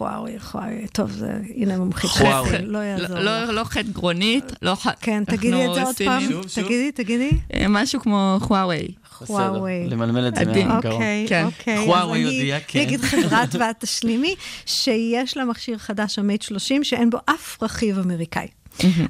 וואוי, 0.00 0.36
וואוי, 0.54 0.86
טוב, 0.92 1.10
זה, 1.10 1.38
הנה 1.56 1.78
מומחית. 1.78 2.10
חסד, 2.10 2.60
לא 2.62 2.78
יעזור 2.78 3.18
לא- 3.18 3.44
לך. 3.44 3.50
לא 3.50 3.64
חטא 3.64 3.82
גרונית, 3.82 4.52
לא 4.62 4.74
ח... 4.74 4.86
כן, 5.00 5.24
תגידי 5.24 5.66
את 5.66 5.74
זה 5.74 5.82
עוד 5.82 5.96
פעם. 6.04 6.22
תגידי, 6.54 6.92
תגידי. 6.92 7.30
אה, 7.54 7.66
משהו 7.68 8.00
כמו 8.00 8.36
חוואוי. 8.40 8.88
וואוי. 9.28 9.88
למלמל 9.88 10.28
את 10.28 10.34
זה. 10.34 10.44
מהגרון. 10.44 10.92
אוקיי, 10.92 11.26
כן. 11.28 11.44
אוקיי. 11.44 11.78
וואוי 11.78 12.20
אז 12.22 12.28
אני 12.28 12.36
הודיעה, 12.36 12.60
כן. 12.66 12.80
אגיד 12.80 13.00
חברת 13.00 13.54
ואת 13.60 13.76
תשלימי, 13.78 14.34
שיש 14.66 15.36
לה 15.36 15.44
מכשיר 15.44 15.78
חדש, 15.78 16.18
המייט 16.18 16.42
30, 16.42 16.84
שאין 16.84 17.10
בו 17.10 17.18
אף 17.26 17.62
רכיב 17.62 17.98
אמריקאי. 17.98 18.46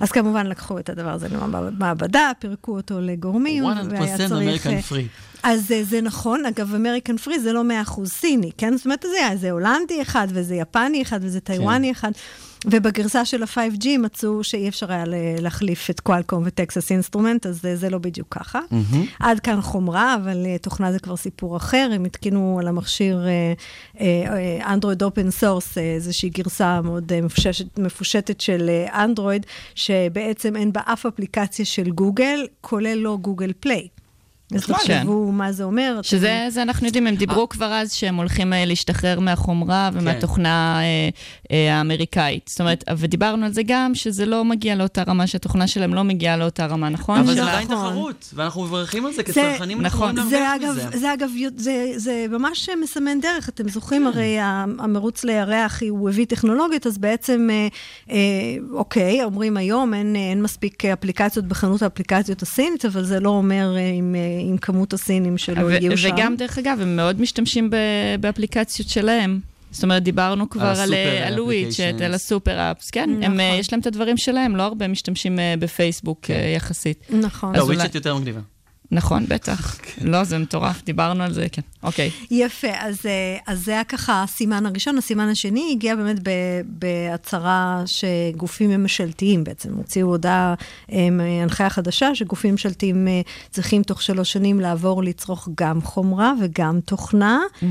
אז 0.00 0.12
כמובן 0.12 0.46
לקחו 0.46 0.78
את 0.78 0.88
הדבר 0.90 1.10
הזה 1.10 1.28
למעבדה, 1.28 2.30
פירקו 2.38 2.76
אותו 2.76 3.00
לגורמים, 3.00 3.64
100% 3.64 3.66
והיה 3.90 4.28
צריך... 4.28 4.66
אה, 4.66 4.78
American 4.78 4.92
free. 4.92 5.38
אז 5.42 5.72
זה 5.82 6.00
נכון, 6.00 6.46
אגב, 6.46 6.74
American 6.74 7.16
free 7.16 7.38
זה 7.38 7.52
לא 7.52 7.62
100% 7.86 8.06
סיני, 8.06 8.50
כן? 8.58 8.76
זאת 8.76 8.84
אומרת, 8.84 9.02
זה, 9.02 9.36
זה 9.36 9.50
הולנדי 9.50 10.02
אחד, 10.02 10.28
וזה 10.30 10.54
יפני 10.54 11.02
אחד, 11.02 11.20
וזה 11.22 11.40
טיוואני 11.40 11.92
אחד. 11.92 12.12
ובגרסה 12.66 13.24
של 13.24 13.42
ה-5G 13.42 13.86
מצאו 13.98 14.44
שאי 14.44 14.68
אפשר 14.68 14.92
היה 14.92 15.04
להחליף 15.40 15.90
את 15.90 16.00
קואלקום 16.00 16.42
וטקסס 16.46 16.92
אינסטרומנט, 16.92 17.46
אז 17.46 17.62
זה, 17.62 17.76
זה 17.76 17.90
לא 17.90 17.98
בדיוק 17.98 18.28
ככה. 18.30 18.61
עד 19.20 19.40
כאן 19.40 19.61
חומרה, 19.61 20.14
אבל 20.14 20.44
אה, 20.44 20.62
תוכנה 20.62 20.92
זה 20.92 20.98
כבר 20.98 21.16
סיפור 21.16 21.56
אחר. 21.56 21.90
הם 21.94 22.04
התקינו 22.04 22.59
על 22.61 22.68
המכשיר 22.68 23.26
אנדרואיד 24.66 25.02
open 25.03 25.30
source, 25.30 25.78
איזושהי 25.78 26.28
גרסה 26.28 26.80
מאוד 26.80 27.12
אה, 27.12 27.24
מפוששת, 27.24 27.78
מפושטת 27.78 28.40
של 28.40 28.70
אנדרואיד, 28.92 29.46
שבעצם 29.74 30.56
אין 30.56 30.72
בה 30.72 30.80
אף 30.84 31.06
אפליקציה 31.06 31.64
של 31.64 31.90
גוגל, 31.90 32.46
כולל 32.61 32.98
לא 32.98 33.18
גוגל 33.20 33.52
פליי. 33.61 33.88
אז 34.55 34.64
כן. 34.64 34.72
תחשבו 34.72 35.32
מה 35.32 35.53
זה 35.53 35.64
אומר. 35.64 35.92
אתם- 35.94 36.03
שזה 36.03 36.46
זה 36.49 36.62
אנחנו 36.62 36.86
יודעים, 36.86 37.07
הם 37.07 37.14
דיברו 37.14 37.49
כבר 37.49 37.72
אז 37.74 37.92
שהם 37.92 38.16
הולכים 38.16 38.53
אה, 38.53 38.64
להשתחרר 38.64 39.20
מהחומרה 39.20 39.90
ומהתוכנה 39.92 40.80
אה, 40.80 41.09
אה, 41.53 41.74
האמריקאית. 41.78 42.49
זאת 42.49 42.61
אומרת, 42.61 42.84
ודיברנו 42.99 43.46
על 43.46 43.53
זה 43.53 43.62
גם, 43.66 43.94
שזה 43.94 44.26
לא 44.26 44.44
מגיע 44.44 44.74
לאותה 44.74 45.03
רמה, 45.07 45.26
שהתוכנה 45.26 45.66
שלהם 45.66 45.94
לא 45.94 46.05
מגיעה 46.05 46.36
לאותה 46.36 46.66
רמה, 46.66 46.88
נכון? 46.88 47.18
אבל 47.18 47.34
זה 47.34 47.44
ה- 47.44 47.49
עדיין 47.53 47.68
נכון. 47.70 47.90
תחרות, 47.90 48.30
ואנחנו 48.34 48.62
מברכים 48.62 49.07
על 49.07 49.12
זה 49.12 49.16
זה- 49.16 49.22
כצרכנים, 49.22 49.80
אנחנו 49.80 49.99
נכון. 49.99 50.11
יכולים 50.16 50.30
זה 50.30 50.40
להרוויח 50.40 50.70
אגב, 50.78 50.88
מזה. 50.88 50.99
זה 50.99 51.14
אגב, 51.14 51.30
זה, 51.57 51.72
זה 51.96 52.26
ממש 52.30 52.68
מסמן 52.82 53.20
דרך. 53.20 53.49
אתם 53.49 53.68
זוכרים, 53.68 54.07
הרי 54.07 54.38
ה- 54.38 54.64
המרוץ 54.78 55.24
לירח, 55.24 55.82
הוא 55.88 56.09
הביא 56.11 56.26
טכנולוגיות, 56.26 56.86
אז 56.86 56.99
בעצם, 56.99 57.49
אה, 57.51 57.68
אה, 58.11 58.16
אוקיי, 58.72 59.24
אומרים 59.24 59.57
היום, 59.57 59.94
אין, 59.94 60.16
אה, 60.16 60.20
אין 60.30 60.42
מספיק 60.42 60.84
אפליקציות 60.84 61.44
בחנות 61.44 61.82
האפליקציות 61.82 62.42
הסינית, 62.42 62.84
אבל 62.84 63.05
זה 63.05 63.20
לא 63.20 63.30
אומר 63.30 63.74
אה, 63.76 63.80
עם, 64.39 64.47
אה, 64.47 64.51
עם 64.51 64.59
כמות 64.59 64.93
הסינים 64.93 65.39
שלא 65.39 65.66
ו- 65.66 65.70
הגיעו 65.74 65.97
שם. 65.97 66.14
וגם, 66.14 66.36
דרך 66.36 66.59
אגב, 66.59 66.78
הם 66.80 66.97
מאוד 66.97 67.20
משתמשים 67.20 67.70
ב- 67.70 67.76
באפליקציות 68.20 68.89
שלהם. 68.89 69.41
זאת 69.70 69.82
אומרת, 69.82 70.03
דיברנו 70.03 70.51
כבר 70.51 70.62
על 70.66 70.72
הסופר 70.72 70.95
אה, 70.95 71.26
על 71.26 71.41
וויצ'ט, 71.41 71.80
applications. 71.80 72.05
על 72.05 72.14
הסופר 72.14 72.70
אפס, 72.70 72.91
כן, 72.91 73.11
הם, 73.22 73.41
אה, 73.41 73.47
נכון. 73.49 73.61
יש 73.61 73.72
להם 73.72 73.80
את 73.80 73.86
הדברים 73.86 74.16
שלהם, 74.16 74.57
לא 74.57 74.62
הרבה 74.62 74.89
משתמשים 74.89 75.39
אה, 75.39 75.55
בפייסבוק 75.59 76.30
אה, 76.30 76.53
יחסית. 76.57 77.05
נכון. 77.11 77.53
לא, 77.55 77.59
אז 77.59 77.64
אולי- 77.64 77.76
וויצ'ט 77.78 77.95
יותר 77.95 78.16
מגניבה. 78.16 78.41
נכון, 78.91 79.26
בטח. 79.28 79.78
לא, 80.01 80.24
זה 80.24 80.39
מטורף, 80.39 80.84
דיברנו 80.84 81.22
על 81.22 81.32
זה, 81.32 81.47
כן. 81.53 81.62
אוקיי. 81.82 82.11
יפה, 82.30 82.68
אז, 82.78 83.01
אה, 83.07 83.36
אז 83.47 83.64
זה 83.64 83.72
היה 83.72 83.84
ככה 83.84 84.22
הסימן 84.22 84.66
הראשון. 84.66 84.99
הסימן 84.99 85.28
השני 85.28 85.68
הגיע 85.72 85.97
באמת 85.97 86.16
ב- 86.22 86.61
בהצהרה 86.64 87.82
שגופים 87.86 88.70
ממשלתיים 88.70 89.45
בעצם 89.45 89.74
הוציאו 89.74 90.09
הודעה, 90.09 90.55
אה, 90.93 91.09
הנחיה 91.43 91.70
חדשה, 91.70 92.14
שגופים 92.14 92.51
ממשלתיים 92.51 93.09
אה, 93.09 93.20
צריכים 93.51 93.82
תוך 93.82 94.03
שלוש 94.03 94.32
שנים 94.32 94.61
לעבור 94.61 95.03
לצרוך 95.03 95.49
גם 95.55 95.80
חומרה 95.82 96.32
וגם 96.43 96.80
תוכנה, 96.84 97.41
100% 97.62 97.64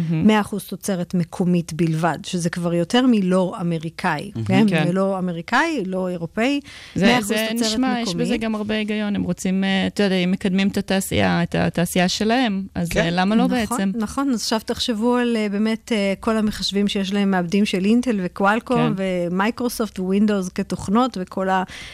תוצרת 0.70 1.14
מקומית 1.14 1.74
בלבד, 1.74 2.18
שזה 2.24 2.50
כבר 2.50 2.74
יותר 2.74 3.06
מלא 3.08 3.56
אמריקאי, 3.62 4.32
כן? 4.46 4.66
כן. 4.70 4.86
ולא 4.90 5.20
אמריקאי, 5.20 5.84
לא 5.86 6.10
אירופאי, 6.10 6.60
100% 6.96 7.00
זה, 7.00 7.18
תוצרת 7.20 7.28
זה 7.28 7.38
מקומית. 7.44 7.62
נשמע, 7.62 8.00
יש 8.02 8.16
בזה 8.16 8.38
גם 8.38 8.56
הרבה 8.56 8.76
היגיון, 8.76 9.16
הם 9.16 9.24
רוצים, 9.24 9.64
אתה 9.88 10.04
יודע, 10.04 10.16
הם 10.16 10.32
מקדמים 10.32 10.68
את 10.68 10.78
התעשייה, 10.78 11.07
את 11.14 11.56
התעשייה 11.56 12.10
שלהם, 12.10 12.64
אז 12.76 12.90
כן. 12.90 13.00
אה, 13.00 13.10
למה 13.12 13.36
לא 13.36 13.44
נכון, 13.46 13.58
בעצם? 13.58 13.92
נכון, 13.96 14.30
אז 14.30 14.42
עכשיו 14.42 14.60
תחשבו 14.66 15.16
על 15.16 15.38
אה, 15.38 15.48
באמת 15.52 15.92
אה, 15.92 16.14
כל 16.20 16.38
המחשבים 16.38 16.88
שיש 16.88 17.14
להם 17.14 17.32
מעבדים 17.32 17.66
של 17.66 17.86
אינטל 17.86 18.20
וקואלקום 18.24 18.94
כן. 18.98 19.04
ומייקרוסופט 19.32 20.00
ווינדוס 20.00 20.50
כתוכנות 20.50 21.18
וכל 21.22 21.48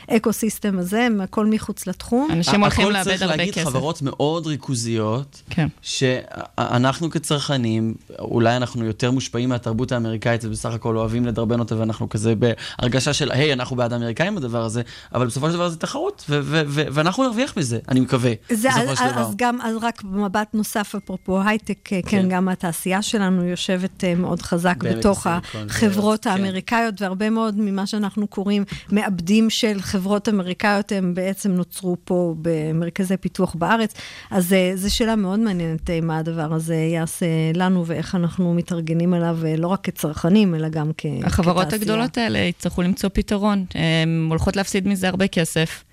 ה 0.10 0.17
ecosystem 0.17 0.80
הזה, 0.80 1.04
הם 1.04 1.22
הכל 1.22 1.46
מחוץ 1.46 1.88
לתחום. 1.88 2.30
אנשים 2.32 2.62
הולכים 2.62 2.86
הכל 2.86 2.94
לאבד 2.94 3.04
צריך 3.04 3.22
הרבה 3.22 3.36
להגיד 3.36 3.54
כסף. 3.54 3.66
חברות 3.66 4.02
מאוד 4.02 4.48
ריכוזיות, 4.48 5.42
כן. 5.50 5.68
שאנחנו 5.82 7.10
כצרכנים, 7.10 7.94
אולי 8.20 8.58
אנחנו 8.58 8.86
יותר 8.86 9.12
מושפעים 9.12 9.50
מהתרבות 9.50 9.92
האמריקאית 9.92 10.46
ובסך 10.46 10.74
הכל 10.74 10.98
אוהבים 10.98 11.26
לדרבן 11.26 11.60
אותה 11.60 11.78
ואנחנו 11.78 12.10
כזה 12.10 12.34
בהרגשה 12.36 13.14
של, 13.14 13.32
היי, 13.32 13.54
אנחנו 13.54 13.76
בעד 13.76 13.94
האמריקאים 13.94 14.36
בדבר 14.36 14.64
הזה, 14.64 14.82
אבל 15.14 15.28
בסופו 15.28 15.48
של 15.48 15.54
דבר 15.54 15.70
זה 15.70 15.78
תחרות, 15.78 16.26
ו- 16.30 16.40
ו- 16.44 16.62
ו- 16.68 16.84
ואנחנו 16.92 17.24
נרוויח 17.24 17.58
מזה, 17.58 17.80
אני 17.90 18.00
מקווה, 18.00 18.34
זה, 18.52 18.70
אז, 18.72 18.90
דבר. 19.12 19.22
אז 19.22 19.34
גם, 19.36 19.62
אז 19.62 19.76
רק 19.82 20.04
במבט 20.04 20.48
נוסף, 20.54 20.96
אפרופו 20.96 21.42
הייטק, 21.42 21.94
אה, 21.94 22.00
כן, 22.02 22.10
כן. 22.10 22.30
גם 22.30 22.50
התעשייה 22.50 23.02
שלנו 23.02 23.44
יושבת 23.44 24.04
אה, 24.04 24.16
מאוד 24.16 24.42
חזק 24.42 24.84
בתוך 24.84 25.28
החברות 25.54 26.24
כן. 26.24 26.30
האמריקאיות, 26.30 27.02
והרבה 27.02 27.30
מאוד 27.30 27.56
ממה 27.58 27.88
שאנחנו 27.88 28.28
קוראים 28.28 28.64
מעבדים 28.92 29.50
של 29.50 29.82
חברות 29.82 30.30
אמריקאיות, 30.30 30.92
הם 30.92 31.14
בעצם 31.14 31.52
נוצרו 31.52 31.98
פה 32.04 32.36
במרכזי 32.42 33.18
פיתוח 33.18 33.56
בארץ. 33.56 33.94
אז 34.32 34.54
אה, 34.54 34.72
זו 34.76 34.96
שאלה 34.96 35.16
מאוד 35.16 35.40
מעניינת 35.40 35.90
מה 35.90 36.18
הדבר 36.18 36.54
הזה 36.54 36.76
יעשה 36.76 37.26
לנו 37.54 37.86
ואיך 37.86 38.16
אנחנו 38.16 38.54
מתארגנים 38.54 39.14
עליו, 39.14 39.38
לא 39.58 39.68
רק 39.68 39.80
כצרכנים, 39.84 40.56
אלא 40.56 40.70
גם 40.70 40.92
כ- 40.98 41.02
כתעשייה. 41.02 41.26
החברות 41.26 41.74
הגדולות 41.74 42.18
האלה 42.18 42.40
יצטרכו 42.40 42.82
למצוא 42.82 43.10
פתרון, 43.14 43.66
הן 43.76 44.28
הולכות 44.30 44.56
להפסיד 44.56 44.88
מזה 44.88 45.08
הרבה 45.08 45.28
כסף. 45.28 45.84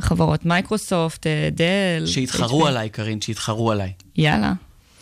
חברות 0.00 0.46
מייקרוסופט, 0.46 1.26
אה, 1.26 1.48
דל. 1.52 2.06
שיתחרו 2.06 2.64
HP. 2.66 2.68
עליי, 2.68 2.88
קארין, 2.88 3.20
שיתחרו 3.20 3.72
עליי. 3.72 3.92
יאללה, 4.16 4.52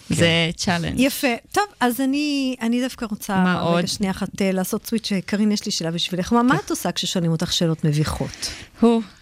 כן. 0.08 0.14
זה 0.14 0.50
challenge. 0.56 1.00
יפה. 1.00 1.28
טוב, 1.52 1.64
אז 1.80 2.00
אני, 2.00 2.56
אני 2.60 2.82
דווקא 2.82 3.06
רוצה 3.10 3.36
מה 3.36 3.52
רגע 3.52 3.60
עוד? 3.60 3.86
שנייה 3.86 4.10
אחת 4.10 4.42
אה, 4.42 4.52
לעשות 4.52 4.86
switch. 4.86 5.10
קארין, 5.26 5.52
יש 5.52 5.66
לי 5.66 5.72
שאלה 5.72 5.90
בשבילך. 5.90 6.32
מה, 6.32 6.42
מה 6.42 6.56
את 6.64 6.70
עושה 6.70 6.92
כששואלים 6.92 7.30
אותך 7.30 7.52
שאלות 7.52 7.84
מביכות? 7.84 8.50
הו, 8.80 9.00
אה, 9.00 9.21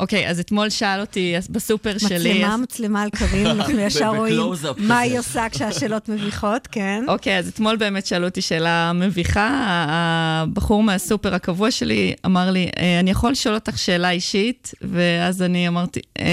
אוקיי, 0.00 0.28
אז 0.28 0.40
אתמול 0.40 0.70
שאל 0.70 1.00
אותי 1.00 1.34
בסופר 1.50 1.98
שלי... 1.98 2.32
מצלמה, 2.40 2.56
מצלמה 2.56 3.02
על 3.02 3.10
קארין, 3.10 3.46
אנחנו 3.46 3.78
ישר 3.80 4.08
רואים 4.16 4.40
מה. 4.78 4.98
היא 4.98 5.18
עושה 5.18 5.46
כשהשאלות 5.50 6.08
מביכות, 6.08 6.66
כן. 6.66 7.04
אוקיי, 7.08 7.38
אז 7.38 7.48
אתמול 7.48 7.76
באמת 7.76 8.06
שאלו 8.06 8.26
אותי 8.26 8.42
שאלה 8.42 8.92
מביכה. 8.92 9.50
הבחור 9.88 10.82
מהסופר 10.82 11.34
הקבוע 11.34 11.70
שלי 11.70 12.14
אמר 12.26 12.50
לי, 12.50 12.70
"אה, 12.78 13.00
אני 13.00 13.10
יכול 13.10 13.30
לשאול 13.30 13.54
אותך 13.54 13.78
שאלה 13.78 14.10
אישית? 14.10 14.72
ואז 14.82 15.42
אני 15.42 15.68
אמרתי, 15.68 16.00
"אה, 16.18 16.24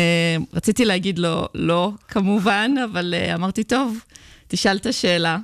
רציתי 0.53 0.85
להגיד 0.85 1.19
לו, 1.19 1.47
לא, 1.55 1.91
כמובן, 2.07 2.71
אבל 2.91 3.13
אה, 3.17 3.35
אמרתי, 3.35 3.63
טוב, 3.63 3.97
תשאל 4.47 4.77
את 4.77 4.85
השאלה. 4.85 5.37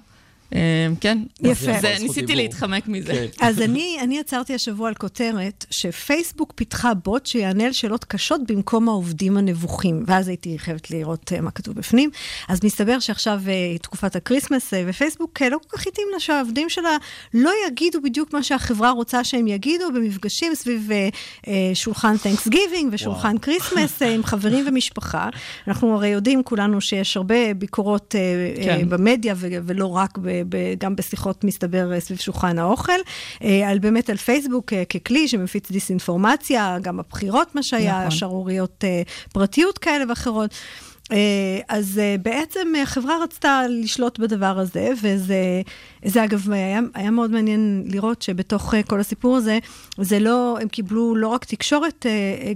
אה, 0.56 0.60
כן, 1.02 1.18
יפה. 1.42 1.72
זה- 1.82 1.96
ניסיתי 2.00 2.22
דיבור. 2.22 2.36
להתחמק 2.36 2.88
מזה. 2.88 3.14
כן. 3.14 3.26
אז 3.48 3.62
אני, 3.62 3.98
אני 4.02 4.20
עצרתי 4.20 4.54
השבוע 4.54 4.88
על 4.88 4.94
כותרת 4.94 5.66
שפייסבוק 5.72 6.54
פיתחה 6.56 6.94
בוט 6.94 7.26
שיענה 7.26 7.64
על 7.66 7.72
שאלות 7.74 8.06
קשות 8.06 8.42
במקום 8.48 8.90
העובדים 8.90 9.38
הנבוכים. 9.38 10.04
ואז 10.08 10.28
הייתי 10.28 10.60
חייבת 10.60 10.92
לראות 10.92 11.32
אה, 11.36 11.42
מה 11.42 11.52
כתוב 11.52 11.76
בפנים. 11.76 12.10
אז 12.48 12.60
מסתבר 12.64 13.00
שעכשיו 13.00 13.42
אה, 13.48 13.78
תקופת 13.78 14.16
הקריסמס, 14.16 14.74
ופייסבוק 14.88 15.42
לא 15.42 15.58
כל 15.68 15.78
כך 15.78 15.88
התאים 15.88 16.08
לה 16.14 16.20
שהעובדים 16.20 16.70
שלה 16.70 16.98
לא 17.34 17.52
יגידו 17.68 18.02
בדיוק 18.02 18.34
מה 18.34 18.44
שהחברה 18.44 18.92
רוצה 18.92 19.24
שהם 19.24 19.48
יגידו 19.48 19.86
במפגשים 19.96 20.56
סביב 20.56 20.90
שולחן 21.74 22.18
Thanksgiving 22.18 22.90
ושולחן 22.94 23.38
קריסמס 23.38 24.02
עם 24.02 24.24
חברים 24.24 24.66
ומשפחה. 24.68 25.30
אנחנו 25.68 25.96
הרי 25.96 26.08
יודעים 26.08 26.44
כולנו 26.44 26.82
שיש 26.82 27.18
הרבה 27.18 27.54
ביקורות 27.54 28.16
כן. 28.64 28.90
במדיה 28.90 29.34
ולא 29.38 29.86
רק, 29.86 30.18
ב- 30.22 30.37
גם 30.78 30.96
בשיחות 30.96 31.44
מסתבר 31.44 31.94
אה, 31.94 32.00
סביב 32.00 32.20
שולחן 32.20 32.60
האוכל, 32.60 32.92
אה, 33.44 33.70
על 33.70 33.80
באמת 33.80 34.10
על 34.10 34.18
פייסבוק 34.18 34.74
אה, 34.74 34.84
ככלי 34.86 35.28
שמפיץ 35.28 35.72
דיסאינפורמציה, 35.72 36.78
גם 36.82 37.00
הבחירות, 37.00 37.56
מה 37.56 37.64
שהיה, 37.64 37.98
נכון. 38.00 38.12
שערוריות 38.12 38.84
פרטיות 39.34 39.78
כאלה 39.78 40.06
ואחרות. 40.10 40.52
אז 41.70 42.02
בעצם 42.22 42.68
החברה 42.84 43.24
רצתה 43.24 43.62
לשלוט 43.70 44.20
בדבר 44.20 44.60
הזה, 44.60 44.90
וזה 45.04 45.62
זה 46.06 46.24
אגב 46.24 46.52
היה, 46.52 46.80
היה 46.94 47.12
מאוד 47.12 47.32
מעניין 47.32 47.84
לראות 47.86 48.22
שבתוך 48.22 48.74
כל 48.88 49.00
הסיפור 49.00 49.38
הזה, 49.38 49.60
זה 49.98 50.20
לא, 50.20 50.58
הם 50.62 50.68
קיבלו 50.68 51.16
לא 51.16 51.28
רק 51.28 51.46
תקשורת 51.46 52.06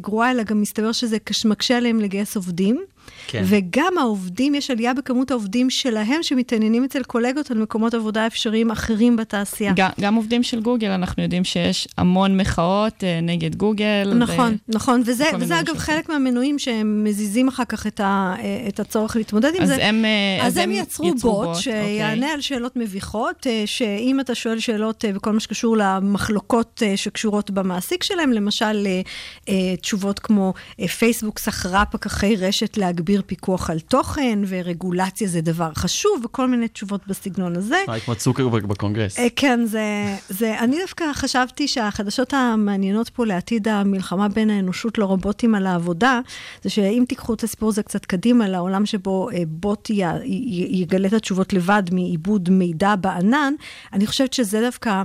גרועה, 0.02 0.32
אלא 0.32 0.44
גם 0.44 0.62
מסתבר 0.62 0.92
שזה 0.92 1.20
קש- 1.20 1.46
מקשה 1.46 1.78
עליהם 1.78 2.00
לגייס 2.00 2.36
עובדים. 2.36 2.82
כן. 3.28 3.44
וגם 3.46 3.94
העובדים, 4.00 4.56
יש 4.56 4.72
עלייה 4.72 4.94
בכמות 4.94 5.32
העובדים 5.32 5.70
שלהם 5.70 6.24
שמתעניינים 6.24 6.84
אצל 6.84 7.04
קולגות 7.04 7.52
על 7.52 7.58
מקומות 7.58 7.94
עבודה 7.94 8.28
אפשריים 8.28 8.72
אחרים 8.72 9.16
בתעשייה. 9.16 9.74
גם, 9.76 9.90
גם 10.02 10.16
עובדים 10.16 10.44
של 10.44 10.60
גוגל, 10.62 10.88
אנחנו 10.88 11.24
יודעים 11.24 11.44
שיש 11.44 11.88
המון 11.98 12.38
מחאות 12.38 13.04
אה, 13.04 13.20
נגד 13.22 13.56
גוגל. 13.56 14.14
נכון, 14.16 14.58
נכון, 14.68 15.02
וזה, 15.06 15.24
וכל 15.24 15.38
מיני 15.38 15.46
וזה 15.46 15.60
אגב. 15.60 15.78
חלק 15.78 16.10
מהמנויים 16.10 16.60
שהם 16.60 17.04
מזיזים 17.04 17.48
אחר 17.48 17.66
כך 17.66 17.88
את, 17.88 18.00
ה, 18.00 18.36
אה, 18.40 18.66
את 18.68 18.80
הצורך 18.80 19.16
להתמודד 19.16 19.52
עם 19.56 19.62
אז 19.62 19.68
זה. 19.68 19.86
הם, 19.86 20.06
אה, 20.06 20.48
אז 20.48 20.58
הם 20.58 20.72
יצרו 20.72 21.12
בוט 21.22 21.48
אוקיי. 21.48 21.62
שיענה 21.62 22.34
על 22.34 22.42
שאלות 22.42 22.76
מביכות, 22.76 23.48
אה, 23.48 23.64
שאם 23.66 24.20
אתה 24.20 24.36
שואל 24.36 24.60
שאלות 24.60 25.06
אה, 25.06 25.12
בכל 25.12 25.32
מה 25.32 25.40
שקשור 25.40 25.78
למחלוקות 25.78 26.84
אה, 26.86 26.98
שקשורות 26.98 27.52
במעסיק 27.52 28.04
שלהם, 28.04 28.32
למשל 28.32 28.88
אה, 28.88 29.02
אה, 29.50 29.76
תשובות 29.76 30.20
כמו 30.20 30.54
אה, 30.80 30.88
פייסבוק 30.88 31.40
שכרה 31.40 31.86
פקחי 31.86 32.36
רשת 32.36 32.78
להגביר 33.12 33.22
פיקוח 33.26 33.70
על 33.70 33.80
תוכן, 33.80 34.40
ורגולציה 34.48 35.28
זה 35.28 35.42
דבר 35.42 35.72
חשוב, 35.76 36.22
וכל 36.26 36.48
מיני 36.48 36.68
תשובות 36.68 37.08
בסגנון 37.08 37.56
הזה. 37.56 37.84
אה, 37.90 38.00
כמו 38.00 38.16
צוקרברג 38.16 38.66
בקונגרס. 38.66 39.20
אה, 39.20 39.28
כן, 39.36 39.66
זה, 39.66 40.16
זה, 40.30 40.60
אני 40.60 40.78
דווקא 40.82 41.06
חשבתי 41.14 41.68
שהחדשות 41.68 42.34
המעניינות 42.34 43.10
פה 43.10 43.26
לעתיד 43.26 43.68
המלחמה 43.68 44.30
בין 44.30 44.50
האנושות 44.50 44.98
לרובוטים 44.98 45.56
על 45.56 45.68
העבודה, 45.68 46.20
זה 46.64 46.70
שאם 46.70 47.04
תיקחו 47.08 47.34
את 47.34 47.44
הסיפור 47.44 47.70
הזה 47.70 47.84
קצת 47.84 48.06
קדימה 48.06 48.48
לעולם 48.48 48.86
שבו 48.86 49.30
אה, 49.30 49.44
בוט 49.48 49.90
י, 49.90 50.04
י, 50.24 50.68
יגלה 50.82 51.08
את 51.08 51.14
התשובות 51.14 51.54
לבד 51.54 51.84
מעיבוד 51.92 52.50
מידע 52.50 52.96
בענן, 52.96 53.54
אני 53.94 54.08
חושבת 54.08 54.34
שזה 54.34 54.62
דווקא 54.62 55.04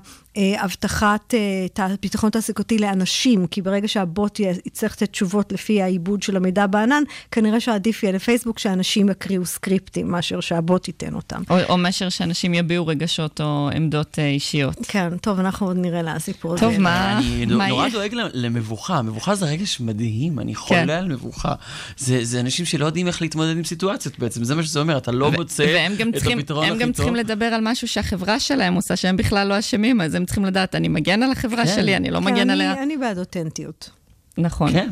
הבטחת 0.59 1.35
אה, 1.79 1.87
ביטחון 2.03 2.31
תעסוקתי 2.31 2.79
לאנשים, 2.79 3.47
כי 3.47 3.63
ברגע 3.63 3.89
שהבוט 3.89 4.41
יצטרך 4.41 4.93
לתת 4.93 5.11
תשובות 5.11 5.53
לפי 5.53 5.83
העיבוד 5.83 6.23
של 6.23 6.37
המידע 6.37 6.67
בענן, 6.67 7.03
כנראה 7.31 7.61
שעדיף 7.61 8.03
יהיה 8.03 8.13
לפייסבוק 8.13 8.59
שאנשים 8.59 9.09
יקריאו 9.09 9.47
סקריפטים, 9.47 10.11
מאשר 10.11 10.41
שהבוט 10.41 10.89
ייתן 10.89 11.15
אותם. 11.15 11.43
או, 11.51 11.57
או 11.69 11.79
מאשר 11.79 12.09
שאנשים 12.09 12.55
יביעו 12.55 12.87
רגשות 12.87 13.41
או 13.41 13.71
עמדות 13.75 14.19
אה, 14.19 14.27
אישיות. 14.27 14.77
כן, 14.89 15.17
טוב, 15.17 15.39
אנחנו 15.41 15.67
עוד 15.67 15.77
נראה 15.77 16.03
לסיפור 16.03 16.55
הזה. 16.55 16.61
טוב, 16.61 16.79
מה, 16.79 17.19
אני 17.19 17.47
מה 17.47 17.69
נורא 17.69 17.83
יהיה? 17.83 17.93
דואג 17.93 18.15
למבוכה, 18.35 19.03
מבוכה 19.03 19.35
זה 19.35 19.47
רגש 19.47 19.81
מדהים, 19.81 20.39
אני 20.39 20.55
חולה 20.55 20.99
על 20.99 21.09
מבוכה. 21.09 21.55
זה 21.97 22.25
זה 22.25 22.41
אנשים 22.41 22.65
שלא 22.65 22.87
יודעים 22.87 23.07
איך 23.07 23.23
להתמודד 23.23 23.57
עם 23.57 23.65
סיטואציות 23.65 24.19
בעצם, 24.19 24.45
זה 24.45 24.55
מה 24.55 24.63
שזה 24.63 24.81
אומר, 24.81 24.99
אתה 24.99 25.13
לא 25.13 25.33
מוצא 25.33 25.63
והם 25.63 25.95
גם 25.99 26.09
את 26.09 26.15
הפתרון 26.17 26.65
הם 26.65 26.73
הכי 26.73 26.83
גם 26.83 26.89
טוב. 26.89 26.97
צריכים 26.97 27.17
לדבר 27.17 27.45
על 27.45 27.61
משהו 27.63 27.89
שהחברה 27.89 28.41
שלהם 28.41 28.75
עושה, 28.75 28.97
שהם 28.97 29.17
בכלל 29.17 29.49
לא 29.49 29.59
אשמים, 29.59 30.01
אז 30.01 30.15
הם 30.15 30.25
צריכים 30.27 30.45
לדעת, 30.45 30.75
אני 30.75 30.89
מגן 30.89 31.23
על 31.23 31.31
החברה 31.33 31.65
כן. 31.65 31.75
שלי, 31.75 31.97
אני 31.97 32.11
לא 32.11 32.19
כן, 32.19 32.25
מגן 32.25 32.37
אני- 32.37 32.53
עליה. 32.53 32.83
אני 32.83 32.97
בעד 32.97 33.19
אותנטיות. 33.19 33.91
נכון. 34.39 34.73
כן. 34.73 34.89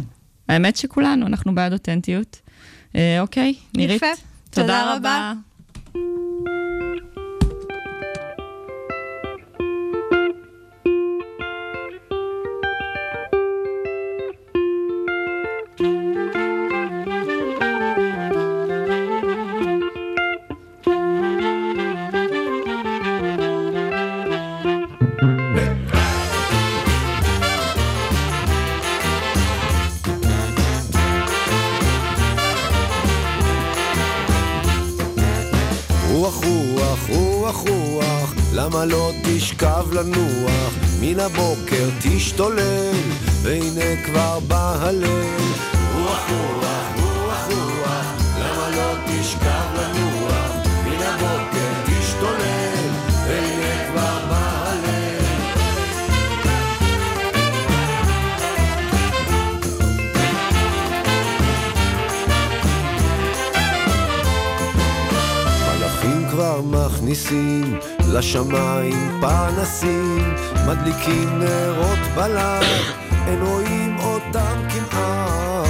האמת 0.49 0.77
שכולנו, 0.77 1.27
אנחנו 1.27 1.55
בעד 1.55 1.73
אותנטיות. 1.73 2.41
אה, 2.97 3.21
אוקיי, 3.21 3.55
נירית. 3.77 3.97
יפה. 3.97 4.07
תודה 4.51 4.67
תודה 4.67 4.95
רבה. 4.97 5.33
רבה. 5.95 6.01
לא 38.85 39.13
תשכב 39.25 39.93
לנוח. 39.93 40.85
מן 41.01 41.21
הבוקר 41.21 41.89
תשתולל 42.03 42.95
והנה 43.43 44.05
כבר 44.05 44.39
בא 44.49 44.77
הליל 44.81 45.11
רוח 45.95 46.31
רוח 46.31 46.97
רוח 46.97 47.49
לא 48.77 48.95
כבר 66.31 66.61
מכניסים 66.63 67.79
לשמיים 68.15 69.21
פנסים, 69.21 70.35
מדליקים 70.69 71.39
נרות 71.39 71.99
בלב, 72.15 72.65
אין 73.27 73.43
רואים 73.43 73.97
אותם 73.99 74.69
כמעט. 74.69 75.69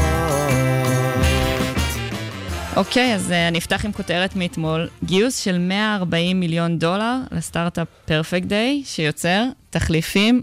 אוקיי, 2.76 3.14
אז 3.14 3.32
אה, 3.32 3.48
אני 3.48 3.58
אפתח 3.58 3.84
עם 3.84 3.92
כותרת 3.92 4.36
מאתמול. 4.36 4.88
גיוס 5.04 5.38
של 5.38 5.58
140 5.58 6.40
מיליון 6.40 6.78
דולר 6.78 7.16
לסטארט-אפ 7.32 7.88
פרפקט 8.04 8.46
דיי, 8.46 8.82
שיוצר 8.84 9.44
תחליפים 9.70 10.42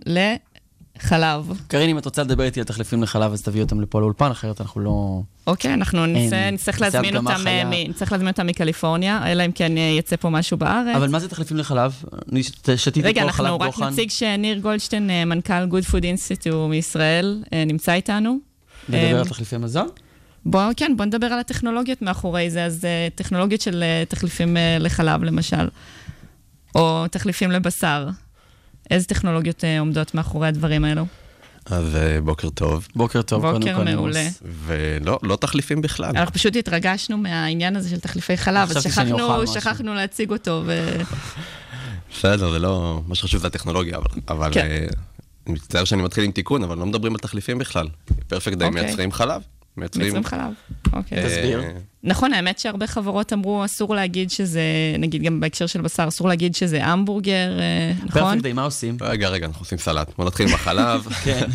לחלב. 1.03 1.51
קרין, 1.67 1.89
אם 1.89 1.97
את 1.97 2.05
רוצה 2.05 2.23
לדבר 2.23 2.43
איתי 2.43 2.59
על 2.59 2.65
תחליפים 2.65 3.03
לחלב, 3.03 3.33
אז 3.33 3.41
תביאי 3.41 3.63
אותם 3.63 3.81
לפה 3.81 3.99
לאולפן, 3.99 4.31
אחרת 4.31 4.61
אנחנו 4.61 4.81
לא... 4.81 5.21
אוקיי, 5.47 5.73
אנחנו. 5.73 6.05
נצטרך 6.51 6.81
להזמין 6.81 7.17
אותם. 7.17 7.47
אה, 7.47 7.63
נצטרך 7.89 8.11
להזמין 8.11 8.27
אותם 8.27 8.47
מקליפורניה, 8.47 9.31
אלא 9.31 9.45
אם 9.45 9.51
כן 9.51 9.77
אה, 9.77 9.95
יצא 9.97 10.15
פה 10.15 10.29
משהו 10.29 10.57
בארץ. 10.57 10.95
אבל 10.95 11.09
מה 11.09 11.19
זה 11.19 11.29
תחליפים 11.29 11.57
לחלב? 11.57 12.03
אני 12.31 12.43
שתיתי 12.75 13.01
רגע, 13.01 13.21
פה 13.25 13.31
חלב 13.31 13.45
אנחנו 13.47 13.59
רק 13.59 13.75
דוחן. 13.75 13.93
נציג 13.93 14.09
שניר 14.09 14.59
גולדשטיין, 14.59 15.09
אה, 15.09 15.25
מנכ"ל 15.25 15.63
Good 15.71 15.91
Food 15.91 16.03
Institute 16.03 16.69
מישראל, 16.69 17.43
נמצא 17.67 17.93
איתנו. 17.93 18.37
לדבר 18.89 19.19
על 19.19 19.27
תחליפי 19.27 19.57
מזון? 19.57 19.87
בוא, 20.45 20.61
כן, 20.77 20.93
בוא 20.97 21.05
נדבר 21.05 21.27
על 21.27 21.39
הטכנולוגיות 21.39 22.01
מאחורי 22.01 22.49
זה. 22.49 22.65
אז 22.65 22.87
טכנולוגיות 23.15 23.61
של 23.61 23.83
תחליפים 24.09 24.57
לחלב, 24.79 25.23
למשל, 25.23 25.67
או 26.75 27.05
תחליפים 27.11 27.51
לבשר. 27.51 28.07
איזה 28.91 29.05
טכנולוגיות 29.05 29.63
uh, 29.63 29.79
עומדות 29.79 30.15
מאחורי 30.15 30.47
הדברים 30.47 30.85
האלו? 30.85 31.05
אז 31.65 31.95
אה, 31.95 32.21
בוקר 32.21 32.49
טוב. 32.49 32.87
בוקר 32.95 33.21
טוב, 33.21 33.41
בוקר 33.41 33.59
קודם 33.59 33.75
כל. 33.75 33.83
מעולה. 33.83 34.19
נימוס. 34.19 34.43
ולא 34.65 35.19
לא 35.23 35.35
תחליפים 35.35 35.81
בכלל. 35.81 36.17
אנחנו 36.17 36.33
פשוט 36.33 36.55
התרגשנו 36.55 37.17
מהעניין 37.17 37.75
הזה 37.75 37.89
של 37.89 37.99
תחליפי 37.99 38.37
חלב, 38.37 38.71
אז 38.71 38.83
שכחנו. 38.83 39.47
שכחנו 39.47 39.93
להציג 39.93 40.31
אותו, 40.31 40.63
ו... 40.65 40.97
בסדר, 42.17 42.51
זה 42.51 42.59
לא... 42.59 43.01
מה 43.07 43.15
שחשוב 43.15 43.41
זה 43.41 43.47
הטכנולוגיה, 43.47 43.97
אבל... 43.97 44.21
אבל 44.27 44.53
כן. 44.53 44.59
אה, 44.59 44.85
אני 45.47 45.53
מצטער 45.53 45.83
שאני 45.83 46.01
מתחיל 46.01 46.23
עם 46.23 46.31
תיקון, 46.31 46.63
אבל 46.63 46.77
לא 46.77 46.85
מדברים 46.85 47.13
על 47.13 47.19
תחליפים 47.19 47.57
בכלל. 47.57 47.87
פרפקט 48.27 48.57
דיי 48.57 48.67
אוקיי. 48.67 48.83
מייצרים 48.83 49.11
חלב. 49.11 49.41
מייצרים 49.77 50.23
חלב. 50.23 50.53
אוקיי. 50.93 51.17
אה, 51.17 51.29
תסביר. 51.29 51.63
נכון, 52.03 52.33
האמת 52.33 52.59
שהרבה 52.59 52.87
חברות 52.87 53.33
אמרו, 53.33 53.65
אסור 53.65 53.95
להגיד 53.95 54.31
שזה, 54.31 54.61
נגיד 54.99 55.23
גם 55.23 55.39
בהקשר 55.39 55.65
של 55.65 55.81
בשר, 55.81 56.07
אסור 56.07 56.27
להגיד 56.27 56.55
שזה 56.55 56.85
המבורגר, 56.85 57.59
אה, 57.59 57.93
נכון? 58.05 58.21
פרפקט 58.21 58.41
דיי, 58.41 58.53
מה 58.53 58.63
עושים? 58.63 58.97
רגע, 59.01 59.29
רגע, 59.29 59.45
אנחנו 59.45 59.61
עושים 59.61 59.77
סלט. 59.77 60.11
בוא 60.17 60.25
נתחיל 60.25 60.47
עם 60.47 60.53
החלב. 60.53 61.07
כן. 61.23 61.49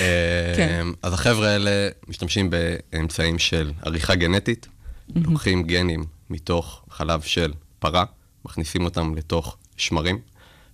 אה, 0.00 0.52
כן. 0.56 0.86
אז 1.02 1.12
החבר'ה 1.12 1.48
האלה 1.48 1.88
משתמשים 2.08 2.50
באמצעים 2.50 3.38
של 3.38 3.72
עריכה 3.82 4.14
גנטית, 4.14 4.68
לוקחים 5.16 5.62
גנים 5.62 6.04
מתוך 6.30 6.82
חלב 6.90 7.20
של 7.20 7.52
פרה, 7.78 8.04
מכניסים 8.44 8.84
אותם 8.84 9.14
לתוך 9.16 9.56
שמרים, 9.76 10.18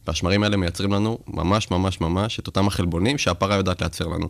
והשמרים 0.07 0.43
האלה 0.43 0.57
מייצרים 0.57 0.93
לנו 0.93 1.19
ממש 1.27 1.71
ממש 1.71 2.01
ממש 2.01 2.39
את 2.39 2.47
אותם 2.47 2.67
החלבונים 2.67 3.19
שהפרה 3.19 3.55
יודעת 3.55 3.81
לייצר 3.81 4.07
לנו. 4.07 4.29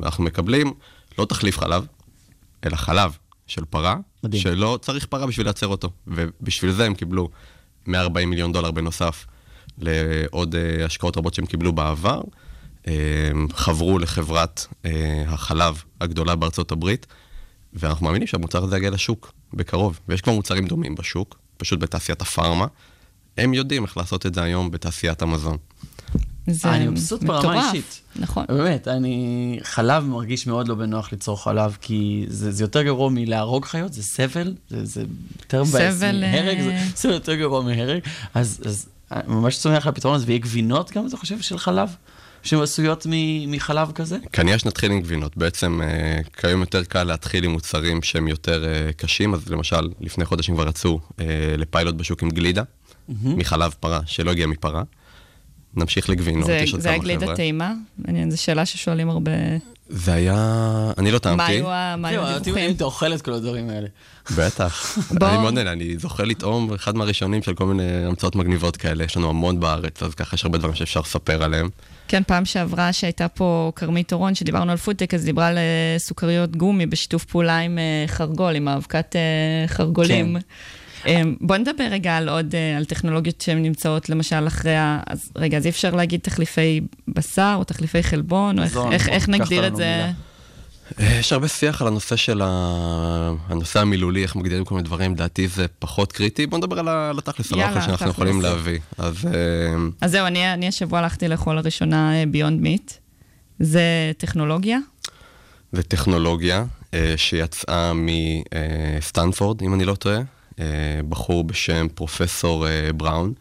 ואנחנו 0.00 0.24
מקבלים 0.24 0.74
לא 1.18 1.24
תחליף 1.24 1.58
חלב, 1.58 1.86
אלא 2.66 2.76
חלב 2.76 3.16
של 3.46 3.64
פרה, 3.64 3.96
מדהים. 4.24 4.42
שלא 4.42 4.78
צריך 4.82 5.06
פרה 5.06 5.26
בשביל 5.26 5.46
לייצר 5.46 5.66
אותו. 5.66 5.90
ובשביל 6.06 6.72
זה 6.72 6.84
הם 6.84 6.94
קיבלו 6.94 7.28
140 7.86 8.30
מיליון 8.30 8.52
דולר 8.52 8.70
בנוסף 8.70 9.26
לעוד 9.78 10.54
אה, 10.54 10.84
השקעות 10.84 11.16
רבות 11.16 11.34
שהם 11.34 11.46
קיבלו 11.46 11.72
בעבר. 11.72 12.22
אה, 12.88 13.30
חברו 13.52 13.98
לחברת 13.98 14.66
אה, 14.84 15.24
החלב 15.26 15.82
הגדולה 16.00 16.34
בארצות 16.34 16.72
הברית, 16.72 17.06
ואנחנו 17.72 18.06
מאמינים 18.06 18.26
שהמוצר 18.26 18.64
הזה 18.64 18.76
יגיע 18.76 18.90
לשוק 18.90 19.32
בקרוב. 19.54 20.00
ויש 20.08 20.20
כבר 20.20 20.32
מוצרים 20.32 20.66
דומים 20.66 20.94
בשוק, 20.94 21.38
פשוט 21.56 21.80
בתעשיית 21.80 22.20
הפארמה. 22.20 22.66
הם 23.38 23.54
יודעים 23.54 23.84
איך 23.84 23.96
לעשות 23.96 24.26
את 24.26 24.34
זה 24.34 24.42
היום 24.42 24.70
בתעשיית 24.70 25.22
המזון. 25.22 25.56
זה 26.46 26.70
אני 26.70 26.88
מבסוט 26.88 27.22
ברמה. 27.22 27.66
אישית. 27.66 28.00
נכון. 28.16 28.44
באמת, 28.48 28.88
אני... 28.88 29.58
חלב 29.62 30.04
מרגיש 30.04 30.46
מאוד 30.46 30.68
לא 30.68 30.74
בנוח 30.74 31.12
ליצור 31.12 31.44
חלב, 31.44 31.76
כי 31.80 32.24
זה, 32.28 32.52
זה 32.52 32.64
יותר 32.64 32.82
גרוע 32.82 33.10
מלהרוג 33.10 33.64
חיות, 33.64 33.92
זה 33.92 34.02
סבל, 34.02 34.54
זה, 34.70 34.84
זה 34.84 35.04
יותר 35.40 35.62
מבאס 35.62 35.94
סבל, 35.94 36.20
מהרג, 36.20 36.60
זה 36.60 36.70
אה, 36.76 36.84
סבל 36.94 37.12
יותר 37.12 37.34
גרוע 37.34 37.62
מהרג. 37.62 38.00
אז, 38.34 38.62
אז 38.66 38.88
אני 39.12 39.22
ממש 39.34 39.58
צומח 39.58 39.86
על 39.86 39.92
הפתרון 39.92 40.14
הזה, 40.14 40.24
ויהיה 40.26 40.38
גבינות 40.38 40.92
גם, 40.92 41.06
אתה 41.06 41.16
חושב, 41.16 41.40
של 41.40 41.58
חלב? 41.58 41.88
שהן 42.42 42.62
עשויות 42.62 43.06
מ- 43.10 43.50
מחלב 43.52 43.92
כזה? 43.92 44.18
כנראה 44.32 44.58
שנתחיל 44.58 44.92
עם 44.92 45.00
גבינות. 45.00 45.36
בעצם 45.36 45.80
אה, 45.82 46.20
כיום 46.36 46.60
יותר 46.60 46.84
קל 46.84 47.04
להתחיל 47.04 47.44
עם 47.44 47.50
מוצרים 47.50 48.02
שהם 48.02 48.28
יותר 48.28 48.64
אה, 48.64 48.92
קשים, 48.92 49.34
אז 49.34 49.48
למשל, 49.48 49.88
לפני 50.00 50.24
חודשים 50.24 50.54
כבר 50.54 50.68
יצאו 50.68 51.00
אה, 51.20 51.24
לפיילוט 51.58 51.94
בשוק 51.94 52.22
עם 52.22 52.30
גלידה, 52.30 52.62
מהמם. 53.08 53.38
מחלב 53.38 53.74
פרה, 53.80 54.00
שלא 54.06 54.30
הגיע 54.30 54.46
מפרה. 54.46 54.82
נמשיך 55.76 56.10
לגבינות, 56.10 56.46
זה- 56.46 56.52
יש 56.56 56.72
עוד 56.72 56.80
זה 56.80 56.88
כמה 56.88 56.94
היה 56.94 57.02
גלידה 57.02 57.20
חבר'ה. 57.26 57.36
טעימה? 57.36 57.72
מעניין, 57.98 58.30
זו 58.30 58.42
שאלה 58.42 58.66
ששואלים 58.66 59.10
הרבה. 59.10 59.30
זה 59.88 60.12
היה... 60.12 60.34
אני 60.98 61.10
לא 61.10 61.18
טעמתי. 61.18 61.60
מה 61.62 62.08
היו 62.08 62.22
הדיווחים? 62.26 62.70
אתה 62.76 62.84
אוכל 62.84 63.14
את 63.14 63.22
כל 63.22 63.32
הדברים 63.32 63.70
האלה. 63.70 63.86
בטח. 64.36 64.98
בוא. 65.20 65.28
אני 65.28 65.38
מאוד 65.38 65.54
נהנה, 65.54 65.72
אני 65.72 65.98
זוכר 65.98 66.24
לטעום 66.24 66.72
אחד 66.74 66.96
מהראשונים 66.96 67.42
של 67.42 67.54
כל 67.54 67.66
מיני 67.66 68.04
המצאות 68.06 68.36
מגניבות 68.36 68.76
כאלה, 68.76 69.04
יש 69.04 69.16
לנו 69.16 69.28
המון 69.28 69.60
בארץ, 69.60 70.02
אז 70.02 70.14
ככה 70.14 70.34
יש 70.34 70.44
הרבה 70.44 70.58
דברים 70.58 70.74
שאפשר 70.74 71.00
לספר 71.00 71.42
עליהם. 71.44 71.68
כן, 72.08 72.22
פעם 72.26 72.44
שעברה 72.44 72.92
שהייתה 72.92 73.28
פה 73.28 73.72
כרמית 73.76 74.12
אורון, 74.12 74.34
שדיברנו 74.34 74.70
על 74.72 74.76
פודטק, 74.76 75.14
אז 75.14 75.24
דיברה 75.24 75.46
על 75.46 75.58
אה, 75.58 75.62
סוכריות 75.98 76.56
גומי 76.56 76.86
בשיתוף 76.86 77.24
פעולה 77.24 77.58
עם 77.58 77.78
אה, 77.78 78.04
חרגול, 78.08 78.54
עם 78.56 78.68
האבקת 78.68 79.16
אה, 79.16 79.20
חרגולים. 79.68 80.36
אה, 80.36 80.40
בוא 81.40 81.56
נדבר 81.56 81.84
רגע 81.90 82.16
על 82.16 82.28
עוד, 82.28 82.54
אה, 82.54 82.76
על 82.76 82.84
טכנולוגיות 82.84 83.40
שהן 83.40 83.62
נמצאות, 83.62 84.08
למשל, 84.08 84.46
אחרי 84.46 84.76
ה... 84.76 85.00
אז 85.06 85.30
רגע, 85.36 85.56
אז 85.58 85.64
אי 85.66 85.70
אפשר 85.70 85.90
להגיד 85.94 86.20
תחליפי 86.20 86.80
בשר 87.08 87.54
או 87.58 87.64
תחליפי 87.64 88.02
חלבון, 88.02 88.58
או 88.58 88.64
איך- 88.64 88.76
איך- 88.92 89.06
בוא, 89.06 89.14
איך 89.14 89.28
נגדיר 89.28 89.66
את 89.66 89.76
זה? 89.76 89.84
מילה. 89.96 90.12
אה, 91.00 91.18
יש 91.18 91.32
הרבה 91.32 91.48
שיח 91.48 91.82
על 91.82 91.88
הנושא 91.88 92.16
של 92.16 92.42
ה... 92.44 92.48
הנושא 93.48 93.80
המילולי, 93.80 94.22
איך 94.22 94.36
מגדירים 94.36 94.64
כל 94.64 94.74
מיני 94.74 94.84
דברים, 94.86 95.12
לדעתי 95.12 95.48
זה 95.48 95.66
פחות 95.78 96.12
קריטי. 96.12 96.46
בוא 96.46 96.58
נדבר 96.58 96.78
על 96.78 97.18
התכלס, 97.18 97.52
על 97.52 97.60
האוכל 97.60 97.80
שאנחנו. 97.80 98.10
יכולים 98.10 98.40
להביא. 98.40 98.78
אז 98.98 99.26
אה, 99.26 99.30
אז 100.00 100.10
זהו, 100.10 100.26
אני, 100.26 100.52
אני 100.52 100.68
השבוע 100.68 100.98
הלכתי 100.98 101.28
לאכול 101.28 101.56
לראשונה 101.56 102.12
ביונד 102.28 102.60
מיט. 102.60 102.92
זה 103.60 103.82
טכנולוגיה? 104.18 104.78
זה 105.72 105.82
טכנולוגיה 105.82 106.64
אה, 106.94 107.14
שיצאה 107.16 107.92
מסטנפורד, 107.94 109.62
אם 109.62 109.74
אני 109.74 109.84
לא 109.84 109.94
טועה, 109.94 110.18
בחור 111.08 111.44
בשם 111.44 111.86
פרופסור 111.94 112.68
אה, 112.68 112.92
בראון. 112.92 113.32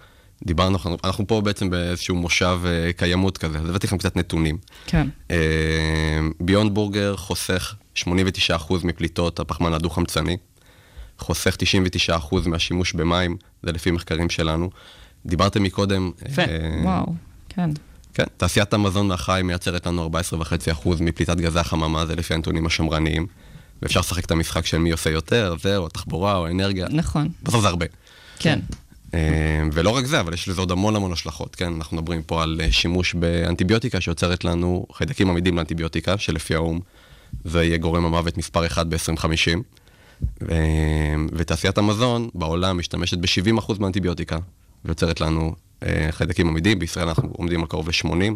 דיברנו, 0.45 0.73
אנחנו, 0.73 0.97
אנחנו 1.03 1.27
פה 1.27 1.41
בעצם 1.41 1.69
באיזשהו 1.69 2.15
מושב 2.15 2.59
אה, 2.65 2.93
קיימות 2.93 3.37
כזה, 3.37 3.59
אז 3.59 3.69
הבאתי 3.69 3.87
לכם 3.87 3.97
קצת 3.97 4.15
נתונים. 4.15 4.57
כן. 4.85 5.07
ביונד 6.39 6.73
בורגר 6.73 7.15
חוסך 7.15 7.75
89% 7.97 8.03
מפליטות 8.83 9.39
הפחמן 9.39 9.73
הדו-חמצני, 9.73 10.37
חוסך 11.19 11.57
99% 12.09 12.47
מהשימוש 12.47 12.93
במים, 12.93 13.37
זה 13.63 13.71
לפי 13.71 13.91
מחקרים 13.91 14.29
שלנו. 14.29 14.69
דיברתם 15.25 15.63
מקודם... 15.63 16.11
יפה. 16.29 16.41
אה, 16.41 16.81
וואו, 16.83 17.05
כן. 17.49 17.69
כן, 18.13 18.23
תעשיית 18.37 18.73
המזון 18.73 19.07
מהחי 19.07 19.41
מייצרת 19.43 19.87
לנו 19.87 20.09
14.5% 20.09 20.89
מפליטת 20.99 21.37
גזי 21.37 21.59
החממה, 21.59 22.05
זה 22.05 22.15
לפי 22.15 22.33
הנתונים 22.33 22.65
השמרניים. 22.65 23.27
ואפשר 23.81 23.99
לשחק 23.99 24.25
את 24.25 24.31
המשחק 24.31 24.65
של 24.65 24.77
מי 24.77 24.91
עושה 24.91 25.09
יותר, 25.09 25.55
זה, 25.61 25.77
או 25.77 25.89
תחבורה, 25.89 26.37
או 26.37 26.47
אנרגיה. 26.47 26.87
נכון. 26.89 27.29
בסוף 27.43 27.61
זה 27.61 27.67
הרבה. 27.67 27.85
כן. 28.39 28.59
אה, 29.13 29.63
ולא 29.73 29.89
רק 29.89 30.05
זה, 30.05 30.19
אבל 30.19 30.33
יש 30.33 30.47
לזה 30.47 30.61
עוד 30.61 30.71
המון 30.71 30.95
המון 30.95 31.11
השלכות, 31.11 31.55
כן? 31.55 31.73
אנחנו 31.73 31.97
מדברים 31.97 32.23
פה 32.23 32.43
על 32.43 32.61
אה, 32.63 32.71
שימוש 32.71 33.13
באנטיביוטיקה 33.13 34.01
שיוצרת 34.01 34.45
לנו 34.45 34.85
חיידקים 34.93 35.29
עמידים 35.29 35.57
לאנטיביוטיקה, 35.57 36.17
שלפי 36.17 36.55
האו"ם 36.55 36.79
זה 37.43 37.63
יהיה 37.63 37.77
גורם 37.77 38.05
המוות 38.05 38.37
מספר 38.37 38.65
1 38.65 38.87
ב-2050. 38.87 39.59
אה, 40.51 41.15
ותעשיית 41.33 41.77
המזון 41.77 42.29
בעולם 42.33 42.77
משתמשת 42.77 43.17
ב-70% 43.17 43.73
מהאנטיביוטיקה, 43.79 44.37
ויוצרת 44.85 45.21
לנו 45.21 45.55
אה, 45.83 46.07
חיידקים 46.11 46.47
עמידים, 46.47 46.79
בישראל 46.79 47.07
אנחנו 47.07 47.29
עומדים 47.37 47.61
על 47.61 47.67
קרוב 47.67 47.89
ל-80, 47.89 48.33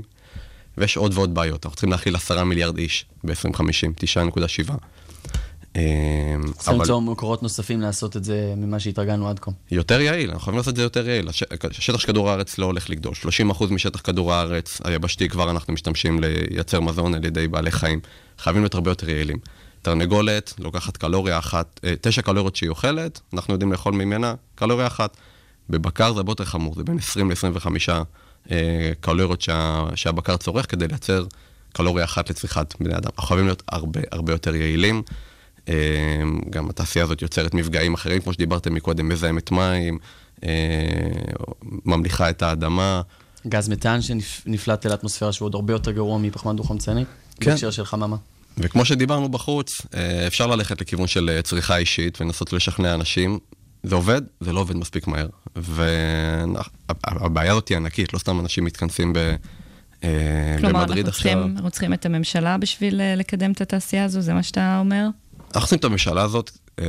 ויש 0.78 0.98
עוד 0.98 1.14
ועוד 1.14 1.34
בעיות. 1.34 1.66
אנחנו 1.66 1.76
צריכים 1.76 1.92
להכיל 1.92 2.16
10 2.16 2.44
מיליארד 2.44 2.78
איש 2.78 3.06
ב-2050, 3.24 4.04
9.7. 4.68 4.74
אה, 5.76 5.82
צריך 6.58 6.70
למצוא 6.70 7.02
מקורות 7.02 7.44
נוספים 7.44 7.82
לעשות 7.82 8.18
את 8.18 8.24
זה 8.24 8.54
ממה 8.58 8.80
שהתרגלנו 8.80 9.30
עד 9.30 9.40
כה. 9.40 9.52
יותר 9.72 10.02
יעיל, 10.02 10.30
אנחנו 10.30 10.44
חייבים 10.44 10.58
לעשות 10.58 10.72
את 10.72 10.76
זה 10.76 10.84
יותר 10.84 11.10
יעיל. 11.10 11.30
הש- 11.30 11.44
השטח 11.64 12.00
של 12.00 12.08
כדור 12.08 12.30
הארץ 12.30 12.58
לא 12.58 12.66
הולך 12.66 12.90
לגדול. 12.90 13.14
30% 13.14 13.64
משטח 13.72 14.02
כדור 14.02 14.34
הארץ 14.34 14.82
היבשתי 14.84 15.30
כבר 15.30 15.52
אנחנו 15.52 15.74
משתמשים 15.74 16.20
לייצר 16.24 16.80
מזון 16.80 17.14
על 17.16 17.26
ידי 17.26 17.48
בעלי 17.48 17.72
חיים. 17.72 18.00
חייבים 18.38 18.62
להיות 18.62 18.76
הרבה 18.76 18.92
יותר 18.92 19.10
יעילים. 19.10 19.38
תרנגולת 19.82 20.54
לוקחת 20.60 20.98
קלוריה 20.98 21.38
אחת, 21.38 21.80
אה, 21.84 21.94
תשע 22.02 22.22
קלוריות 22.22 22.56
שהיא 22.56 22.70
אוכלת, 22.70 23.20
אנחנו 23.34 23.54
יודעים 23.54 23.72
לאכול 23.72 23.94
ממנה 23.94 24.34
קלוריה 24.56 24.88
אחת. 24.88 25.18
בבקר 25.70 26.14
זה 26.14 26.20
הרבה 26.20 26.32
יותר 26.32 26.46
חמור, 26.46 26.76
זה 26.76 26.84
בין 26.84 26.98
20 26.98 27.32
ל-25 27.32 27.68
אה, 28.52 28.92
קלוריות 29.00 29.42
שה, 29.42 29.86
שהבקר 29.96 30.38
צורך 30.38 30.72
כדי 30.72 30.88
לייצר 30.88 31.26
קלוריה 31.74 32.06
אחת 32.06 32.30
לצריכת 32.30 32.74
בני 32.80 32.94
אדם. 32.98 33.10
אנחנו 33.16 33.28
חייבים 33.28 33.46
להיות 33.46 33.64
הרבה 33.68 34.00
הרבה 34.12 34.34
יותר 34.34 34.56
יעילים. 34.56 35.02
אה, 35.70 35.76
גם 36.50 36.70
התעשייה 36.70 37.06
הזאת 37.06 37.22
יוצרת 37.22 37.54
מפגעים 37.54 37.94
אחרים, 37.94 38.22
כמו 38.22 38.34
שדיברתם 38.34 38.74
מקודם, 38.74 39.10
מזהמת 39.10 39.52
מים, 39.52 40.00
אה, 40.44 40.50
ממליכה 41.86 42.30
את 42.30 42.42
האדמה. 42.42 43.02
גז 43.48 43.70
מתאן 43.70 44.02
שנפלט 44.02 44.86
אל 44.86 44.92
האטמוספירה 44.92 45.32
שהוא 45.32 45.46
עוד 45.46 45.56
הרבה 45.56 45.74
יותר 45.74 45.92
גרוע 45.92 46.18
מפחמן 46.18 46.56
דו-חמצני, 46.56 47.06
כן. 47.40 47.52
בהקשר 47.52 47.72
של 47.72 47.86
חממה. 47.86 48.16
וכמו 48.58 48.86
שדיברנו 48.86 49.30
בחוץ, 49.30 49.82
אה, 49.94 50.28
אפשר 50.28 50.48
ללכת 50.48 50.82
לכיוון 50.82 51.08
של 51.08 51.30
אה, 51.30 51.42
צריכה 51.42 51.78
אישית 51.78 52.22
ולנסות 52.22 52.54
לשכנע 52.54 52.94
אנשים. 52.94 53.40
זה 53.84 53.96
עובד, 53.96 54.22
זה 54.40 54.54
לא 54.54 54.60
עובד 54.60 54.76
מספיק 54.76 55.08
מהר. 55.08 55.28
והבעיה 55.56 57.52
הזאת 57.52 57.68
היא 57.68 57.78
ענקית, 57.78 58.14
לא 58.14 58.20
סתם 58.20 58.40
אנשים 58.40 58.64
מתכנסים 58.64 59.14
ב... 59.14 59.36
כלומר, 60.60 60.80
במדריד 60.80 61.06
אנחנו 61.06 61.10
עכשיו. 61.10 61.12
צריכים, 61.12 61.56
אנחנו 61.56 61.72
צריכים 61.72 61.94
את 61.94 62.06
הממשלה 62.06 62.58
בשביל 62.58 63.02
לקדם 63.18 63.52
את 63.52 63.62
התעשייה 63.62 64.06
הזו, 64.06 64.22
זה 64.22 64.34
מה 64.34 64.44
שאתה 64.44 64.80
אומר? 64.80 65.08
אנחנו 65.56 65.62
צריכים 65.62 65.80
את 65.80 65.84
הממשלה 65.84 66.22
הזאת, 66.22 66.52
אה, 66.80 66.86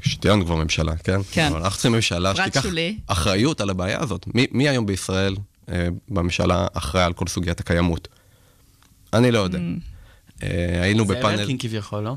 שתהיה 0.00 0.32
לנו 0.32 0.44
כבר 0.44 0.54
ממשלה, 0.54 0.96
כן? 0.96 1.20
כן. 1.30 1.46
אבל 1.46 1.56
אנחנו 1.56 1.72
צריכים 1.72 1.92
ממשלה 1.92 2.34
שתיקח 2.34 2.62
שולי. 2.62 2.98
אחריות 3.06 3.60
על 3.60 3.70
הבעיה 3.70 4.00
הזאת. 4.00 4.26
מי, 4.34 4.46
מי 4.50 4.68
היום 4.68 4.86
בישראל 4.86 5.36
אה, 5.68 5.88
בממשלה 6.08 6.66
אחראי 6.72 7.04
על 7.04 7.12
כל 7.12 7.26
סוגיית 7.26 7.60
הקיימות? 7.60 8.08
אני 9.12 9.30
לא 9.30 9.38
יודע. 9.38 9.58
אה, 10.42 10.82
היינו 10.82 11.04
בפאנל... 11.04 11.40
אלקין 11.40 11.58
כביכול, 11.58 12.02
לא? 12.02 12.16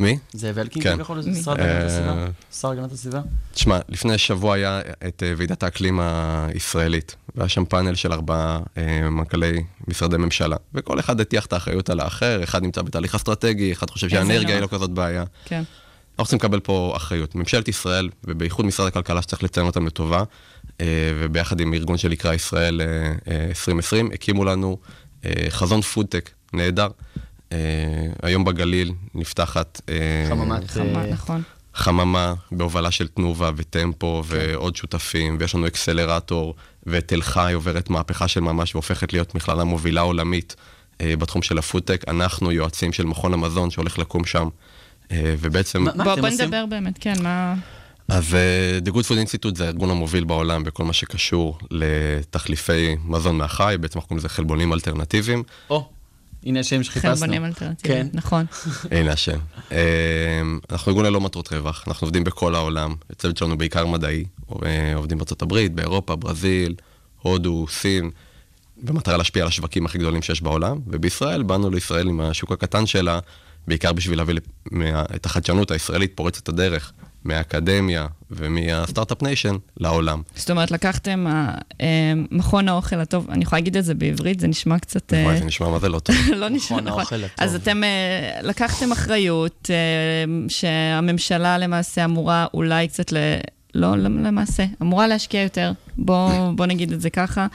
מי? 0.00 0.18
זאב 0.32 0.58
אלקין 0.58 0.82
כן. 0.82 0.94
כביכול? 0.94 1.18
משרד 1.26 1.60
הגנת 1.60 1.70
אה, 1.70 1.86
הסביבה? 1.86 2.26
שר 2.52 2.70
הגנת 2.70 2.92
הסביבה? 2.92 3.20
תשמע, 3.54 3.78
לפני 3.88 4.18
שבוע 4.18 4.54
היה 4.54 4.80
את 5.08 5.22
אה, 5.22 5.32
ועידת 5.36 5.62
האקלים 5.62 6.00
הישראלית, 6.00 7.16
והיה 7.34 7.48
שם 7.48 7.64
פאנל 7.64 7.94
של 7.94 8.12
ארבעה 8.12 8.60
אה, 8.76 9.10
מנכ"לי 9.10 9.62
משרדי 9.88 10.16
ממשלה, 10.16 10.56
וכל 10.74 11.00
אחד 11.00 11.20
הטיח 11.20 11.46
את 11.46 11.52
האחריות 11.52 11.90
על 11.90 12.00
האחר, 12.00 12.44
אחד 12.44 12.62
נמצא 12.62 12.82
בתהליך 12.82 13.14
אסטרטגי, 13.14 13.72
אחד 13.72 13.90
חושב 13.90 14.08
שהאנרגיה 14.08 14.54
היא 14.54 14.62
לא. 14.62 14.66
כזאת 14.66 14.90
בעיה. 14.90 15.24
כן. 15.44 15.62
אנחנו 16.10 16.24
צריכים 16.24 16.38
לקבל 16.38 16.60
פה 16.60 16.92
אחריות. 16.96 17.34
ממשלת 17.34 17.68
ישראל, 17.68 18.08
ובייחוד 18.24 18.66
משרד 18.66 18.86
הכלכלה 18.86 19.22
שצריך 19.22 19.42
לציין 19.42 19.66
אותם 19.66 19.86
לטובה, 19.86 20.22
אה, 20.80 20.86
וביחד 21.18 21.60
עם 21.60 21.74
ארגון 21.74 21.98
שנקרא 21.98 22.34
ישראל 22.34 22.80
אה, 22.80 22.86
אה, 23.32 23.46
2020, 23.48 24.10
הקימו 24.14 24.44
לנו 24.44 24.76
אה, 25.24 25.32
חזון 25.48 25.80
פודטק 25.80 26.30
נהדר. 26.52 26.88
אה, 27.52 27.56
היום 28.22 28.44
בגליל 28.44 28.92
נפתחת... 29.14 29.80
אה, 29.88 29.94
חממת... 30.28 30.70
חמה, 30.70 31.04
אה, 31.04 31.10
נכון. 31.10 31.42
חממה 31.74 32.34
בהובלה 32.52 32.90
של 32.90 33.08
תנובה 33.08 33.50
וטמפו 33.56 34.22
ועוד 34.26 34.76
שותפים, 34.76 35.36
ויש 35.40 35.54
לנו 35.54 35.66
אקסלרטור, 35.66 36.54
ותל 36.86 37.22
חי 37.22 37.52
עוברת 37.54 37.90
מהפכה 37.90 38.28
של 38.28 38.40
ממש 38.40 38.74
והופכת 38.74 39.12
להיות 39.12 39.34
מכללה 39.34 39.64
מובילה 39.64 40.00
עולמית 40.00 40.56
אה, 41.00 41.16
בתחום 41.16 41.42
של 41.42 41.58
הפודטק. 41.58 42.04
אנחנו 42.08 42.52
יועצים 42.52 42.92
של 42.92 43.04
מכון 43.04 43.34
המזון 43.34 43.70
שהולך 43.70 43.98
לקום 43.98 44.24
שם, 44.24 44.48
אה, 45.12 45.34
ובעצם... 45.38 45.82
מה- 45.82 45.90
מה 45.94 46.04
בוא, 46.04 46.12
אתם 46.12 46.20
בוא 46.20 46.28
עושים? 46.28 46.44
נדבר 46.44 46.66
באמת, 46.66 46.98
כן, 47.00 47.14
מה... 47.22 47.54
אז 48.08 48.34
אה, 48.34 48.78
The 48.84 48.96
Good 48.96 49.02
Food 49.06 49.26
Institute 49.26 49.56
זה 49.56 49.64
הארגון 49.64 49.90
המוביל 49.90 50.24
בעולם 50.24 50.64
בכל 50.64 50.84
מה 50.84 50.92
שקשור 50.92 51.58
לתחליפי 51.70 52.96
מזון 53.04 53.38
מהחי, 53.38 53.74
בעצם 53.80 53.98
אנחנו 53.98 54.08
קוראים 54.08 54.18
לזה 54.18 54.28
חלבונים 54.28 54.72
אלטרנטיביים. 54.72 55.42
או, 55.70 55.88
הנה 56.46 56.60
השם 56.60 56.82
שחיפשנו. 56.82 57.10
חלבונים 57.14 57.44
אלטרנטיביים, 57.44 58.08
כן. 58.10 58.18
נכון. 58.18 58.46
הנה 58.90 59.12
השם. 59.12 59.38
אה, 59.72 60.42
אנחנו 60.70 60.90
ארגון 60.90 61.06
ללא 61.06 61.20
מטרות 61.20 61.52
רווח, 61.52 61.84
אנחנו 61.88 62.04
עובדים 62.04 62.24
בכל 62.24 62.54
העולם, 62.54 62.94
הצוות 63.10 63.36
שלנו 63.36 63.58
בעיקר 63.58 63.86
מדעי, 63.86 64.24
אה, 64.64 64.94
עובדים 64.94 65.18
בארצות 65.18 65.42
הברית, 65.42 65.74
באירופה, 65.74 66.16
ברזיל, 66.16 66.74
הודו, 67.22 67.66
סין, 67.70 68.10
במטרה 68.82 69.16
להשפיע 69.16 69.42
על 69.42 69.48
השווקים 69.48 69.86
הכי 69.86 69.98
גדולים 69.98 70.22
שיש 70.22 70.42
בעולם, 70.42 70.78
ובישראל 70.86 71.42
באנו 71.42 71.70
לישראל 71.70 72.08
עם 72.08 72.20
השוק 72.20 72.52
הקטן 72.52 72.86
שלה, 72.86 73.18
בעיקר 73.66 73.92
בשביל 73.92 74.18
להביא 74.18 74.34
את 75.14 75.26
החדשנות 75.26 75.70
הישראלית 75.70 76.12
פורצת 76.14 76.48
הדרך, 76.48 76.92
מהאקדמיה 77.24 78.06
ומה 78.30 78.55
Start-Up 78.55 79.22
Nation 79.22 79.56
לעולם. 79.76 80.22
זאת 80.36 80.50
אומרת, 80.50 80.70
לקחתם 80.70 81.26
אה, 81.26 81.54
אה, 81.80 82.12
מכון 82.30 82.68
האוכל 82.68 83.00
הטוב, 83.00 83.30
אני 83.30 83.42
יכולה 83.42 83.60
להגיד 83.60 83.76
את 83.76 83.84
זה 83.84 83.94
בעברית, 83.94 84.40
זה 84.40 84.48
נשמע 84.48 84.78
קצת... 84.78 85.14
אה, 85.14 85.24
וואי, 85.24 85.38
זה 85.38 85.44
נשמע 85.44 85.68
מה 85.68 85.78
זה 85.78 85.88
לא 85.88 85.98
טוב. 85.98 86.16
לא 86.36 86.48
נשמע 86.48 86.76
מכון 86.76 86.88
נכון. 86.88 87.00
האוכל 87.00 87.24
הטוב. 87.24 87.30
אז 87.38 87.54
אתם 87.54 87.82
לקחתם 88.42 88.92
אחריות 88.92 89.70
שהממשלה 90.48 91.58
למעשה 91.58 92.04
אמורה 92.04 92.46
אולי 92.54 92.88
קצת 92.88 93.12
ל... 93.12 93.16
לא 93.74 93.96
למעשה, 93.96 94.64
אמורה 94.82 95.06
להשקיע 95.06 95.42
יותר, 95.42 95.72
בוא, 95.98 96.30
בוא 96.56 96.66
נגיד 96.66 96.92
את 96.92 97.00
זה 97.00 97.10
ככה, 97.10 97.46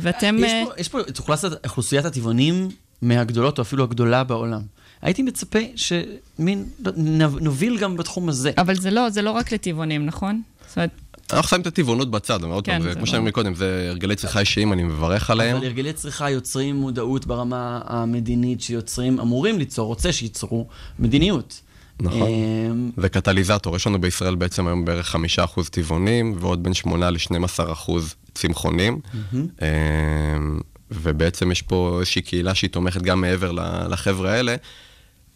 ואתם... 0.00 0.36
יש 0.38 0.52
פה, 0.64 0.80
יש 0.80 0.88
פה 0.88 1.00
את 1.00 1.18
אוכלוסיית 1.64 2.04
הטבעונים 2.04 2.68
מהגדולות, 3.02 3.58
או 3.58 3.62
אפילו 3.62 3.84
הגדולה 3.84 4.24
בעולם. 4.24 4.62
הייתי 5.06 5.22
מצפה 5.22 5.58
שמין, 5.76 6.64
לא, 6.84 6.92
נוביל 7.40 7.78
גם 7.78 7.96
בתחום 7.96 8.28
הזה. 8.28 8.50
אבל 8.58 8.74
זה 8.74 8.90
לא, 8.90 9.10
זה 9.10 9.22
לא 9.22 9.30
רק 9.30 9.52
לטבעונים, 9.52 10.06
נכון? 10.06 10.42
זאת 10.68 10.76
אומרת, 10.76 10.90
אנחנו 11.32 11.48
שמים 11.48 11.60
את 11.62 11.66
הטבעונות 11.66 12.10
בצד, 12.10 12.42
עוד 12.42 12.64
כן, 12.64 12.82
פעם, 12.82 12.92
כמו 12.92 13.00
לא- 13.00 13.06
שאמרנו 13.06 13.26
מקודם, 13.26 13.54
זה 13.54 13.86
הרגלי 13.90 14.16
צריכה 14.16 14.40
אישיים, 14.40 14.72
אני 14.72 14.82
מברך 14.82 15.30
עליהם. 15.30 15.56
אבל 15.56 15.66
הרגלי 15.66 15.92
צריכה 15.92 16.30
יוצרים 16.30 16.76
מודעות 16.76 17.26
ברמה 17.26 17.80
המדינית 17.86 18.60
שיוצרים, 18.60 19.20
אמורים 19.20 19.58
ליצור, 19.58 19.86
רוצה 19.86 20.12
שייצרו 20.12 20.66
מדיניות. 20.98 21.60
נכון. 22.00 22.28
אמ, 22.28 22.90
זה 22.96 23.08
קטליזטור, 23.08 23.76
יש 23.76 23.86
לנו 23.86 24.00
בישראל 24.00 24.34
בעצם 24.34 24.66
היום 24.66 24.84
בערך 24.84 25.08
חמישה 25.08 25.44
אחוז 25.44 25.68
טבעונים, 25.68 26.36
ועוד 26.40 26.62
בין 26.62 26.74
שמונה 26.74 27.10
ל-12 27.10 27.72
אחוז 27.72 28.14
צמחונים. 28.34 29.00
אמ, 29.34 30.60
ובעצם 30.90 31.52
יש 31.52 31.62
פה 31.62 31.96
איזושהי 32.00 32.22
קהילה 32.22 32.54
שהיא 32.54 32.70
תומכת 32.70 33.02
גם 33.02 33.20
מעבר 33.20 33.52
לחבר'ה 33.88 34.32
האלה, 34.32 34.56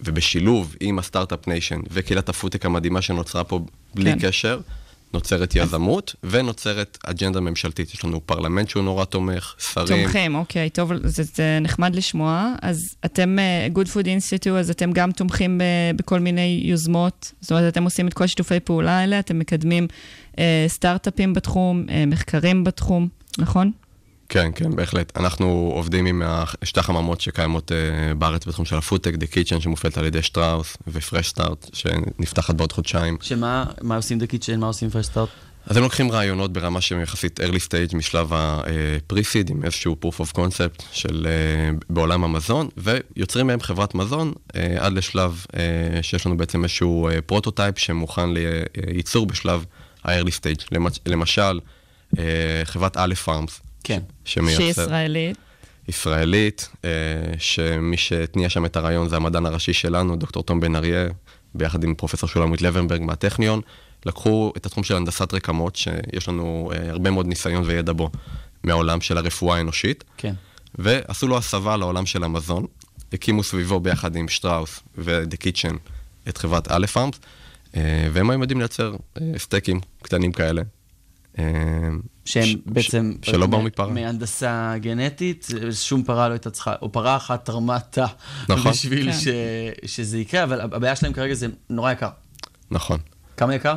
ובשילוב 0.04 0.76
עם 0.80 0.98
ה 0.98 1.04
Start-Up 1.04 1.48
Nation 1.48 1.80
וקהילת 1.90 2.28
ה-foodtech 2.28 2.66
המדהימה 2.66 3.02
שנוצרה 3.02 3.44
פה 3.44 3.60
בלי 3.94 4.12
כן. 4.12 4.28
קשר, 4.28 4.60
נוצרת 5.14 5.56
יזמות 5.56 6.14
ונוצרת 6.24 6.98
אג'נדה 7.04 7.40
ממשלתית. 7.40 7.94
יש 7.94 8.04
לנו 8.04 8.26
פרלמנט 8.26 8.68
שהוא 8.68 8.82
נורא 8.82 9.04
תומך, 9.04 9.54
שרים. 9.72 10.02
תומכים, 10.02 10.34
אוקיי, 10.34 10.70
טוב, 10.70 10.92
זה, 11.04 11.22
זה 11.22 11.58
נחמד 11.60 11.94
לשמוע. 11.94 12.54
אז 12.62 12.96
אתם, 13.04 13.38
אה, 13.38 13.68
Good 13.74 13.86
Food 13.86 14.04
Institute, 14.04 14.58
אז 14.58 14.70
אתם 14.70 14.92
גם 14.92 15.12
תומכים 15.12 15.58
ב, 15.58 15.62
בכל 15.96 16.20
מיני 16.20 16.60
יוזמות, 16.64 17.32
זאת 17.40 17.50
אומרת, 17.50 17.72
אתם 17.72 17.84
עושים 17.84 18.08
את 18.08 18.14
כל 18.14 18.26
שיתופי 18.26 18.60
פעולה 18.60 18.98
האלה, 18.98 19.18
אתם 19.18 19.38
מקדמים 19.38 19.86
אה, 20.38 20.64
סטארט-אפים 20.68 21.34
בתחום, 21.34 21.86
אה, 21.90 22.06
מחקרים 22.06 22.64
בתחום, 22.64 23.08
נכון? 23.38 23.72
כן, 24.32 24.50
כן, 24.54 24.76
בהחלט. 24.76 25.16
אנחנו 25.16 25.72
עובדים 25.74 26.06
עם 26.06 26.22
שתי 26.64 26.80
החממות 26.80 27.20
שקיימות 27.20 27.72
uh, 27.72 28.14
בארץ 28.14 28.46
בתחום 28.46 28.64
של 28.64 28.76
ה-foodtech, 28.76 29.14
The 29.14 29.26
Kitchen 29.34 29.60
שמופעלת 29.60 29.98
על 29.98 30.04
ידי 30.04 30.22
שטראוס, 30.22 30.76
ו-Fresh 30.86 31.36
Start 31.36 31.68
שנפתחת 31.72 32.54
בעוד 32.54 32.72
חודשיים. 32.72 33.18
שמה 33.20 33.64
מה 33.80 33.96
עושים 33.96 34.18
The 34.18 34.26
Kitchen, 34.26 34.60
מה 34.60 34.66
עושים 34.66 34.90
Fresh 34.90 35.07
Start? 35.07 35.28
אז 35.66 35.76
הם 35.76 35.82
לוקחים 35.82 36.12
רעיונות 36.12 36.52
ברמה 36.52 36.80
שהם 36.80 37.00
יחסית 37.00 37.40
early 37.40 37.58
stage 37.68 37.96
משלב 37.96 38.32
ה-pre-seed 38.32 39.50
עם 39.50 39.64
איזשהו 39.64 39.96
proof 40.04 40.20
of 40.20 40.36
concept 40.36 40.82
של 40.92 41.26
uh, 41.26 41.84
בעולם 41.90 42.24
המזון, 42.24 42.68
ויוצרים 42.76 43.46
מהם 43.46 43.60
חברת 43.60 43.94
מזון 43.94 44.32
עד 44.78 44.92
לשלב 44.92 45.44
שיש 46.02 46.26
לנו 46.26 46.36
בעצם 46.36 46.62
איזשהו 46.62 47.08
prototype 47.26 47.78
שמוכן 47.78 48.30
לייצור 48.86 49.26
בשלב 49.26 49.64
ה-early 50.04 50.30
stage. 50.40 50.64
למש- 50.74 51.00
למשל, 51.06 51.60
חברת 52.64 52.96
אלף 52.96 53.14
פארמס. 53.14 53.60
כן. 53.84 54.00
שמייצר... 54.24 54.58
שהיא 54.58 54.70
ישראלית. 54.70 55.36
ישראלית, 55.88 56.68
אה, 56.84 56.90
שמי 57.38 57.96
שהתניע 57.96 58.48
שם 58.48 58.64
את 58.64 58.76
הרעיון 58.76 59.08
זה 59.08 59.16
המדען 59.16 59.46
הראשי 59.46 59.72
שלנו, 59.72 60.16
דוקטור 60.16 60.42
תום 60.42 60.60
בן 60.60 60.76
אריה, 60.76 61.06
ביחד 61.54 61.84
עם 61.84 61.94
פרופסור 61.94 62.28
שולמית 62.28 62.62
לוינברג 62.62 63.02
מהטכניון. 63.02 63.60
לקחו 64.06 64.52
את 64.56 64.66
התחום 64.66 64.84
של 64.84 64.96
הנדסת 64.96 65.34
רקמות, 65.34 65.76
שיש 65.76 66.28
לנו 66.28 66.70
אה, 66.74 66.90
הרבה 66.90 67.10
מאוד 67.10 67.26
ניסיון 67.26 67.62
וידע 67.66 67.92
בו 67.92 68.10
מהעולם 68.64 69.00
של 69.00 69.18
הרפואה 69.18 69.56
האנושית, 69.56 70.04
כן. 70.16 70.34
ועשו 70.74 71.28
לו 71.28 71.38
הסבה 71.38 71.76
לעולם 71.76 72.06
של 72.06 72.24
המזון. 72.24 72.66
הקימו 73.12 73.42
סביבו 73.42 73.80
ביחד 73.80 74.16
עם 74.16 74.28
שטראוס 74.28 74.80
ו-The 74.98 75.36
Kitchen 75.36 75.74
את 76.28 76.38
חברת 76.38 76.68
א' 76.72 76.86
פארמס, 76.86 77.14
אה, 77.76 78.08
והם 78.12 78.30
היום 78.30 78.42
יודעים 78.42 78.58
לייצר 78.58 78.96
אה, 79.20 79.32
סטייקים 79.38 79.80
קטנים 80.02 80.32
כאלה. 80.32 80.62
אה, 81.38 81.44
שהם 82.24 82.44
ש- 82.44 82.56
בעצם... 82.66 83.12
ש- 83.22 83.30
שלא 83.30 83.46
באו 83.46 83.62
מפרה. 83.62 83.88
מהנדסה 83.88 84.74
גנטית, 84.80 85.48
שום 85.72 86.02
פרה 86.04 86.28
לא 86.28 86.32
הייתה 86.32 86.50
צריכה, 86.50 86.74
או 86.82 86.92
פרה 86.92 87.16
אחת 87.16 87.44
תרמה 87.44 87.80
תא. 87.80 88.06
נכון. 88.48 88.72
בשביל 88.72 89.12
כן. 89.12 89.18
ש, 89.18 89.28
שזה 89.86 90.18
יקרה, 90.18 90.42
אבל 90.44 90.60
הבעיה 90.60 90.96
שלהם 90.96 91.12
כרגע 91.12 91.34
זה 91.34 91.46
נורא 91.70 91.92
יקר. 91.92 92.08
נכון. 92.70 92.98
כמה 93.36 93.54
יקר? 93.54 93.76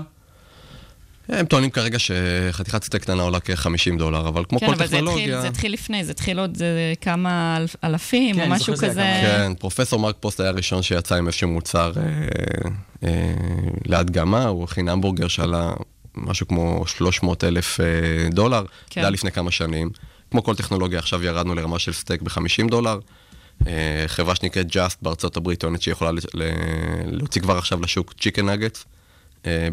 הם 1.30 1.46
טוענים 1.46 1.70
כרגע 1.70 1.98
שחתיכת 2.00 2.84
סטייק 2.84 3.04
קטנה 3.04 3.24
עולה 3.24 3.40
כ-50 3.40 3.98
דולר, 3.98 4.28
אבל 4.28 4.44
כמו 4.50 4.60
כן, 4.60 4.66
כל 4.66 4.74
אבל 4.74 4.78
זה 4.78 4.84
התחיל, 4.84 5.00
טכנולוגיה... 5.00 5.42
זה 5.42 5.48
התחיל 5.48 5.74
לפני, 5.74 6.04
זה 6.04 6.12
התחיל 6.12 6.40
עוד 6.40 6.58
אה, 6.62 6.94
כמה 7.02 7.58
אלף, 7.58 7.76
אלפים, 7.84 8.36
כן, 8.36 8.42
או 8.42 8.50
משהו 8.50 8.74
כזה. 8.74 9.20
כן, 9.22 9.52
פרופסור 9.60 10.00
מרק 10.00 10.16
פוסט 10.20 10.40
היה 10.40 10.50
הראשון 10.50 10.82
שיצא 10.82 11.16
עם 11.16 11.28
איזשהו 11.28 11.48
מוצר 11.48 11.92
אה, 11.98 12.04
אה, 13.04 13.34
להדגמה, 13.86 14.46
הוא 14.46 14.64
הכין 14.64 14.90
המבורגר 14.90 15.28
שעלה 15.28 15.74
משהו 16.16 16.48
כמו 16.48 16.84
300 16.88 17.44
אלף 17.44 17.80
אה, 17.80 17.86
דולר, 18.30 18.64
כן. 18.90 19.02
זה 19.02 19.08
היה 19.08 19.10
לפני 19.10 19.32
כמה 19.32 19.52
שנים. 19.52 19.90
כמו 20.32 20.44
כל 20.44 20.56
טכנולוגיה, 20.56 21.00
עכשיו 21.00 21.24
ירדנו 21.24 21.56
לרמה 21.56 21.80
של 21.80 21.94
סטייק 21.94 22.22
ב-50 22.22 22.70
דולר. 22.70 23.00
אה, 23.68 24.04
חברה 24.08 24.36
שנקראת 24.36 24.68
Just 24.72 24.96
בארצות 25.02 25.38
הברית 25.38 25.60
טוענת 25.60 25.82
שהיא 25.82 25.92
יכולה 25.92 26.12
להוציא 27.06 27.42
כבר 27.42 27.58
עכשיו 27.58 27.82
לשוק 27.82 28.14
צ'יקן 28.22 28.50
נגטס 28.50 28.86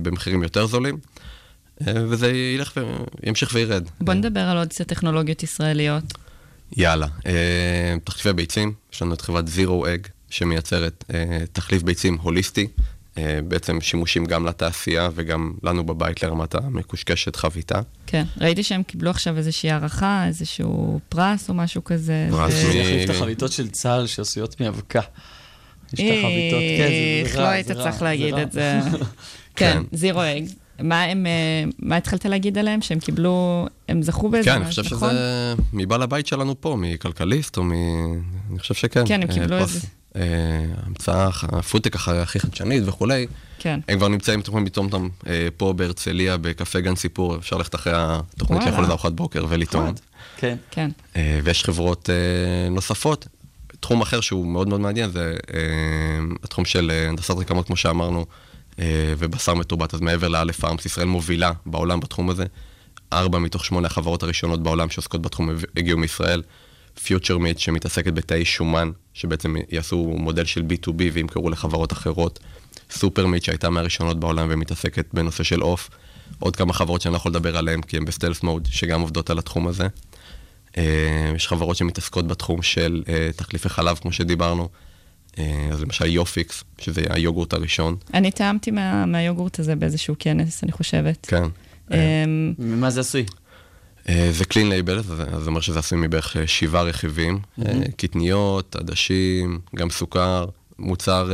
במחירים 0.03 0.43
יותר 0.43 0.67
זולים, 0.67 0.99
אה, 1.87 1.93
וזה 2.09 2.33
ילך 2.33 2.79
וימשיך 3.23 3.51
וירד. 3.53 3.85
בוא 4.01 4.15
נדבר 4.15 4.41
על 4.41 4.57
עוד 4.57 4.69
קצת 4.69 4.89
טכנולוגיות 4.89 5.43
ישראליות. 5.43 6.05
יאללה. 6.77 7.07
אה, 7.27 7.97
תחליפי 8.05 8.33
ביצים, 8.33 8.73
יש 8.93 9.03
לנו 9.03 9.15
את 9.15 9.21
חברת 9.21 9.45
Zero 9.45 9.85
Egg, 9.85 10.09
שמייצרת 10.31 11.05
אה, 11.15 11.45
תחליף 11.53 11.83
ביצים 11.83 12.19
הוליסטי, 12.23 12.67
אה, 12.67 12.85
בעצם 13.49 13.81
שימושים 13.81 14.25
גם 14.25 14.47
לתעשייה 14.47 15.09
וגם 15.15 15.53
לנו 15.63 15.85
בבית 15.87 16.23
לרמת 16.23 16.55
המקושקשת 16.55 17.37
חביתה. 17.37 17.81
כן, 18.07 18.25
ראיתי 18.41 18.63
שהם 18.63 18.83
קיבלו 18.83 19.11
עכשיו 19.11 19.37
איזושהי 19.37 19.71
הערכה, 19.71 20.25
איזשהו 20.27 21.01
פרס 21.09 21.49
או 21.49 21.55
משהו 21.55 21.85
כזה. 21.85 22.29
פרס 22.31 22.53
מ- 22.53 22.57
זה 22.73 22.79
יחליף 22.79 23.11
את 23.11 23.17
החביתות 23.17 23.53
של 23.53 23.69
צה"ל 23.69 24.07
שעשויות 24.07 24.61
מאבקה. 24.61 25.01
יש 25.93 26.01
את 26.01 26.05
החביתות, 26.19 26.61
כן, 26.79 26.89
זה- 26.89 27.23
איך 27.25 27.33
זה 27.33 27.39
לא 27.39 27.45
רע, 27.45 27.51
היית 27.51 27.71
רע, 27.71 27.91
צריך 27.91 28.03
להגיד 28.03 28.35
רע. 28.35 28.43
את 28.43 28.53
זה. 28.53 28.79
כן, 29.57 29.83
זירו 29.93 30.21
אג. 30.23 30.45
מה 30.83 31.03
הם, 31.03 31.27
אה, 31.27 31.33
מה 31.79 31.97
התחלת 31.97 32.25
להגיד 32.27 32.59
עליהם? 32.59 32.83
שהם 32.83 32.99
קיבלו, 32.99 33.67
הם 33.89 34.03
זכו 34.03 34.29
באיזה 34.29 34.51
כן, 34.51 34.57
אני 34.57 34.69
משהו, 34.69 34.83
חושב 34.83 34.95
נכון? 34.97 35.11
שזה 35.11 35.55
מבעל 35.73 36.03
הבית 36.03 36.27
שלנו 36.27 36.61
פה, 36.61 36.77
מכלכליסט 36.81 37.57
או 37.57 37.65
מ... 37.65 37.73
אני 38.51 38.59
חושב 38.59 38.75
שכן. 38.75 39.05
כן, 39.09 39.23
הם 39.23 39.29
אה, 39.31 39.35
קיבלו 39.35 39.59
איזה- 39.59 39.81
אה, 40.17 40.23
המצאה, 40.87 41.29
הפודטק 41.43 41.97
הכ- 41.97 42.09
הכי 42.11 42.41
חדשנית 42.41 42.83
וכולי. 42.87 43.27
כן. 43.59 43.81
הם 43.89 43.99
כבר 43.99 44.09
נמצאים, 44.09 44.41
אתם 44.41 44.49
יכולים 44.51 44.67
לטעום 44.67 44.87
אותם 44.87 45.09
אה, 45.27 45.49
פה 45.57 45.73
בהרצליה, 45.73 46.37
בקפה 46.37 46.81
גן 46.81 46.97
סיפור, 46.97 47.37
אפשר 47.37 47.57
ללכת 47.57 47.75
אחרי 47.75 47.93
התוכנית. 47.97 48.61
לאכול 48.67 48.81
איזה 48.81 48.91
ארוחת 48.93 49.13
בוקר 49.13 49.47
ולטעום. 49.49 49.93
כן. 50.37 50.57
כן. 50.71 50.91
אה, 51.17 51.41
ויש 51.45 51.65
חברות 51.65 52.09
נוספות. 52.71 53.27
תחום 53.81 54.01
אחר 54.01 54.21
שהוא 54.21 54.47
מאוד 54.47 54.69
מאוד 54.69 54.81
מעניין 54.81 55.11
זה 55.11 55.37
התחום 56.45 56.65
של 56.65 56.91
הנדסת 57.09 57.31
רקמות, 57.31 57.67
כמו 57.67 57.77
שאמרנו, 57.77 58.27
ובשר 59.19 59.55
מתורבת. 59.55 59.95
אז 59.95 60.01
מעבר 60.01 60.29
לאלף 60.29 60.61
פארמס, 60.61 60.87
ישראל 60.87 61.07
מובילה 61.07 61.53
בעולם 61.67 62.01
בתחום 62.01 62.31
הזה. 62.31 62.45
ארבע 63.13 63.39
מתוך 63.39 63.65
שמונה 63.65 63.87
החברות 63.87 64.23
הראשונות 64.23 64.63
בעולם 64.63 64.91
שעוסקות 64.91 65.23
בתחום 65.23 65.51
הגיעו 65.77 65.99
מישראל. 65.99 66.43
פיוטר 67.05 67.39
מיט 67.39 67.59
שמתעסקת 67.59 68.13
בתאי 68.13 68.45
שומן, 68.45 68.91
שבעצם 69.15 69.55
יעשו 69.71 70.15
מודל 70.19 70.45
של 70.45 70.61
B2B 70.71 70.93
וימכרו 71.13 71.51
לחברות 71.51 71.93
אחרות. 71.93 72.39
SuperMeat 72.91 73.43
שהייתה 73.43 73.71
מהראשונות 73.71 74.21
בעולם 74.21 74.47
ומתעסקת 74.51 75.07
בנושא 75.13 75.43
של 75.43 75.61
עוף. 75.61 75.91
עוד 76.39 76.57
כמה 76.57 76.73
חברות 76.73 77.01
שאני 77.01 77.13
לא 77.13 77.17
יכול 77.17 77.31
לדבר 77.31 77.57
עליהן 77.57 77.83
כי 77.83 77.97
הן 77.97 78.05
ב-stealth 78.05 78.43
mode, 78.43 78.69
שגם 78.71 79.01
עובדות 79.01 79.31
על 79.31 79.39
התחום 79.39 79.67
הזה. 79.69 79.87
אה, 80.79 81.33
יש 81.37 81.49
חברות 81.49 81.77
שמתעסקות 81.77 82.27
בתחום 82.27 82.63
של 82.63 83.03
אה, 83.09 83.31
תחליפי 83.37 83.69
חלב, 83.69 83.97
כמו 83.97 84.13
שדיברנו. 84.13 84.69
אה, 85.39 85.69
אז 85.73 85.83
למשל 85.83 86.07
יופיקס, 86.07 86.65
שזה 86.79 87.03
היוגורט 87.11 87.53
הראשון. 87.55 87.97
אני 88.15 88.31
טעמתי 88.31 88.71
מה- 88.71 89.07
מהיוגורט 89.07 89.59
הזה 89.59 89.77
באיזשהו 89.77 90.15
כנס, 90.19 90.65
אני 90.65 90.73
חושבת. 90.73 91.27
כן. 91.31 91.45
אמ, 91.91 91.97
ממה 92.59 92.91
זה 92.91 93.01
עשוי? 93.01 93.25
אה, 94.11 94.29
זה 94.33 94.45
clean 94.45 94.69
label, 94.69 95.03
זה 95.03 95.47
אומר 95.47 95.61
שזה 95.61 95.79
עשוי 95.79 95.99
מבערך 95.99 96.37
אה, 96.37 96.47
שבעה 96.47 96.83
רכיבים. 96.83 97.39
מהמם. 97.59 97.85
קטניות, 97.97 98.77
עדשים, 98.77 99.61
גם 99.77 99.91
סוכר, 99.91 100.47
מוצר 100.79 101.31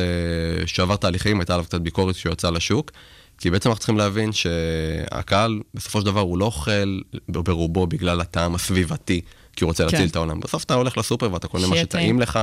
שעבר 0.67 0.97
תהליכים, 0.97 1.41
הייתה 1.41 1.55
עליו 1.55 1.65
קצת 1.65 1.81
ביקורת 1.81 2.15
כשהוא 2.15 2.33
יצא 2.33 2.51
לשוק. 2.51 2.91
כי 3.39 3.51
בעצם 3.51 3.69
אנחנו 3.69 3.79
צריכים 3.79 3.99
להבין 3.99 4.33
שהקהל, 4.33 5.61
בסופו 5.75 6.01
של 6.01 6.07
דבר, 6.07 6.21
הוא 6.21 6.39
לא 6.39 6.45
אוכל 6.45 7.01
ברובו 7.29 7.87
בגלל 7.87 8.21
הטעם 8.21 8.55
הסביבתי, 8.55 9.21
כי 9.57 9.65
הוא 9.65 9.69
רוצה 9.69 9.87
כן. 9.87 9.93
להציל 9.93 10.09
את 10.11 10.17
העולם. 10.17 10.41
בסוף 10.41 10.65
אתה 10.65 10.75
הולך 10.75 10.99
לסופר 10.99 11.33
ואתה 11.33 11.49
קונה 11.49 11.67
מה 11.67 11.77
שטעים 11.77 11.87
טעים. 11.87 12.21
לך, 12.21 12.39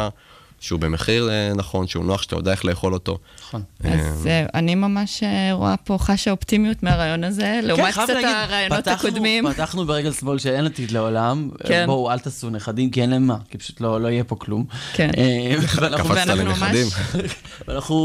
שהוא 0.63 0.79
במחיר 0.79 1.29
אה, 1.29 1.51
נכון, 1.55 1.87
שהוא 1.87 2.05
נוח, 2.05 2.21
שאתה 2.21 2.35
יודע 2.35 2.51
איך 2.51 2.65
לאכול 2.65 2.93
אותו. 2.93 3.17
נכון. 3.39 3.61
אז 3.83 4.27
אה, 4.27 4.45
אני 4.53 4.75
ממש 4.75 5.23
אה, 5.23 5.49
רואה 5.53 5.77
פה, 5.77 5.97
חשה 5.99 6.31
אופטימיות 6.31 6.83
מהרעיון 6.83 7.23
הזה, 7.23 7.59
לעומת 7.63 7.85
כן, 7.85 7.91
חייב 7.91 8.07
קצת 8.07 8.15
הרעיונות 8.23 8.87
הקודמים. 8.87 9.45
פתחנו 9.53 9.85
ברגל 9.85 10.11
שמאל 10.13 10.37
שאין 10.39 10.65
עתיד 10.65 10.91
לעולם. 10.91 11.49
כן. 11.67 11.83
בואו, 11.87 12.11
אל 12.11 12.19
תעשו 12.19 12.49
נכדים, 12.49 12.89
כי 12.91 13.01
אין 13.01 13.09
להם 13.09 13.27
מה, 13.27 13.37
כי 13.49 13.57
פשוט 13.57 13.81
לא 13.81 14.01
לא 14.01 14.07
יהיה 14.07 14.23
פה 14.23 14.35
כלום. 14.35 14.65
כן. 14.93 15.09
אה, 15.17 15.55
קפצת 15.97 16.27
לנכדים. 16.27 16.87
ואנחנו 17.67 17.97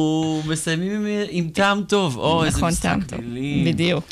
מסיימים 0.47 0.93
עם- 1.07 1.07
עם 1.31 1.49
טעם 1.53 1.83
טוב. 1.89 2.17
או, 2.17 2.45
איזה 2.45 2.57
נכון, 2.57 2.69
משחק 2.69 2.83
טעם 2.83 3.01
טוב. 3.01 3.21
מילים. 3.21 3.65
בדיוק. 3.65 4.05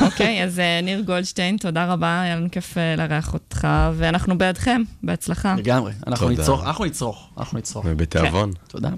אוקיי, 0.00 0.44
אז 0.44 0.58
אה, 0.58 0.80
ניר 0.82 1.00
גולדשטיין, 1.00 1.56
תודה 1.56 1.84
רבה, 1.92 2.22
היה 2.22 2.36
לנו 2.36 2.50
כיף 2.50 2.78
אה, 2.78 2.96
לארח 2.96 3.34
אותך, 3.34 3.68
ואנחנו 3.94 4.38
בעדכם, 4.38 4.82
בהצלחה. 5.02 5.54
לגמרי. 5.58 5.92
אנחנו. 6.06 6.30
נצרוך, 6.30 6.64
אנחנו 6.64 6.84
נצרוך, 6.84 7.28
אנחנו 7.38 7.58
נצרוך. 7.58 7.84
ובתיאבון. 7.88 8.50
תודה. 8.68 8.90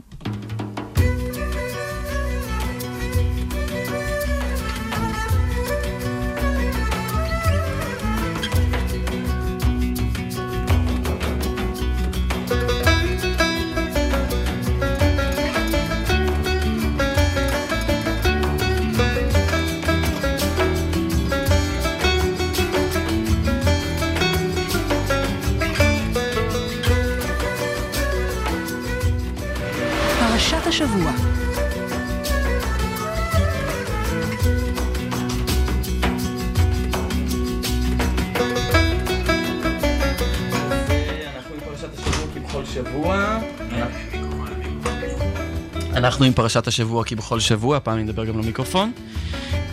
אנחנו 46.27 46.41
עם 46.43 46.45
פרשת 46.45 46.66
השבוע 46.66 47.05
כבכל 47.05 47.41
שבוע, 47.41 47.77
הפעם 47.77 47.99
נדבר 47.99 48.24
גם 48.24 48.39
למיקרופון. 48.39 48.93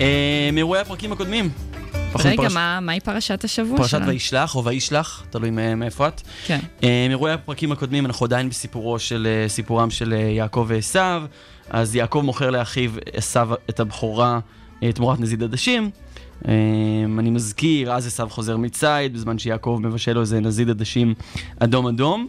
אה, 0.01 0.49
מאירועי 0.53 0.81
הפרקים 0.81 1.11
הקודמים. 1.11 1.49
רגע, 2.15 2.35
פרש- 2.43 2.53
מה- 2.53 2.79
מהי 2.79 2.99
פרשת 2.99 3.43
השבוע 3.43 3.77
פרשת 3.77 3.89
שלנו? 3.91 4.07
וישלח 4.07 4.55
או 4.55 4.63
וישלח, 4.65 5.23
תלוי 5.29 5.49
מאיפה 5.75 6.07
את. 6.07 6.21
כן. 6.45 6.59
אה, 6.83 7.05
מאירועי 7.07 7.33
הפרקים 7.33 7.71
הקודמים 7.71 8.05
אנחנו 8.05 8.25
עדיין 8.25 8.49
בסיפורו 8.49 8.99
של, 8.99 9.27
אה, 9.29 9.49
סיפורם 9.49 9.89
של 9.89 10.13
אה, 10.13 10.19
יעקב 10.19 10.65
ועשו. 10.67 10.99
אז 11.69 11.95
יעקב 11.95 12.21
מוכר 12.25 12.49
לאחיו 12.49 12.91
עשו 13.13 13.39
את 13.69 13.79
הבכורה 13.79 14.39
אה, 14.83 14.91
תמורת 14.91 15.19
נזיד 15.19 15.43
עדשים. 15.43 15.89
אני 17.19 17.29
מזכיר, 17.29 17.93
אז 17.93 18.07
עשו 18.07 18.29
חוזר 18.29 18.57
מציד, 18.57 19.13
בזמן 19.13 19.39
שיעקב 19.39 19.79
מבשל 19.83 20.13
לו 20.13 20.21
איזה 20.21 20.39
נזיד 20.39 20.69
עדשים 20.69 21.13
אדום 21.59 21.87
אדום. 21.87 22.27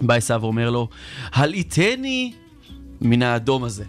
בא 0.00 0.14
עשו 0.14 0.40
ואומר 0.42 0.70
לו, 0.70 0.88
הלעיטני 1.32 2.32
מן 3.04 3.22
האדום 3.22 3.64
הזה. 3.64 3.84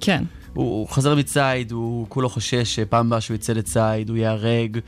כן. 0.00 0.24
הוא, 0.54 0.64
הוא 0.64 0.88
חזר 0.88 1.14
מציד, 1.14 1.72
הוא 1.72 2.06
כולו 2.08 2.28
חושש 2.28 2.74
שפעם 2.74 3.06
הבאה 3.06 3.20
שהוא 3.20 3.34
יצא 3.34 3.52
לציד, 3.52 4.08
הוא 4.08 4.16
ייהרג. 4.16 4.78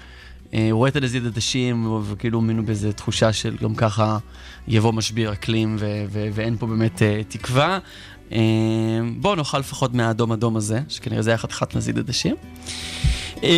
אה, 0.55 0.69
הוא 0.71 0.79
רואה 0.79 0.89
את 0.89 0.97
הנזיד 0.97 1.27
עדשים, 1.27 1.93
וכאילו 2.05 2.41
מינו 2.41 2.67
באיזו 2.67 2.93
תחושה 2.93 3.33
של 3.33 3.57
גם 3.63 3.75
ככה 3.75 4.19
יבוא 4.69 4.93
משבר 4.93 5.33
אקלים, 5.33 5.77
ו- 5.79 6.05
ו- 6.09 6.29
ואין 6.33 6.57
פה 6.57 6.67
באמת 6.67 7.03
אה, 7.03 7.21
תקווה. 7.29 7.79
אה, 8.33 8.39
בואו 9.17 9.35
נאכל 9.35 9.59
לפחות 9.59 9.95
מהאדום 9.95 10.33
אדום 10.33 10.57
הזה, 10.57 10.81
שכנראה 10.89 11.23
זה 11.23 11.31
היה 11.31 11.39
חתיכת 11.39 11.77
נזיד 11.77 11.99
עדשים. 11.99 12.37
אה, 13.45 13.49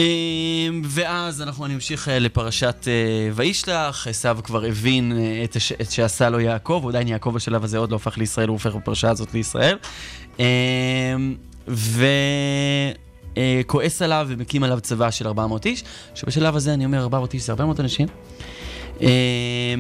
ואז 0.85 1.43
אנחנו 1.43 1.67
נמשיך 1.67 2.09
אה, 2.09 2.19
לפרשת 2.19 2.89
אה, 2.89 3.31
וישלח, 3.35 4.07
עשו 4.07 4.29
כבר 4.45 4.65
הבין 4.65 5.13
אה, 5.13 5.45
את. 5.45 5.57
את 5.81 5.91
שעשה 5.91 6.31
לו 6.31 6.41
יעקב, 6.41 6.85
עדיין 6.89 7.09
יעקב 7.09 7.31
בשלב 7.35 7.65
הזה 7.65 7.79
עוד 7.79 7.91
לא 7.91 7.97
הפך 7.97 8.19
לישראל, 8.19 8.49
הוא 8.49 8.55
הופך 8.55 8.75
בפרשה 8.75 9.11
הזאת 9.11 9.35
לישראל. 9.35 9.77
אה, 10.41 11.17
וכועס 11.69 12.93
עליו 14.03 14.27
ומקים 14.29 14.63
עליו 14.63 14.81
צבא 14.81 15.11
של 15.11 15.27
400 15.27 15.67
איש, 15.67 15.85
שבשלב 16.15 16.57
הזה 16.57 16.75
אני 16.75 16.85
אומר 16.85 17.03
400 17.03 17.35
איש 17.35 17.43
זה 17.43 17.53
400 17.53 17.81
אנשים. 17.81 18.09
אה, 19.03 19.75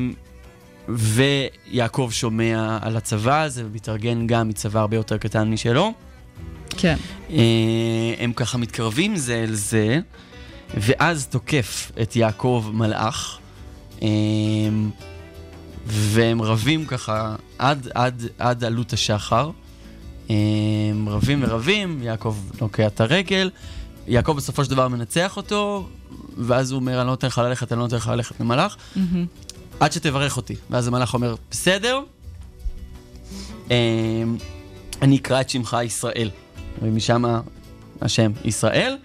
ויעקב 0.89 2.09
שומע 2.13 2.79
על 2.81 2.97
הצבא 2.97 3.43
הזה 3.43 3.63
ומתארגן 3.67 4.27
גם 4.27 4.49
מצבא 4.49 4.81
הרבה 4.81 4.97
יותר 4.97 5.19
קטן 5.19 5.51
משלו. 5.51 5.93
כן. 6.77 6.97
אה, 7.31 8.15
הם 8.19 8.33
ככה 8.33 8.59
מתקרבים 8.59 9.17
זה 9.17 9.35
אל 9.35 9.55
זה, 9.55 10.01
ואז 10.75 11.27
תוקף 11.27 11.93
את 12.03 12.17
יעקב 12.17 12.71
מלאך, 12.73 13.39
אה, 14.03 14.09
והם 15.87 16.43
רבים 16.43 16.87
ככה 16.87 17.37
עד, 17.59 17.89
עד, 17.95 18.23
עד 18.39 18.65
עלות 18.65 18.93
השחר. 18.93 19.51
אה, 20.31 20.35
הם 20.91 21.09
רבים 21.09 21.45
ורבים, 21.47 22.03
יעקב 22.03 22.37
נוקע 22.61 22.87
את 22.87 23.01
הרגל, 23.01 23.51
יעקב 24.07 24.33
בסופו 24.33 24.65
של 24.65 24.71
דבר 24.71 24.89
מנצח 24.89 25.37
אותו, 25.37 25.89
ואז 26.37 26.71
הוא 26.71 26.81
אומר, 26.81 26.93
אני 26.93 27.07
לא 27.07 27.13
נותן 27.13 27.27
לך 27.27 27.39
ללכת, 27.39 27.73
אני 27.73 27.79
לא 27.79 27.85
נותן 27.85 27.97
לך 27.97 28.09
ללכת 28.09 28.41
למלאך, 28.41 28.77
מהמם. 28.97 29.27
עד 29.81 29.93
שתברך 29.93 30.37
אותי. 30.37 30.55
ואז 30.71 30.89
המלאך 30.89 31.15
אומר, 31.15 31.35
בסדר, 31.51 32.01
אה, 33.71 33.77
אני 35.03 35.17
אקרא 35.17 35.41
את 35.41 35.51
שמך 35.51 35.77
ישראל. 35.85 36.31
ומשם 36.83 37.25
השם 38.01 38.33
ישראל. 38.45 38.97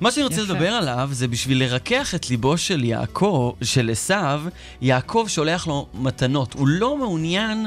מה 0.00 0.10
שאני 0.10 0.24
רוצה 0.24 0.40
יפה. 0.40 0.52
לדבר 0.52 0.68
עליו 0.68 1.08
זה 1.12 1.28
בשביל 1.28 1.64
לרכך 1.64 2.14
את 2.14 2.30
ליבו 2.30 2.58
של 2.58 2.84
יעקב, 2.84 3.52
של 3.62 3.90
עשיו, 3.90 4.42
יעקב 4.80 5.24
שולח 5.28 5.66
לו 5.66 5.86
מתנות. 5.94 6.54
הוא 6.54 6.68
לא 6.68 6.98
מעוניין 6.98 7.66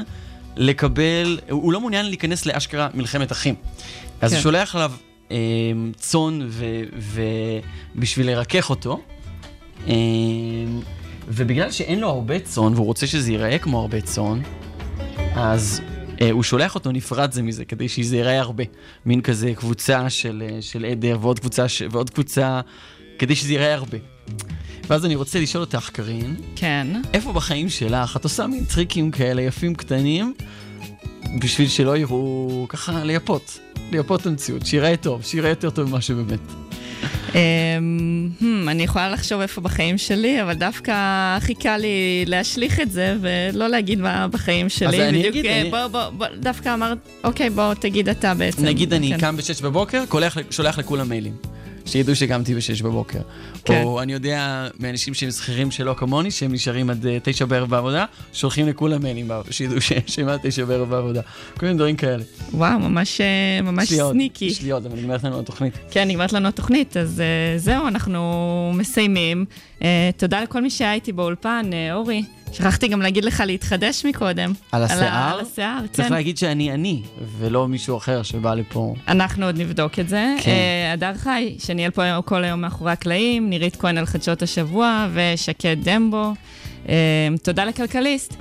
לקבל, 0.56 1.38
הוא 1.50 1.72
לא 1.72 1.80
מעוניין 1.80 2.06
להיכנס 2.06 2.46
לאשכרה 2.46 2.88
מלחמת 2.94 3.32
אחים. 3.32 3.54
אז 4.20 4.30
כן. 4.30 4.36
הוא 4.36 4.42
שולח 4.42 4.74
עליו 4.74 4.92
אה, 5.30 5.36
צאן 5.96 6.48
ובשביל 7.94 8.26
לרכך 8.26 8.70
אותו. 8.70 9.00
אה, 9.88 9.94
ובגלל 11.28 11.70
שאין 11.70 12.00
לו 12.00 12.08
הרבה 12.08 12.38
צאן, 12.38 12.74
והוא 12.74 12.86
רוצה 12.86 13.06
שזה 13.06 13.32
ייראה 13.32 13.58
כמו 13.58 13.80
הרבה 13.80 14.00
צאן, 14.00 14.40
אז 15.34 15.80
הוא 16.32 16.42
שולח 16.42 16.74
אותו 16.74 16.92
נפרד 16.92 17.32
זה 17.32 17.42
מזה, 17.42 17.64
כדי 17.64 17.88
שזה 17.88 18.16
ייראה 18.16 18.40
הרבה. 18.40 18.64
מין 19.06 19.20
כזה 19.20 19.52
קבוצה 19.56 20.10
של, 20.10 20.42
אה, 20.46 20.62
של 20.62 20.84
עדר 20.84 21.18
ועוד 21.20 21.38
קבוצה, 21.38 21.68
ש... 21.68 21.82
ועוד 21.90 22.10
קבוצה, 22.10 22.60
כדי 23.18 23.34
שזה 23.34 23.52
ייראה 23.52 23.74
הרבה. 23.74 23.98
ואז 24.86 25.04
אני 25.04 25.14
רוצה 25.14 25.40
לשאול 25.40 25.64
אותך, 25.64 25.90
קארין, 25.92 26.36
כן. 26.56 26.86
איפה 27.12 27.32
בחיים 27.32 27.68
שלך 27.68 28.16
את 28.16 28.24
עושה 28.24 28.46
מין 28.46 28.64
טריקים 28.64 29.10
כאלה 29.10 29.42
יפים 29.42 29.74
קטנים, 29.74 30.34
בשביל 31.40 31.68
שלא 31.68 31.96
יראו 31.96 32.66
ככה 32.68 33.04
לייפות, 33.04 33.58
לייפות 33.92 34.20
את 34.20 34.26
המציאות, 34.26 34.66
שיראה 34.66 34.96
טוב, 34.96 35.22
שיראה 35.22 35.50
יותר 35.50 35.70
טוב 35.70 35.88
ממה 35.88 36.00
שבאמת. 36.00 36.61
אמ, 37.34 37.38
hmm, 38.40 38.44
אני 38.70 38.82
יכולה 38.82 39.10
לחשוב 39.10 39.40
איפה 39.40 39.60
בחיים 39.60 39.98
שלי, 39.98 40.42
אבל 40.42 40.54
דווקא 40.54 40.92
הכי 41.36 41.54
קל 41.54 41.76
לי 41.76 42.24
להשליך 42.26 42.80
את 42.80 42.90
זה 42.90 43.16
ולא 43.20 43.68
להגיד 43.68 44.00
מה 44.00 44.28
בחיים 44.28 44.68
שלי. 44.68 45.08
אני 45.08 45.18
בדיוק, 45.18 45.36
אגיד, 45.36 45.46
אה, 45.46 45.60
אני- 45.60 45.70
בוא, 45.70 46.26
דווקא 46.40 46.74
אמרת, 46.74 46.98
אוקיי, 47.24 47.50
בוא 47.50 47.74
תגיד 47.74 48.08
אתה 48.08 48.34
בעצם. 48.34 48.64
נגיד 48.64 48.92
אני 48.94 49.10
כן. 49.10 49.18
קם 49.20 49.36
ב-6 49.36 49.62
בבוקר, 49.62 50.04
שולח 50.50 50.78
לכולם 50.78 51.08
מיילים. 51.08 51.32
שידעו 51.86 52.16
שקמתי 52.16 52.54
ב-6 52.54 52.84
בבוקר. 52.84 53.20
כן. 53.64 53.82
או 53.84 54.02
אני 54.02 54.12
יודע 54.12 54.68
מאנשים 54.80 55.14
שהם 55.14 55.30
שכירים 55.30 55.70
שלא 55.70 55.94
כמוני, 55.94 56.30
שהם 56.30 56.52
נשארים 56.52 56.90
עד 56.90 57.06
אה, 57.06 57.18
9 57.22 57.44
בערב 57.44 57.70
בעבודה, 57.70 58.04
שולחים 58.32 58.68
לכולם 58.68 59.02
מיילים, 59.02 59.30
שידעו 59.50 59.80
שהם 60.06 60.28
עד 60.28 60.40
9 60.42 60.64
בערב 60.64 60.90
בעבודה. 60.90 61.20
כל 61.56 61.66
מיני 61.66 61.78
דברים 61.78 61.96
כאלה. 61.96 62.22
וואו, 62.54 62.78
ממש, 62.78 63.20
אה, 63.20 63.62
ממש 63.62 63.84
יש 63.84 63.92
לי 63.92 64.00
עוד, 64.00 64.12
סניקי. 64.12 64.44
יש 64.44 64.62
לי 64.62 64.70
עוד, 64.70 64.86
אבל 64.86 64.98
נגמרת 64.98 65.24
לנו 65.24 65.40
התוכנית. 65.40 65.74
כן, 65.90 66.08
נגמרת 66.08 66.32
לנו 66.32 66.48
התוכנית, 66.48 66.96
אז 66.96 67.22
uh, 67.56 67.58
זהו, 67.58 67.88
אנחנו 67.88 68.72
מסיימים. 68.74 69.44
תודה 70.16 70.42
לכל 70.42 70.62
מי 70.62 70.70
שהיה 70.70 70.94
איתי 70.94 71.12
באולפן, 71.12 71.70
אורי, 71.92 72.22
שכחתי 72.52 72.88
גם 72.88 73.02
להגיד 73.02 73.24
לך 73.24 73.42
להתחדש 73.46 74.04
מקודם. 74.06 74.52
על 74.72 74.82
השיער? 74.82 75.34
על 75.34 75.40
השיער, 75.40 75.86
צריך 75.92 76.08
כן. 76.08 76.14
להגיד 76.14 76.38
שאני 76.38 76.72
אני, 76.72 77.02
ולא 77.38 77.68
מישהו 77.68 77.96
אחר 77.96 78.22
שבא 78.22 78.54
לפה. 78.54 78.94
אנחנו 79.08 79.46
עוד 79.46 79.58
נבדוק 79.58 79.98
את 79.98 80.08
זה. 80.08 80.34
כן. 80.40 80.50
אה, 80.50 80.92
הדר 80.92 81.14
חי, 81.14 81.54
שניהל 81.58 81.90
פה 81.90 82.02
כל 82.24 82.44
היום 82.44 82.60
מאחורי 82.60 82.92
הקלעים, 82.92 83.50
נירית 83.50 83.76
כהן 83.76 83.98
על 83.98 84.06
חדשות 84.06 84.42
השבוע, 84.42 85.08
ושקד 85.12 85.76
דמבו. 85.82 86.32
אה, 86.88 86.94
תודה 87.42 87.64
לכלכליסט. 87.64 88.34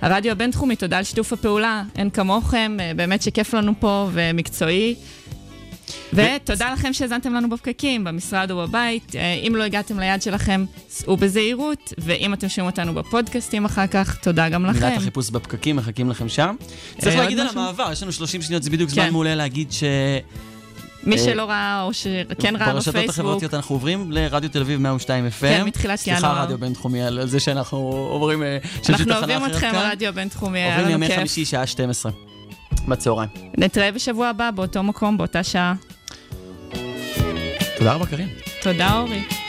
הרדיו 0.00 0.32
הבינתחומי, 0.32 0.76
תודה 0.76 0.98
על 0.98 1.04
שיתוף 1.04 1.32
הפעולה, 1.32 1.82
אין 1.96 2.10
כמוכם, 2.10 2.76
אה, 2.80 2.92
באמת 2.96 3.22
שכיף 3.22 3.54
לנו 3.54 3.72
פה 3.80 4.08
ומקצועי. 4.12 4.94
ותודה 6.12 6.72
לכם 6.72 6.92
שהאזנתם 6.92 7.34
לנו 7.34 7.50
בפקקים, 7.50 8.04
במשרד 8.04 8.50
או 8.50 8.56
בבית. 8.56 9.16
אה, 9.16 9.34
אם 9.46 9.56
לא 9.56 9.62
הגעתם 9.62 10.00
ליד 10.00 10.22
שלכם, 10.22 10.64
סעו 10.90 11.16
בזהירות, 11.16 11.92
ואם 11.98 12.34
אתם 12.34 12.48
שומעים 12.48 12.70
אותנו 12.70 12.94
בפודקאסטים 12.94 13.64
אחר 13.64 13.86
כך, 13.86 14.16
תודה 14.16 14.48
גם 14.48 14.66
לכם. 14.66 14.86
מילת 14.86 14.96
החיפוש 14.96 15.30
בפקקים, 15.30 15.76
מחכים 15.76 16.10
לכם 16.10 16.28
שם. 16.28 16.56
צריך 16.98 17.14
עוד 17.14 17.24
להגיד 17.24 17.38
על? 17.38 17.48
המעבר, 17.48 17.88
יש 17.92 18.02
לנו 18.02 18.12
30 18.12 18.42
שניות, 18.42 18.62
זה 18.62 18.70
בדיוק 18.70 18.90
זמן 18.90 19.04
כן. 19.04 19.12
מעולה 19.12 19.34
להגיד 19.34 19.72
ש... 19.72 19.84
מי 21.04 21.16
אה, 21.16 21.20
שלא 21.20 21.44
ראה 21.44 21.82
או 21.82 21.94
שכן 21.94 22.56
ראה 22.56 22.72
ברשתות 22.72 22.94
בפייסבוק, 22.94 23.18
החברתיות 23.18 23.54
אנחנו 23.54 23.74
עוברים 23.74 24.12
לרדיו 24.12 24.50
תל 24.50 24.60
אביב 24.60 24.80
102 24.80 25.26
FM. 25.26 25.40
כן, 25.40 25.64
מתחילת 25.64 25.98
סליחה, 25.98 26.18
ינואר. 26.18 26.42
רדיו 26.42 26.58
בינתחומי, 26.58 27.02
על 27.02 27.26
זה 27.26 27.40
שאנחנו 27.40 27.78
עוברים... 28.10 28.42
אה, 28.42 28.58
אנחנו 28.88 29.14
אוהבים 29.14 29.46
אתכם, 29.46 29.70
כאן. 29.72 29.90
רדיו 29.92 30.12
בינתחומי, 30.12 30.58
היה 30.58 30.68
עוברים 30.68 30.86
לנו 30.86 30.94
ימי 30.94 31.06
כיף. 31.06 31.16
חמישי, 31.16 31.44
שעה 31.44 31.66
12. 31.66 32.12
בצהריים. 32.88 33.30
נתראה 33.58 33.92
בשבוע 33.92 34.28
הבא, 34.28 34.50
באותו 34.50 34.82
מקום, 34.82 35.18
באותה 35.18 35.42
שעה. 35.42 35.74
תודה 37.78 37.92
רבה, 37.92 38.06
קארין. 38.06 38.28
תודה, 38.62 38.98
אורי. 38.98 39.47